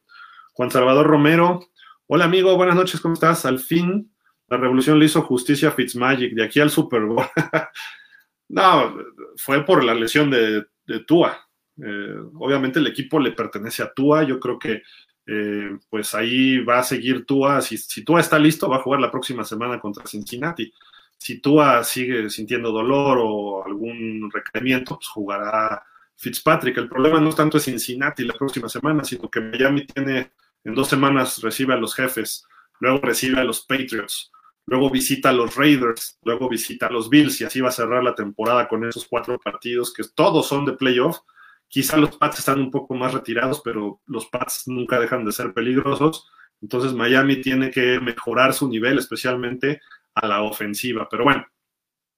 Juan 0.53 0.71
Salvador 0.71 1.07
Romero, 1.07 1.67
hola 2.07 2.23
amigo, 2.23 2.55
buenas 2.55 2.77
noches, 2.77 3.01
¿cómo 3.01 3.15
estás? 3.15 3.45
Al 3.45 3.59
fin 3.59 4.12
la 4.47 4.57
revolución 4.57 4.99
le 4.99 5.05
hizo 5.05 5.21
justicia 5.21 5.69
a 5.69 5.71
Fitzmagic 5.71 6.33
de 6.33 6.43
aquí 6.43 6.59
al 6.59 6.69
Super 6.69 7.01
Bowl. 7.01 7.25
no, 8.49 8.97
fue 9.37 9.65
por 9.65 9.83
la 9.83 9.93
lesión 9.93 10.29
de, 10.29 10.65
Tua. 11.07 11.37
Eh, 11.81 12.15
obviamente 12.35 12.79
el 12.79 12.87
equipo 12.87 13.19
le 13.19 13.31
pertenece 13.31 13.83
a 13.83 13.93
Tua. 13.93 14.23
Yo 14.23 14.39
creo 14.39 14.59
que 14.59 14.83
eh, 15.25 15.77
pues 15.89 16.13
ahí 16.13 16.59
va 16.59 16.79
a 16.79 16.83
seguir 16.83 17.25
Tua. 17.25 17.61
Si, 17.61 17.77
si 17.77 18.03
Tua 18.03 18.19
está 18.19 18.37
listo, 18.37 18.69
va 18.69 18.77
a 18.77 18.81
jugar 18.81 18.99
la 18.99 19.11
próxima 19.11 19.43
semana 19.43 19.79
contra 19.79 20.05
Cincinnati. 20.05 20.71
Si 21.17 21.39
Tua 21.39 21.83
sigue 21.83 22.29
sintiendo 22.29 22.71
dolor 22.71 23.17
o 23.21 23.65
algún 23.65 24.29
requerimiento, 24.31 24.95
pues 24.95 25.07
jugará 25.07 25.83
Fitzpatrick. 26.17 26.77
El 26.77 26.89
problema 26.89 27.19
no 27.19 27.29
es 27.29 27.35
tanto 27.35 27.59
Cincinnati 27.59 28.25
la 28.25 28.33
próxima 28.33 28.67
semana, 28.67 29.03
sino 29.03 29.29
que 29.29 29.39
Miami 29.39 29.85
tiene 29.85 30.31
en 30.63 30.73
dos 30.73 30.87
semanas 30.87 31.41
recibe 31.41 31.73
a 31.73 31.77
los 31.77 31.95
jefes, 31.95 32.45
luego 32.79 32.99
recibe 33.01 33.39
a 33.39 33.43
los 33.43 33.65
Patriots, 33.65 34.31
luego 34.65 34.89
visita 34.89 35.29
a 35.29 35.33
los 35.33 35.55
Raiders, 35.55 36.17
luego 36.23 36.49
visita 36.49 36.87
a 36.87 36.91
los 36.91 37.09
Bills 37.09 37.41
y 37.41 37.43
así 37.43 37.61
va 37.61 37.69
a 37.69 37.73
cerrar 37.73 38.03
la 38.03 38.15
temporada 38.15 38.67
con 38.67 38.85
esos 38.87 39.05
cuatro 39.07 39.39
partidos 39.39 39.93
que 39.93 40.03
todos 40.15 40.47
son 40.47 40.65
de 40.65 40.73
playoff. 40.73 41.19
Quizá 41.67 41.97
los 41.97 42.17
Pats 42.17 42.39
están 42.39 42.59
un 42.59 42.71
poco 42.71 42.93
más 42.93 43.13
retirados, 43.13 43.61
pero 43.63 44.01
los 44.05 44.27
Pats 44.27 44.67
nunca 44.67 44.99
dejan 44.99 45.25
de 45.25 45.31
ser 45.31 45.53
peligrosos. 45.53 46.29
Entonces 46.61 46.93
Miami 46.93 47.41
tiene 47.41 47.71
que 47.71 47.99
mejorar 47.99 48.53
su 48.53 48.69
nivel, 48.69 48.99
especialmente 48.99 49.81
a 50.13 50.27
la 50.27 50.43
ofensiva. 50.43 51.07
Pero 51.09 51.23
bueno, 51.23 51.45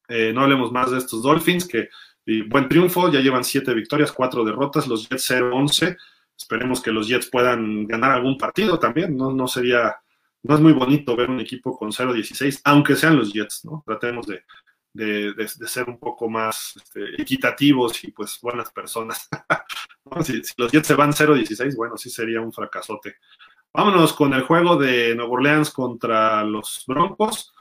eh, 0.08 0.32
no 0.34 0.42
hablemos 0.42 0.72
más 0.72 0.92
de 0.92 0.98
estos 0.98 1.24
Dolphins, 1.24 1.68
que 1.68 1.90
buen 2.48 2.68
triunfo, 2.68 3.12
ya 3.12 3.22
llevan 3.22 3.44
siete 3.44 3.74
victorias, 3.74 4.12
cuatro 4.12 4.44
derrotas, 4.44 4.88
los 4.88 5.08
Jets 5.08 5.32
0-11. 5.32 5.98
Esperemos 6.38 6.82
que 6.82 6.92
los 6.92 7.08
Jets 7.08 7.30
puedan 7.30 7.88
ganar 7.88 8.12
algún 8.12 8.38
partido 8.38 8.78
también, 8.78 9.16
no, 9.16 9.32
no 9.32 9.48
sería 9.48 9.96
no 10.48 10.56
es 10.56 10.62
muy 10.62 10.74
bonito 10.74 11.16
ver 11.16 11.30
un 11.30 11.40
equipo 11.40 11.76
con 11.76 11.92
0-16, 11.92 12.62
aunque 12.66 12.96
sean 12.96 13.18
los 13.18 13.34
Jets, 13.34 13.66
¿no? 13.66 13.84
Tratemos 13.86 14.28
de, 14.28 14.44
ser 15.68 15.90
un 15.90 16.00
poco 16.00 16.30
más 16.30 16.74
este, 16.76 17.20
equitativos 17.20 18.04
y 18.04 18.12
pues 18.12 18.38
buenas 18.42 18.72
personas. 18.72 19.28
si, 20.24 20.42
los 20.58 20.72
Jets 20.72 20.88
se 20.88 20.94
van 20.94 21.14
0-16, 21.14 21.76
bueno, 21.76 21.98
sí 21.98 22.12
sería 22.12 22.42
un 22.42 22.54
fracasote. 22.54 23.16
Vámonos 23.74 24.14
con 24.14 24.34
el 24.34 24.44
juego 24.44 24.78
de 24.78 25.16
Nueva 25.16 25.32
Orleans 25.32 25.72
contra 25.72 26.44
los 26.44 26.84
Broncos. 26.88 27.52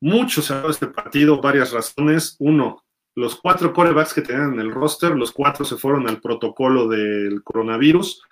Mucho 0.00 0.40
se 0.40 0.54
ha 0.54 0.56
dado 0.56 0.70
este 0.70 0.86
partido, 0.86 1.40
varias 1.42 1.72
razones. 1.72 2.36
Uno, 2.38 2.82
los 3.14 3.36
cuatro 3.36 3.74
corebacks 3.74 4.14
que 4.14 4.22
tenían 4.22 4.54
en 4.54 4.60
el 4.60 4.72
roster, 4.72 5.14
los 5.14 5.32
cuatro 5.32 5.66
se 5.66 5.76
fueron 5.76 6.08
al 6.08 6.22
protocolo 6.22 6.88
del 6.88 7.42
coronavirus. 7.44 8.22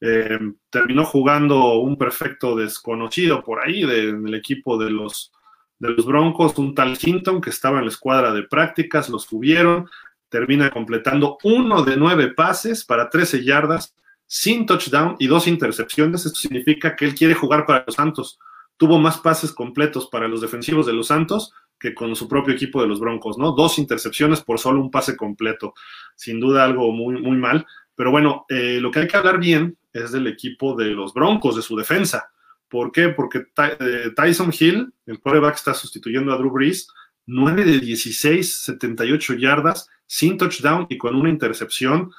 Eh, 0.00 0.38
terminó 0.70 1.04
jugando 1.04 1.78
un 1.80 1.96
perfecto 1.96 2.56
desconocido 2.56 3.42
por 3.42 3.60
ahí 3.60 3.84
del 3.84 4.34
equipo 4.34 4.78
de 4.78 4.90
los, 4.90 5.30
de 5.78 5.90
los 5.90 6.06
Broncos, 6.06 6.56
un 6.58 6.74
tal 6.74 6.96
Hinton 7.00 7.40
que 7.40 7.50
estaba 7.50 7.78
en 7.78 7.84
la 7.84 7.90
escuadra 7.90 8.32
de 8.32 8.44
prácticas, 8.44 9.08
los 9.08 9.26
tuvieron, 9.26 9.88
termina 10.30 10.70
completando 10.70 11.38
uno 11.42 11.82
de 11.82 11.96
nueve 11.96 12.28
pases 12.28 12.84
para 12.84 13.10
13 13.10 13.44
yardas, 13.44 13.94
sin 14.26 14.64
touchdown 14.64 15.16
y 15.18 15.26
dos 15.26 15.46
intercepciones. 15.46 16.24
Esto 16.24 16.38
significa 16.38 16.96
que 16.96 17.04
él 17.04 17.14
quiere 17.14 17.34
jugar 17.34 17.66
para 17.66 17.84
los 17.86 17.96
Santos. 17.96 18.38
Tuvo 18.76 18.98
más 18.98 19.18
pases 19.18 19.52
completos 19.52 20.08
para 20.10 20.28
los 20.28 20.40
defensivos 20.40 20.86
de 20.86 20.92
los 20.92 21.08
Santos 21.08 21.52
que 21.80 21.94
con 21.94 22.14
su 22.14 22.28
propio 22.28 22.54
equipo 22.54 22.80
de 22.80 22.86
los 22.86 23.00
Broncos, 23.00 23.38
¿no? 23.38 23.52
Dos 23.52 23.78
intercepciones 23.78 24.42
por 24.42 24.58
solo 24.58 24.80
un 24.80 24.90
pase 24.90 25.16
completo. 25.16 25.72
Sin 26.14 26.38
duda 26.38 26.64
algo 26.64 26.92
muy, 26.92 27.20
muy 27.20 27.38
mal. 27.38 27.66
Pero 28.00 28.12
bueno, 28.12 28.46
eh, 28.48 28.78
lo 28.80 28.90
que 28.90 29.00
hay 29.00 29.06
que 29.06 29.16
hablar 29.18 29.38
bien 29.38 29.76
es 29.92 30.10
del 30.10 30.26
equipo 30.26 30.74
de 30.74 30.86
los 30.86 31.12
Broncos, 31.12 31.56
de 31.56 31.60
su 31.60 31.76
defensa. 31.76 32.30
¿Por 32.66 32.92
qué? 32.92 33.10
Porque 33.10 33.48
eh, 33.58 34.12
Tyson 34.16 34.50
Hill, 34.58 34.90
el 35.04 35.20
quarterback, 35.20 35.56
está 35.56 35.74
sustituyendo 35.74 36.32
a 36.32 36.38
Drew 36.38 36.50
Brees, 36.50 36.88
9 37.26 37.62
de 37.62 37.78
16, 37.78 38.62
78 38.62 39.34
yardas, 39.34 39.86
sin 40.06 40.38
touchdown 40.38 40.86
y 40.88 40.96
con 40.96 41.14
una 41.14 41.28
intercepción. 41.28 42.10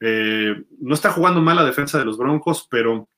Eh, 0.00 0.54
no 0.80 0.92
está 0.92 1.10
jugando 1.10 1.40
mal 1.40 1.56
la 1.56 1.64
defensa 1.64 1.98
de 1.98 2.04
los 2.04 2.18
Broncos, 2.18 2.68
pero 2.70 3.08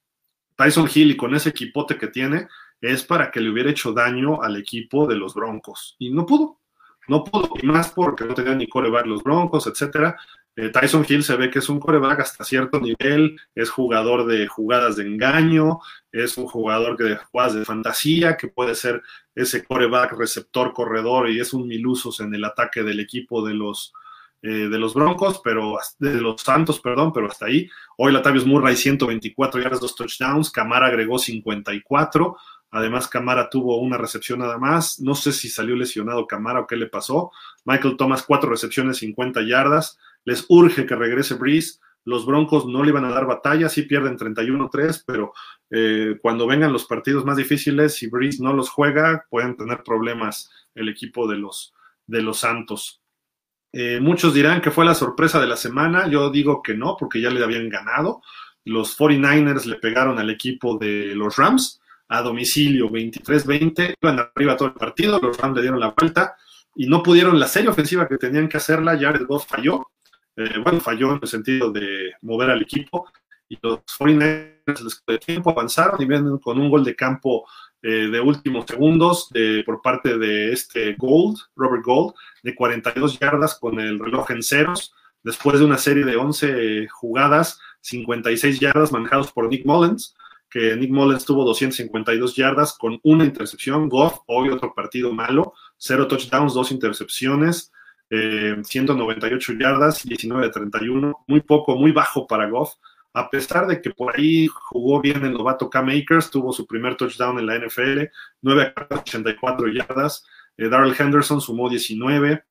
Tyson 0.54 0.88
Hill 0.94 1.10
y 1.10 1.16
con 1.16 1.34
ese 1.34 1.48
equipote 1.48 1.98
que 1.98 2.06
tiene 2.06 2.46
es 2.80 3.02
para 3.02 3.32
que 3.32 3.40
le 3.40 3.50
hubiera 3.50 3.70
hecho 3.70 3.92
daño 3.92 4.40
al 4.40 4.54
equipo 4.54 5.08
de 5.08 5.16
los 5.16 5.34
Broncos. 5.34 5.96
Y 5.98 6.12
no 6.12 6.24
pudo, 6.24 6.60
no 7.08 7.24
pudo, 7.24 7.50
y 7.60 7.66
más 7.66 7.90
porque 7.90 8.24
no 8.24 8.34
tenían 8.34 8.58
ni 8.58 8.68
coreback 8.68 9.06
los 9.06 9.24
Broncos, 9.24 9.66
etcétera. 9.66 10.16
Eh, 10.56 10.68
Tyson 10.68 11.04
Hill 11.08 11.24
se 11.24 11.36
ve 11.36 11.50
que 11.50 11.58
es 11.58 11.68
un 11.68 11.80
coreback 11.80 12.20
hasta 12.20 12.44
cierto 12.44 12.80
nivel, 12.80 13.40
es 13.56 13.70
jugador 13.70 14.26
de 14.26 14.46
jugadas 14.46 14.96
de 14.96 15.02
engaño, 15.04 15.80
es 16.12 16.38
un 16.38 16.46
jugador 16.46 16.96
que 16.96 17.04
de 17.04 17.16
jugadas 17.16 17.54
de 17.54 17.64
fantasía, 17.64 18.36
que 18.36 18.48
puede 18.48 18.76
ser 18.76 19.02
ese 19.34 19.64
coreback 19.64 20.12
receptor 20.12 20.72
corredor 20.72 21.28
y 21.28 21.40
es 21.40 21.52
un 21.52 21.66
milusos 21.66 22.20
en 22.20 22.32
el 22.34 22.44
ataque 22.44 22.84
del 22.84 23.00
equipo 23.00 23.44
de 23.44 23.54
los, 23.54 23.92
eh, 24.42 24.68
de 24.68 24.78
los 24.78 24.94
Broncos, 24.94 25.40
pero 25.42 25.76
de 25.98 26.20
los 26.20 26.40
Santos, 26.40 26.78
perdón, 26.78 27.12
pero 27.12 27.26
hasta 27.26 27.46
ahí. 27.46 27.68
Hoy 27.98 28.12
Latavius 28.12 28.46
Murray 28.46 28.76
124 28.76 29.60
yardas, 29.60 29.80
dos 29.80 29.96
touchdowns, 29.96 30.52
Camara 30.52 30.86
agregó 30.86 31.18
54. 31.18 32.36
Además, 32.70 33.06
Camara 33.06 33.48
tuvo 33.48 33.80
una 33.80 33.96
recepción 33.96 34.40
nada 34.40 34.58
más. 34.58 34.98
No 34.98 35.14
sé 35.14 35.32
si 35.32 35.48
salió 35.48 35.76
lesionado 35.76 36.26
Camara 36.26 36.60
o 36.60 36.66
qué 36.66 36.74
le 36.74 36.86
pasó. 36.86 37.30
Michael 37.64 37.96
Thomas, 37.96 38.24
cuatro 38.24 38.50
recepciones, 38.50 38.96
50 38.98 39.42
yardas 39.42 39.96
les 40.24 40.44
urge 40.48 40.86
que 40.86 40.96
regrese 40.96 41.34
Breeze. 41.34 41.80
Los 42.04 42.26
Broncos 42.26 42.66
no 42.66 42.82
le 42.82 42.90
iban 42.90 43.04
a 43.04 43.10
dar 43.10 43.26
batalla, 43.26 43.68
sí 43.68 43.82
pierden 43.82 44.18
31-3, 44.18 45.04
pero 45.06 45.32
eh, 45.70 46.18
cuando 46.20 46.46
vengan 46.46 46.72
los 46.72 46.84
partidos 46.84 47.24
más 47.24 47.36
difíciles, 47.36 47.94
si 47.94 48.08
Breeze 48.08 48.42
no 48.42 48.52
los 48.52 48.68
juega, 48.68 49.26
pueden 49.30 49.56
tener 49.56 49.82
problemas 49.82 50.50
el 50.74 50.88
equipo 50.88 51.26
de 51.26 51.36
los, 51.36 51.72
de 52.06 52.22
los 52.22 52.40
Santos. 52.40 53.00
Eh, 53.72 53.98
muchos 54.00 54.34
dirán 54.34 54.60
que 54.60 54.70
fue 54.70 54.84
la 54.84 54.94
sorpresa 54.94 55.40
de 55.40 55.46
la 55.46 55.56
semana, 55.56 56.06
yo 56.08 56.30
digo 56.30 56.62
que 56.62 56.74
no, 56.74 56.96
porque 56.98 57.20
ya 57.20 57.30
le 57.30 57.42
habían 57.42 57.68
ganado. 57.68 58.22
Los 58.64 58.96
49ers 58.98 59.64
le 59.64 59.76
pegaron 59.76 60.18
al 60.18 60.30
equipo 60.30 60.78
de 60.78 61.14
los 61.14 61.36
Rams 61.36 61.80
a 62.08 62.22
domicilio 62.22 62.90
23-20, 62.90 63.94
iban 64.00 64.18
arriba 64.20 64.56
todo 64.56 64.68
el 64.68 64.74
partido, 64.74 65.18
los 65.20 65.36
Rams 65.36 65.56
le 65.56 65.62
dieron 65.62 65.80
la 65.80 65.94
vuelta 65.96 66.36
y 66.76 66.86
no 66.86 67.02
pudieron 67.02 67.40
la 67.40 67.48
serie 67.48 67.70
ofensiva 67.70 68.06
que 68.06 68.18
tenían 68.18 68.48
que 68.48 68.58
hacerla, 68.58 68.98
Jared 68.98 69.26
Goff 69.26 69.46
falló, 69.46 69.88
eh, 70.36 70.58
bueno, 70.62 70.80
falló 70.80 71.12
en 71.12 71.20
el 71.22 71.28
sentido 71.28 71.70
de 71.70 72.12
mover 72.22 72.50
al 72.50 72.62
equipo 72.62 73.10
y 73.48 73.58
los 73.62 73.80
49ers 73.98 74.80
les 74.82 75.02
de 75.06 75.18
tiempo 75.18 75.50
avanzaron 75.50 76.00
y 76.00 76.06
vienen 76.06 76.38
con 76.38 76.58
un 76.58 76.70
gol 76.70 76.84
de 76.84 76.96
campo 76.96 77.46
eh, 77.82 78.08
de 78.08 78.20
últimos 78.20 78.64
segundos 78.66 79.30
por 79.66 79.82
parte 79.82 80.16
de 80.16 80.52
este 80.52 80.94
Gold, 80.94 81.36
Robert 81.54 81.84
Gold, 81.84 82.14
de 82.42 82.54
42 82.54 83.18
yardas 83.18 83.58
con 83.58 83.78
el 83.78 83.98
reloj 83.98 84.30
en 84.30 84.42
ceros, 84.42 84.94
después 85.22 85.58
de 85.58 85.64
una 85.66 85.78
serie 85.78 86.04
de 86.04 86.16
11 86.16 86.88
jugadas, 86.88 87.60
56 87.80 88.60
yardas 88.60 88.92
manejados 88.92 89.30
por 89.32 89.48
Nick 89.48 89.66
Mullens, 89.66 90.14
que 90.54 90.76
Nick 90.76 90.90
Mullens 90.90 91.24
tuvo 91.24 91.44
252 91.44 92.36
yardas 92.36 92.78
con 92.78 93.00
una 93.02 93.24
intercepción, 93.24 93.88
Goff, 93.88 94.20
hoy 94.26 94.50
otro 94.50 94.72
partido 94.72 95.12
malo, 95.12 95.52
cero 95.76 96.06
touchdowns, 96.06 96.54
dos 96.54 96.70
intercepciones, 96.70 97.72
198 98.62 99.52
eh, 99.52 99.56
yardas, 99.58 100.02
19 100.04 100.46
de 100.46 100.52
31, 100.52 101.24
muy 101.26 101.40
poco, 101.40 101.76
muy 101.76 101.92
bajo 101.92 102.26
para 102.26 102.48
Goff, 102.48 102.74
a 103.12 103.30
pesar 103.30 103.66
de 103.66 103.80
que 103.80 103.90
por 103.90 104.16
ahí 104.16 104.48
jugó 104.48 105.00
bien 105.00 105.24
el 105.24 105.32
novato 105.32 105.70
Cam 105.70 105.88
Akers, 105.88 106.30
tuvo 106.30 106.52
su 106.52 106.66
primer 106.66 106.96
touchdown 106.96 107.38
en 107.38 107.46
la 107.46 107.58
NFL, 107.58 108.04
9 108.42 108.72
a 108.74 108.94
84 108.94 109.68
yardas, 109.68 110.24
eh, 110.56 110.68
Darrell 110.68 110.96
Henderson 110.98 111.40
sumó 111.40 111.68
19, 111.68 112.44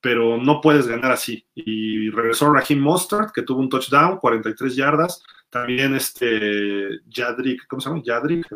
pero 0.00 0.36
no 0.36 0.60
puedes 0.60 0.86
ganar 0.86 1.12
así. 1.12 1.46
Y 1.54 2.10
regresó 2.10 2.52
Raheem 2.52 2.80
Mostert, 2.80 3.32
que 3.32 3.42
tuvo 3.42 3.60
un 3.60 3.68
touchdown, 3.68 4.18
43 4.18 4.74
yardas, 4.76 5.22
también 5.50 5.94
este 5.94 7.00
Yadrick, 7.06 7.66
¿cómo 7.66 7.80
se 7.80 7.88
llama? 7.88 8.02
Yadrick, 8.04 8.46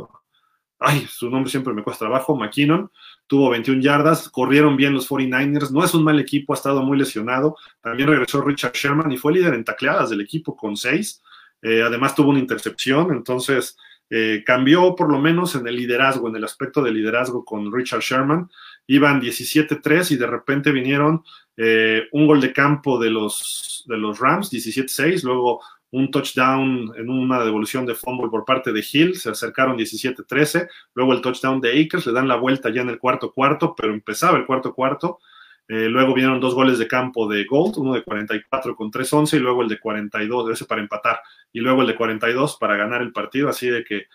ay, 0.79 1.07
su 1.09 1.31
nombre 1.31 1.51
siempre 1.51 1.73
me 1.73 1.83
cuesta 1.83 2.07
trabajo, 2.07 2.37
McKinnon, 2.37 2.91
tuvo 3.27 3.51
21 3.51 3.81
yardas, 3.81 4.29
corrieron 4.29 4.77
bien 4.77 4.93
los 4.93 5.09
49ers, 5.09 5.71
no 5.71 5.85
es 5.85 5.95
un 5.95 6.05
mal 6.05 6.21
equipo, 6.21 6.53
ha 6.53 6.57
estado 6.57 6.83
muy 6.83 6.99
lesionado, 6.99 7.57
también 7.81 8.09
regresó 8.09 8.43
Richard 8.43 8.73
Sherman 8.75 9.11
y 9.11 9.17
fue 9.17 9.33
líder 9.33 9.55
en 9.55 9.65
tacleadas 9.65 10.11
del 10.11 10.21
equipo 10.21 10.57
con 10.57 10.77
6, 10.77 11.23
eh, 11.63 11.83
además 11.83 12.15
tuvo 12.15 12.31
una 12.31 12.41
intercepción, 12.41 13.13
entonces 13.13 13.77
eh, 14.11 14.43
cambió 14.45 14.95
por 14.95 15.11
lo 15.11 15.19
menos 15.19 15.55
en 15.55 15.67
el 15.67 15.77
liderazgo, 15.77 16.29
en 16.29 16.37
el 16.37 16.45
aspecto 16.45 16.83
de 16.83 16.91
liderazgo 16.91 17.45
con 17.45 17.73
Richard 17.73 18.01
Sherman, 18.01 18.51
iban 18.87 19.23
17-3 19.23 20.11
y 20.11 20.17
de 20.17 20.27
repente 20.27 20.71
vinieron 20.71 21.23
eh, 21.57 22.09
un 22.13 22.27
gol 22.27 22.41
de 22.41 22.53
campo 22.53 22.99
de 22.99 23.09
los, 23.09 23.85
de 23.87 23.97
los 23.97 24.19
Rams, 24.19 24.53
17-6, 24.53 25.23
luego 25.23 25.63
un 25.93 26.11
touchdown 26.11 26.93
en 26.97 27.09
una 27.09 27.45
devolución 27.45 27.87
de 27.87 27.95
fumble 27.95 28.29
por 28.29 28.45
parte 28.45 28.73
de 28.73 28.85
Hill, 28.93 29.17
se 29.17 29.31
acercaron 29.31 29.77
17-13, 29.77 30.69
luego 30.95 31.13
el 31.13 31.21
touchdown 31.21 31.61
de 31.61 31.81
Akers, 31.81 32.07
le 32.07 32.13
dan 32.13 32.29
la 32.29 32.37
vuelta 32.37 32.71
ya 32.71 32.83
en 32.83 32.89
el 32.89 32.99
cuarto 32.99 33.33
cuarto, 33.33 33.75
pero 33.77 33.93
empezaba 33.93 34.39
el 34.39 34.47
cuarto 34.47 34.75
cuarto, 34.75 35.21
eh, 35.69 35.89
luego 35.89 36.15
vinieron 36.15 36.41
dos 36.41 36.55
goles 36.55 36.79
de 36.79 36.89
campo 36.89 37.29
de 37.29 37.45
Gold, 37.45 37.79
uno 37.79 37.95
de 37.95 38.03
44 38.03 38.75
con 38.75 38.91
3-11 38.91 39.37
y 39.37 39.41
luego 39.41 39.63
el 39.63 39.69
de 39.69 39.79
42, 39.79 40.51
ese 40.51 40.65
para 40.65 40.81
empatar, 40.81 41.21
y 41.53 41.61
luego 41.61 41.83
el 41.83 41.89
de 41.89 41.95
42 41.95 42.57
para 42.59 42.77
ganar 42.77 43.03
el 43.03 43.13
partido, 43.13 43.49
así 43.49 43.69
de 43.69 43.85
que 43.85 44.07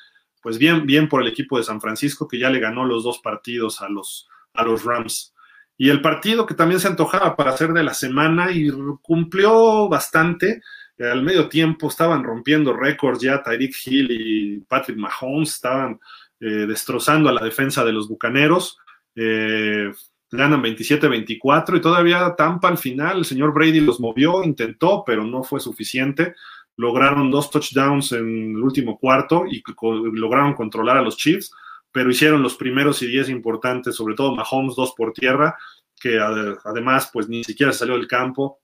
pues 0.41 0.57
bien, 0.57 0.86
bien 0.86 1.09
por 1.09 1.21
el 1.21 1.28
equipo 1.28 1.57
de 1.57 1.63
San 1.63 1.82
Francisco 1.82 2.28
que 2.28 2.39
ya 2.39 2.49
le 2.49 2.59
ganó 2.59 2.86
los 2.86 3.03
dos 3.03 3.19
partidos 3.19 3.82
a 3.82 3.89
los, 3.89 4.28
a 4.53 4.63
los 4.63 4.84
Rams. 4.84 5.34
Y 5.78 5.89
el 5.89 6.01
partido 6.01 6.45
que 6.45 6.55
también 6.55 6.80
se 6.80 6.88
antojaba 6.88 7.36
para 7.36 7.51
hacer 7.51 7.71
de 7.73 7.84
la 7.84 7.93
semana 7.93 8.51
y 8.51 8.69
cumplió 9.01 9.88
bastante. 9.88 10.61
Al 10.99 11.21
medio 11.21 11.47
tiempo 11.47 11.89
estaban 11.89 12.23
rompiendo 12.23 12.73
récords 12.73 13.21
ya 13.21 13.43
Tyreek 13.43 13.75
Hill 13.85 14.07
y 14.09 14.59
Patrick 14.61 14.97
Mahomes 14.97 15.51
estaban 15.51 15.99
eh, 16.39 16.65
destrozando 16.67 17.29
a 17.29 17.33
la 17.33 17.43
defensa 17.43 17.85
de 17.85 17.93
los 17.93 18.07
Bucaneros. 18.07 18.77
Eh, 19.15 19.91
ganan 20.31 20.61
27-24 20.61 21.77
y 21.77 21.81
todavía 21.81 22.35
Tampa 22.35 22.67
al 22.67 22.77
final, 22.77 23.19
el 23.19 23.25
señor 23.25 23.53
Brady 23.53 23.79
los 23.79 23.99
movió, 23.99 24.43
intentó, 24.43 25.03
pero 25.05 25.23
no 25.23 25.43
fue 25.43 25.59
suficiente. 25.59 26.35
Lograron 26.75 27.31
dos 27.31 27.49
touchdowns 27.49 28.11
en 28.11 28.55
el 28.55 28.61
último 28.61 28.99
cuarto 28.99 29.45
y 29.49 29.63
lograron 30.13 30.53
controlar 30.53 30.97
a 30.97 31.01
los 31.01 31.17
Chiefs, 31.17 31.51
pero 31.91 32.11
hicieron 32.11 32.43
los 32.43 32.55
primeros 32.55 33.01
y 33.01 33.07
diez 33.07 33.29
importantes, 33.29 33.95
sobre 33.95 34.13
todo 34.13 34.35
Mahomes, 34.35 34.75
dos 34.75 34.93
por 34.95 35.13
tierra, 35.13 35.57
que 35.99 36.19
además 36.19 37.09
pues 37.11 37.27
ni 37.27 37.43
siquiera 37.43 37.71
salió 37.71 37.95
del 37.95 38.07
campo. 38.07 38.59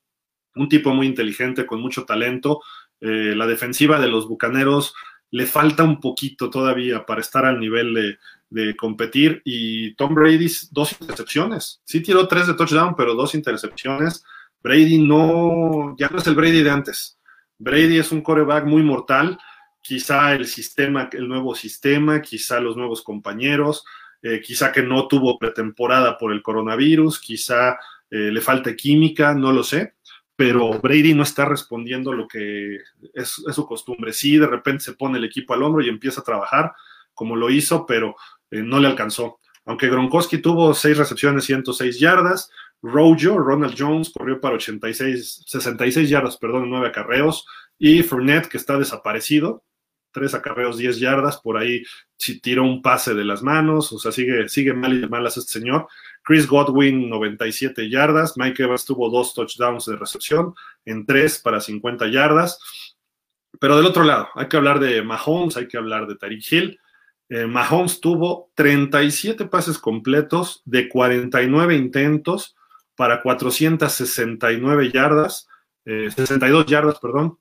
Un 0.55 0.69
tipo 0.69 0.93
muy 0.93 1.07
inteligente, 1.07 1.65
con 1.65 1.81
mucho 1.81 2.05
talento. 2.05 2.61
Eh, 3.01 3.33
la 3.35 3.47
defensiva 3.47 3.99
de 3.99 4.07
los 4.07 4.27
Bucaneros 4.27 4.93
le 5.33 5.47
falta 5.47 5.83
un 5.83 5.99
poquito 5.99 6.49
todavía 6.51 7.05
para 7.05 7.21
estar 7.21 7.43
al 7.45 7.59
nivel 7.59 8.17
de, 8.49 8.75
competir 8.77 9.41
y 9.43 9.95
Tom 9.95 10.13
Brady 10.13 10.47
dos 10.69 10.95
intercepciones. 11.01 11.81
Sí 11.85 12.01
tiró 12.01 12.27
tres 12.27 12.45
de 12.45 12.53
touchdown, 12.53 12.95
pero 12.95 13.15
dos 13.15 13.33
intercepciones. 13.33 14.23
Brady 14.61 14.99
no, 14.99 15.95
ya 15.97 16.07
no 16.09 16.19
es 16.19 16.27
el 16.27 16.35
Brady 16.35 16.61
de 16.61 16.69
antes. 16.69 17.17
Brady 17.57 17.97
es 17.97 18.11
un 18.11 18.21
coreback 18.21 18.65
muy 18.65 18.83
mortal. 18.83 19.39
Quizá 19.81 20.35
el 20.35 20.45
sistema, 20.45 21.09
el 21.11 21.27
nuevo 21.27 21.55
sistema, 21.55 22.21
quizá 22.21 22.59
los 22.59 22.77
nuevos 22.77 23.01
compañeros, 23.01 23.83
eh, 24.21 24.39
quizá 24.39 24.71
que 24.71 24.83
no 24.83 25.07
tuvo 25.07 25.39
pretemporada 25.39 26.15
por 26.17 26.31
el 26.31 26.43
coronavirus, 26.43 27.19
quizá 27.19 27.79
eh, 28.11 28.29
le 28.31 28.39
falta 28.39 28.75
química, 28.75 29.33
no 29.33 29.51
lo 29.51 29.63
sé. 29.63 29.95
Pero 30.35 30.79
Brady 30.79 31.13
no 31.13 31.23
está 31.23 31.45
respondiendo 31.45 32.11
lo 32.11 32.27
que 32.27 32.77
es, 33.13 33.41
su 33.51 33.65
costumbre. 33.67 34.13
Sí, 34.13 34.37
de 34.37 34.47
repente 34.47 34.83
se 34.83 34.93
pone 34.93 35.17
el 35.17 35.25
equipo 35.25 35.53
al 35.53 35.63
hombro 35.63 35.83
y 35.83 35.89
empieza 35.89 36.21
a 36.21 36.23
trabajar 36.23 36.73
como 37.13 37.35
lo 37.35 37.49
hizo, 37.49 37.85
pero 37.85 38.15
eh, 38.49 38.61
no 38.63 38.79
le 38.79 38.87
alcanzó. 38.87 39.39
Aunque 39.65 39.89
Gronkowski 39.89 40.39
tuvo 40.39 40.73
seis 40.73 40.97
recepciones, 40.97 41.45
106 41.45 41.99
yardas, 41.99 42.49
Rojo, 42.81 43.37
Ronald 43.37 43.75
Jones, 43.77 44.09
corrió 44.09 44.41
para 44.41 44.55
86, 44.55 45.43
66 45.47 46.09
yardas, 46.09 46.37
perdón, 46.37 46.69
nueve 46.69 46.87
acarreos, 46.87 47.45
y 47.77 48.03
Fournette, 48.03 48.47
que 48.47 48.57
está 48.57 48.77
desaparecido, 48.77 49.63
tres 50.13 50.33
acarreos, 50.33 50.77
10 50.77 50.99
yardas, 50.99 51.41
por 51.41 51.57
ahí 51.57 51.83
tiró 52.41 52.63
un 52.63 52.81
pase 52.81 53.13
de 53.13 53.25
las 53.25 53.43
manos, 53.43 53.91
o 53.91 53.99
sea, 53.99 54.11
sigue, 54.11 54.47
sigue 54.47 54.73
mal 54.73 54.93
y 54.93 54.99
de 54.99 55.07
malas 55.07 55.35
este 55.35 55.59
señor. 55.59 55.87
Chris 56.23 56.47
Godwin, 56.47 57.09
97 57.09 57.89
yardas, 57.89 58.37
Mike 58.37 58.63
Evans 58.63 58.85
tuvo 58.85 59.09
dos 59.09 59.33
touchdowns 59.33 59.85
de 59.85 59.97
recepción, 59.97 60.53
en 60.85 61.05
tres 61.05 61.39
para 61.39 61.59
50 61.59 62.07
yardas. 62.07 62.59
Pero 63.59 63.75
del 63.75 63.85
otro 63.85 64.03
lado, 64.03 64.29
hay 64.35 64.47
que 64.47 64.57
hablar 64.57 64.79
de 64.79 65.01
Mahomes, 65.01 65.57
hay 65.57 65.67
que 65.67 65.77
hablar 65.77 66.07
de 66.07 66.15
Tariq 66.15 66.51
Hill, 66.51 66.79
eh, 67.29 67.45
Mahomes 67.45 67.99
tuvo 67.99 68.51
37 68.55 69.45
pases 69.45 69.77
completos 69.77 70.61
de 70.65 70.87
49 70.87 71.75
intentos 71.75 72.55
para 72.95 73.21
469 73.21 74.91
yardas, 74.91 75.47
62 75.85 76.65
eh, 76.65 76.69
yardas, 76.69 76.99
perdón, 76.99 77.39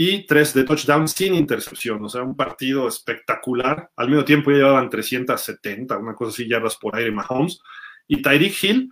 y 0.00 0.24
3 0.26 0.54
de 0.54 0.62
touchdown 0.62 1.08
sin 1.08 1.34
intercepción. 1.34 2.04
O 2.04 2.08
sea, 2.08 2.22
un 2.22 2.36
partido 2.36 2.86
espectacular. 2.86 3.90
Al 3.96 4.08
mismo 4.08 4.24
tiempo 4.24 4.52
ya 4.52 4.58
llevaban 4.58 4.88
370, 4.88 5.98
una 5.98 6.14
cosa 6.14 6.30
así, 6.30 6.48
yardas 6.48 6.76
por 6.76 6.94
aire 6.94 7.10
Mahomes. 7.10 7.60
Y 8.06 8.22
Tyreek 8.22 8.62
Hill, 8.62 8.90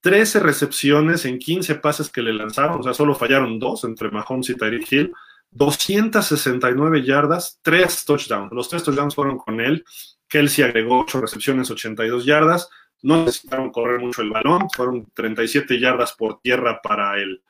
13 0.00 0.40
recepciones 0.40 1.26
en 1.26 1.38
15 1.38 1.74
pases 1.74 2.08
que 2.08 2.22
le 2.22 2.32
lanzaron, 2.32 2.80
o 2.80 2.82
sea, 2.82 2.94
solo 2.94 3.14
fallaron 3.14 3.58
dos 3.58 3.84
entre 3.84 4.10
Mahomes 4.10 4.48
y 4.48 4.54
Tyreek 4.54 4.90
Hill 4.90 5.12
269 5.50 7.04
yardas, 7.04 7.60
tres 7.60 8.06
touchdowns. 8.06 8.50
Los 8.50 8.70
tres 8.70 8.82
touchdowns 8.82 9.14
fueron 9.14 9.36
con 9.36 9.60
él. 9.60 9.84
Kelsey 10.30 10.64
agregó 10.64 11.00
8 11.00 11.20
recepciones, 11.20 11.70
82 11.70 12.24
yardas. 12.24 12.70
No 13.02 13.22
necesitaron 13.22 13.70
correr 13.70 14.00
mucho 14.00 14.22
el 14.22 14.30
balón. 14.30 14.70
Fueron 14.74 15.10
37 15.12 15.78
yardas 15.78 16.14
por 16.14 16.40
tierra 16.40 16.80
para 16.82 17.18
el, 17.18 17.42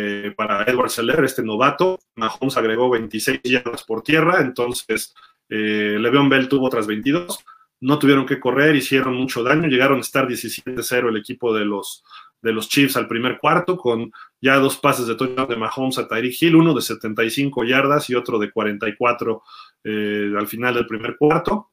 eh, 0.00 0.32
para 0.36 0.62
Edward 0.62 0.90
Seller, 0.90 1.24
este 1.24 1.42
novato. 1.42 1.98
Mahomes 2.14 2.56
agregó 2.56 2.88
26 2.88 3.40
yardas 3.42 3.82
por 3.82 4.02
tierra. 4.02 4.40
Entonces, 4.40 5.12
eh, 5.48 5.96
Le'Veon 5.98 6.28
Bell 6.28 6.48
tuvo 6.48 6.66
otras 6.66 6.86
22. 6.86 7.44
No 7.80 7.98
tuvieron 7.98 8.24
que 8.24 8.38
correr, 8.38 8.76
hicieron 8.76 9.14
mucho 9.14 9.42
daño. 9.42 9.66
Llegaron 9.66 9.98
a 9.98 10.02
estar 10.02 10.28
17-0 10.28 11.08
el 11.08 11.16
equipo 11.16 11.52
de 11.52 11.64
los, 11.64 12.04
de 12.40 12.52
los 12.52 12.68
Chiefs 12.68 12.96
al 12.96 13.08
primer 13.08 13.38
cuarto, 13.38 13.76
con 13.76 14.12
ya 14.40 14.56
dos 14.58 14.76
pases 14.76 15.08
de 15.08 15.16
touchdown 15.16 15.48
de 15.48 15.56
Mahomes 15.56 15.98
a 15.98 16.06
Tyreek 16.06 16.42
Hill, 16.42 16.54
uno 16.54 16.74
de 16.74 16.82
75 16.82 17.64
yardas 17.64 18.08
y 18.08 18.14
otro 18.14 18.38
de 18.38 18.52
44 18.52 19.42
eh, 19.82 20.32
al 20.38 20.46
final 20.46 20.74
del 20.74 20.86
primer 20.86 21.16
cuarto. 21.16 21.72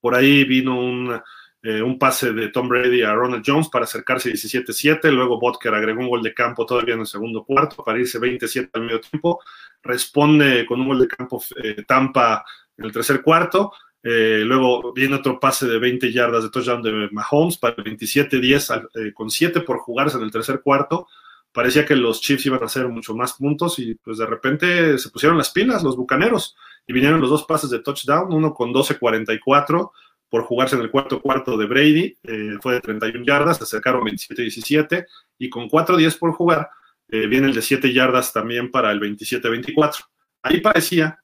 Por 0.00 0.14
ahí 0.14 0.44
vino 0.44 0.78
un, 0.78 1.20
eh, 1.62 1.82
un, 1.82 1.98
pase 1.98 2.32
de 2.32 2.48
Tom 2.48 2.68
Brady 2.68 3.02
a 3.02 3.14
Ronald 3.14 3.42
Jones 3.44 3.68
para 3.68 3.84
acercarse 3.84 4.32
17-7. 4.32 5.10
Luego 5.10 5.40
Butker 5.40 5.74
agregó 5.74 6.00
un 6.00 6.08
gol 6.08 6.22
de 6.22 6.34
campo 6.34 6.64
todavía 6.64 6.94
en 6.94 7.00
el 7.00 7.06
segundo 7.06 7.44
cuarto 7.44 7.82
para 7.84 7.98
irse 7.98 8.18
27 8.18 8.70
al 8.74 8.82
medio 8.82 9.00
tiempo. 9.00 9.40
Responde 9.82 10.64
con 10.66 10.80
un 10.80 10.88
gol 10.88 11.00
de 11.00 11.08
campo 11.08 11.42
eh, 11.62 11.82
Tampa 11.86 12.44
en 12.76 12.84
el 12.84 12.92
tercer 12.92 13.22
cuarto. 13.22 13.72
Eh, 14.02 14.42
luego 14.44 14.92
viene 14.92 15.16
otro 15.16 15.40
pase 15.40 15.66
de 15.66 15.78
20 15.78 16.12
yardas 16.12 16.44
de 16.44 16.50
touchdown 16.50 16.82
de 16.82 17.08
Mahomes 17.10 17.58
para 17.58 17.76
27-10 17.76 18.88
eh, 18.94 19.12
con 19.12 19.28
7 19.28 19.60
por 19.62 19.78
jugarse 19.78 20.16
en 20.16 20.22
el 20.22 20.30
tercer 20.30 20.60
cuarto. 20.62 21.08
Parecía 21.50 21.84
que 21.84 21.96
los 21.96 22.20
Chiefs 22.20 22.46
iban 22.46 22.62
a 22.62 22.66
hacer 22.66 22.86
mucho 22.88 23.14
más 23.16 23.32
puntos 23.32 23.78
y 23.80 23.96
pues 23.96 24.18
de 24.18 24.26
repente 24.26 24.98
se 24.98 25.10
pusieron 25.10 25.36
las 25.36 25.50
pilas 25.50 25.82
los 25.82 25.96
Bucaneros 25.96 26.56
y 26.86 26.92
vinieron 26.92 27.20
los 27.20 27.30
dos 27.30 27.44
pases 27.44 27.70
de 27.70 27.80
touchdown, 27.80 28.32
uno 28.32 28.54
con 28.54 28.72
12-44 28.72 29.90
por 30.28 30.44
jugarse 30.44 30.76
en 30.76 30.82
el 30.82 30.90
cuarto 30.90 31.20
cuarto 31.20 31.56
de 31.56 31.66
Brady, 31.66 32.18
eh, 32.22 32.58
fue 32.60 32.74
de 32.74 32.80
31 32.80 33.24
yardas, 33.24 33.60
acercaron 33.62 34.02
27-17 34.02 35.06
y 35.38 35.48
con 35.48 35.68
4-10 35.68 36.18
por 36.18 36.32
jugar 36.32 36.70
viene 37.10 37.46
el 37.46 37.54
de 37.54 37.62
7 37.62 37.90
yardas 37.90 38.34
también 38.34 38.70
para 38.70 38.92
el 38.92 39.00
27-24. 39.00 40.04
Ahí 40.42 40.60
parecía 40.60 41.18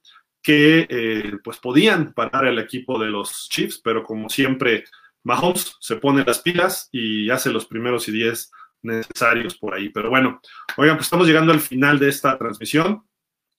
que 0.44 0.86
eh, 0.90 1.38
pues 1.42 1.56
podían 1.56 2.12
parar 2.12 2.46
el 2.46 2.58
equipo 2.58 2.98
de 2.98 3.06
los 3.06 3.48
Chiefs, 3.48 3.80
pero 3.82 4.02
como 4.02 4.28
siempre, 4.28 4.84
Mahomes 5.22 5.76
se 5.80 5.96
pone 5.96 6.22
las 6.22 6.40
pilas 6.40 6.90
y 6.92 7.30
hace 7.30 7.50
los 7.50 7.64
primeros 7.64 8.06
y 8.08 8.12
diez 8.12 8.52
necesarios 8.82 9.56
por 9.56 9.74
ahí. 9.74 9.88
Pero 9.88 10.10
bueno, 10.10 10.40
oigan, 10.76 10.96
pues 10.96 11.06
estamos 11.06 11.26
llegando 11.26 11.50
al 11.50 11.60
final 11.60 11.98
de 11.98 12.10
esta 12.10 12.36
transmisión. 12.36 13.02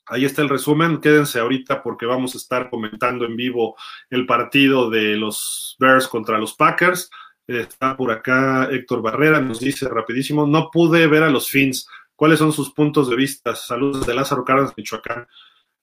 Ahí 0.08 0.26
está 0.26 0.42
el 0.42 0.50
resumen. 0.50 1.00
Quédense 1.00 1.40
ahorita 1.40 1.82
porque 1.82 2.06
vamos 2.06 2.36
a 2.36 2.38
estar 2.38 2.70
comentando 2.70 3.26
en 3.26 3.36
vivo 3.36 3.76
el 4.10 4.26
partido 4.26 4.90
de 4.90 5.16
los 5.16 5.76
Bears 5.80 6.08
contra 6.08 6.38
los 6.38 6.54
Packers. 6.54 7.10
Está 7.48 7.96
por 7.96 8.12
acá 8.12 8.70
Héctor 8.72 9.02
Barrera, 9.02 9.40
nos 9.40 9.60
dice 9.60 9.88
rapidísimo, 9.88 10.48
no 10.48 10.72
pude 10.72 11.06
ver 11.08 11.24
a 11.24 11.30
los 11.30 11.50
Fins. 11.50 11.88
¿Cuáles 12.16 12.40
son 12.40 12.52
sus 12.52 12.72
puntos 12.72 13.10
de 13.10 13.16
vista? 13.16 13.56
Saludos 13.56 14.06
de 14.08 14.16
Lázaro 14.16 14.44
Cárdenas, 14.44 14.74
Michoacán. 14.76 15.28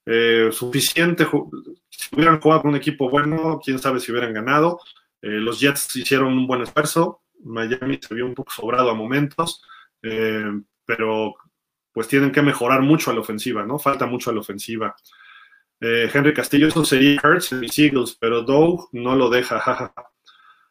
Eh, 0.05 0.49
suficiente. 0.51 1.27
Si 1.89 2.15
hubieran 2.15 2.41
jugado 2.41 2.63
con 2.63 2.71
un 2.71 2.77
equipo 2.77 3.09
bueno, 3.09 3.61
quién 3.63 3.79
sabe 3.79 4.01
si 4.01 4.11
hubieran 4.11 4.33
ganado. 4.33 4.81
Eh, 5.21 5.29
los 5.29 5.61
Jets 5.61 5.95
hicieron 5.95 6.33
un 6.33 6.47
buen 6.47 6.63
esfuerzo. 6.63 7.23
Miami 7.45 7.99
se 8.01 8.15
vio 8.15 8.27
un 8.27 8.35
poco 8.35 8.53
sobrado 8.53 8.91
a 8.91 8.95
momentos, 8.95 9.63
eh, 10.03 10.45
pero 10.85 11.35
pues 11.93 12.09
tienen 12.09 12.33
que 12.33 12.43
mejorar 12.43 12.83
mucho 12.83 13.11
a 13.11 13.15
la 13.15 13.21
ofensiva, 13.21 13.65
¿no? 13.65 13.79
Falta 13.79 14.07
mucho 14.07 14.31
a 14.31 14.35
la 14.35 14.41
ofensiva. 14.41 14.97
Henry 15.81 16.33
Castillo, 16.33 16.69
eso 16.69 16.85
sería 16.85 17.21
Hurts 17.25 17.51
en 17.51 17.59
mis 17.59 17.77
Eagles, 17.77 18.17
pero 18.21 18.43
Doug 18.43 18.89
no 18.93 19.17
lo 19.17 19.29
deja. 19.29 19.93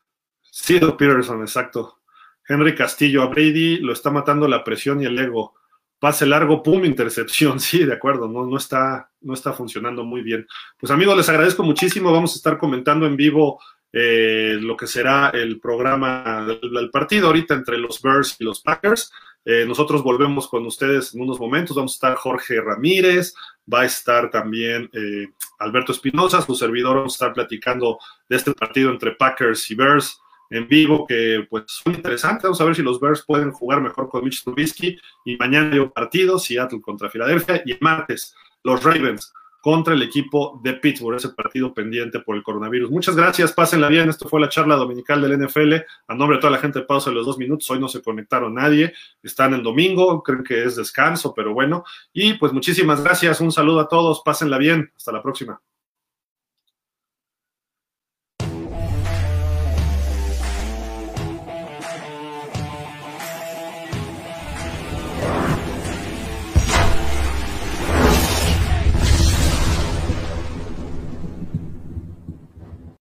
sí, 0.41 0.79
Doug 0.79 0.95
Peterson, 0.95 1.41
exacto. 1.41 2.01
Henry 2.47 2.75
Castillo 2.75 3.21
a 3.23 3.27
Brady 3.27 3.77
lo 3.77 3.93
está 3.93 4.09
matando 4.09 4.47
la 4.47 4.63
presión 4.63 5.01
y 5.01 5.05
el 5.05 5.19
ego 5.19 5.53
pase 6.01 6.25
largo, 6.25 6.63
pum, 6.63 6.83
intercepción. 6.83 7.59
Sí, 7.61 7.85
de 7.85 7.93
acuerdo, 7.93 8.27
no, 8.27 8.45
no, 8.45 8.57
está, 8.57 9.09
no 9.21 9.33
está 9.33 9.53
funcionando 9.53 10.03
muy 10.03 10.21
bien. 10.21 10.45
Pues 10.77 10.91
amigos, 10.91 11.15
les 11.15 11.29
agradezco 11.29 11.63
muchísimo. 11.63 12.11
Vamos 12.11 12.33
a 12.33 12.37
estar 12.37 12.57
comentando 12.57 13.05
en 13.05 13.15
vivo 13.15 13.61
eh, 13.93 14.57
lo 14.59 14.75
que 14.75 14.87
será 14.87 15.29
el 15.29 15.59
programa 15.59 16.45
del, 16.45 16.89
partido 16.89 17.27
ahorita 17.27 17.53
entre 17.53 17.77
los 17.77 18.01
Bears 18.01 18.35
y 18.39 18.43
los 18.43 18.61
Packers. 18.61 19.11
Eh, 19.43 19.65
nosotros 19.65 20.03
volvemos 20.03 20.47
con 20.47 20.65
ustedes 20.65 21.13
en 21.13 21.21
unos 21.21 21.39
momentos. 21.39 21.75
Vamos 21.75 21.93
a 21.93 21.95
estar 21.95 22.15
Jorge 22.15 22.61
Ramírez, 22.61 23.33
va 23.71 23.81
a 23.81 23.85
estar 23.85 24.29
también 24.29 24.89
eh, 24.93 25.27
Alberto 25.59 25.91
Espinosa, 25.91 26.41
su 26.41 26.55
servidor. 26.55 26.97
Vamos 26.97 27.13
a 27.13 27.15
estar 27.15 27.33
platicando 27.33 27.97
de 28.29 28.35
este 28.35 28.53
partido 28.53 28.91
entre 28.91 29.11
Packers 29.11 29.69
y 29.71 29.75
Bears 29.75 30.19
en 30.49 30.67
vivo 30.67 31.07
que 31.07 31.45
pues 31.49 31.63
son 31.67 31.95
interesantes. 31.95 32.43
Vamos 32.43 32.61
a 32.61 32.65
ver 32.65 32.75
si 32.75 32.83
los 32.83 32.99
Bears 32.99 33.23
pueden 33.25 33.51
jugar 33.51 33.81
mejor 33.81 34.09
con 34.09 34.23
Mitch 34.23 34.43
Trubisky. 34.43 34.97
Y 35.25 35.37
mañana 35.37 35.71
hay 35.71 35.79
un 35.79 35.91
partido, 35.91 36.37
Seattle 36.37 36.81
contra 36.81 37.09
Filadelfia. 37.09 37.63
Y 37.65 37.71
el 37.71 37.77
martes, 37.81 38.35
los 38.63 38.83
Ravens 38.83 39.33
contra 39.61 39.93
el 39.93 40.01
equipo 40.01 40.59
de 40.63 40.73
Pittsburgh, 40.73 41.15
ese 41.15 41.29
partido 41.29 41.73
pendiente 41.73 42.19
por 42.19 42.35
el 42.35 42.43
coronavirus. 42.43 42.89
Muchas 42.89 43.15
gracias, 43.15 43.53
pásenla 43.53 43.87
bien. 43.87 44.09
Esto 44.09 44.27
fue 44.27 44.41
la 44.41 44.49
charla 44.49 44.75
dominical 44.75 45.21
del 45.21 45.39
NFL. 45.39 45.75
A 46.07 46.15
nombre 46.15 46.37
de 46.37 46.41
toda 46.41 46.51
la 46.51 46.57
gente 46.57 46.79
de 46.79 46.85
Pausa 46.85 47.11
de 47.11 47.15
los 47.15 47.25
dos 47.25 47.37
minutos, 47.37 47.69
hoy 47.69 47.79
no 47.79 47.87
se 47.87 48.01
conectaron 48.01 48.55
nadie, 48.55 48.93
están 49.21 49.53
en 49.53 49.63
domingo, 49.63 50.23
creen 50.23 50.43
que 50.43 50.63
es 50.63 50.75
descanso, 50.75 51.33
pero 51.33 51.53
bueno. 51.53 51.83
Y 52.11 52.33
pues 52.33 52.51
muchísimas 52.51 53.03
gracias, 53.03 53.39
un 53.39 53.51
saludo 53.51 53.79
a 53.79 53.87
todos, 53.87 54.21
pásenla 54.25 54.57
bien, 54.57 54.91
hasta 54.97 55.11
la 55.11 55.21
próxima. 55.21 55.61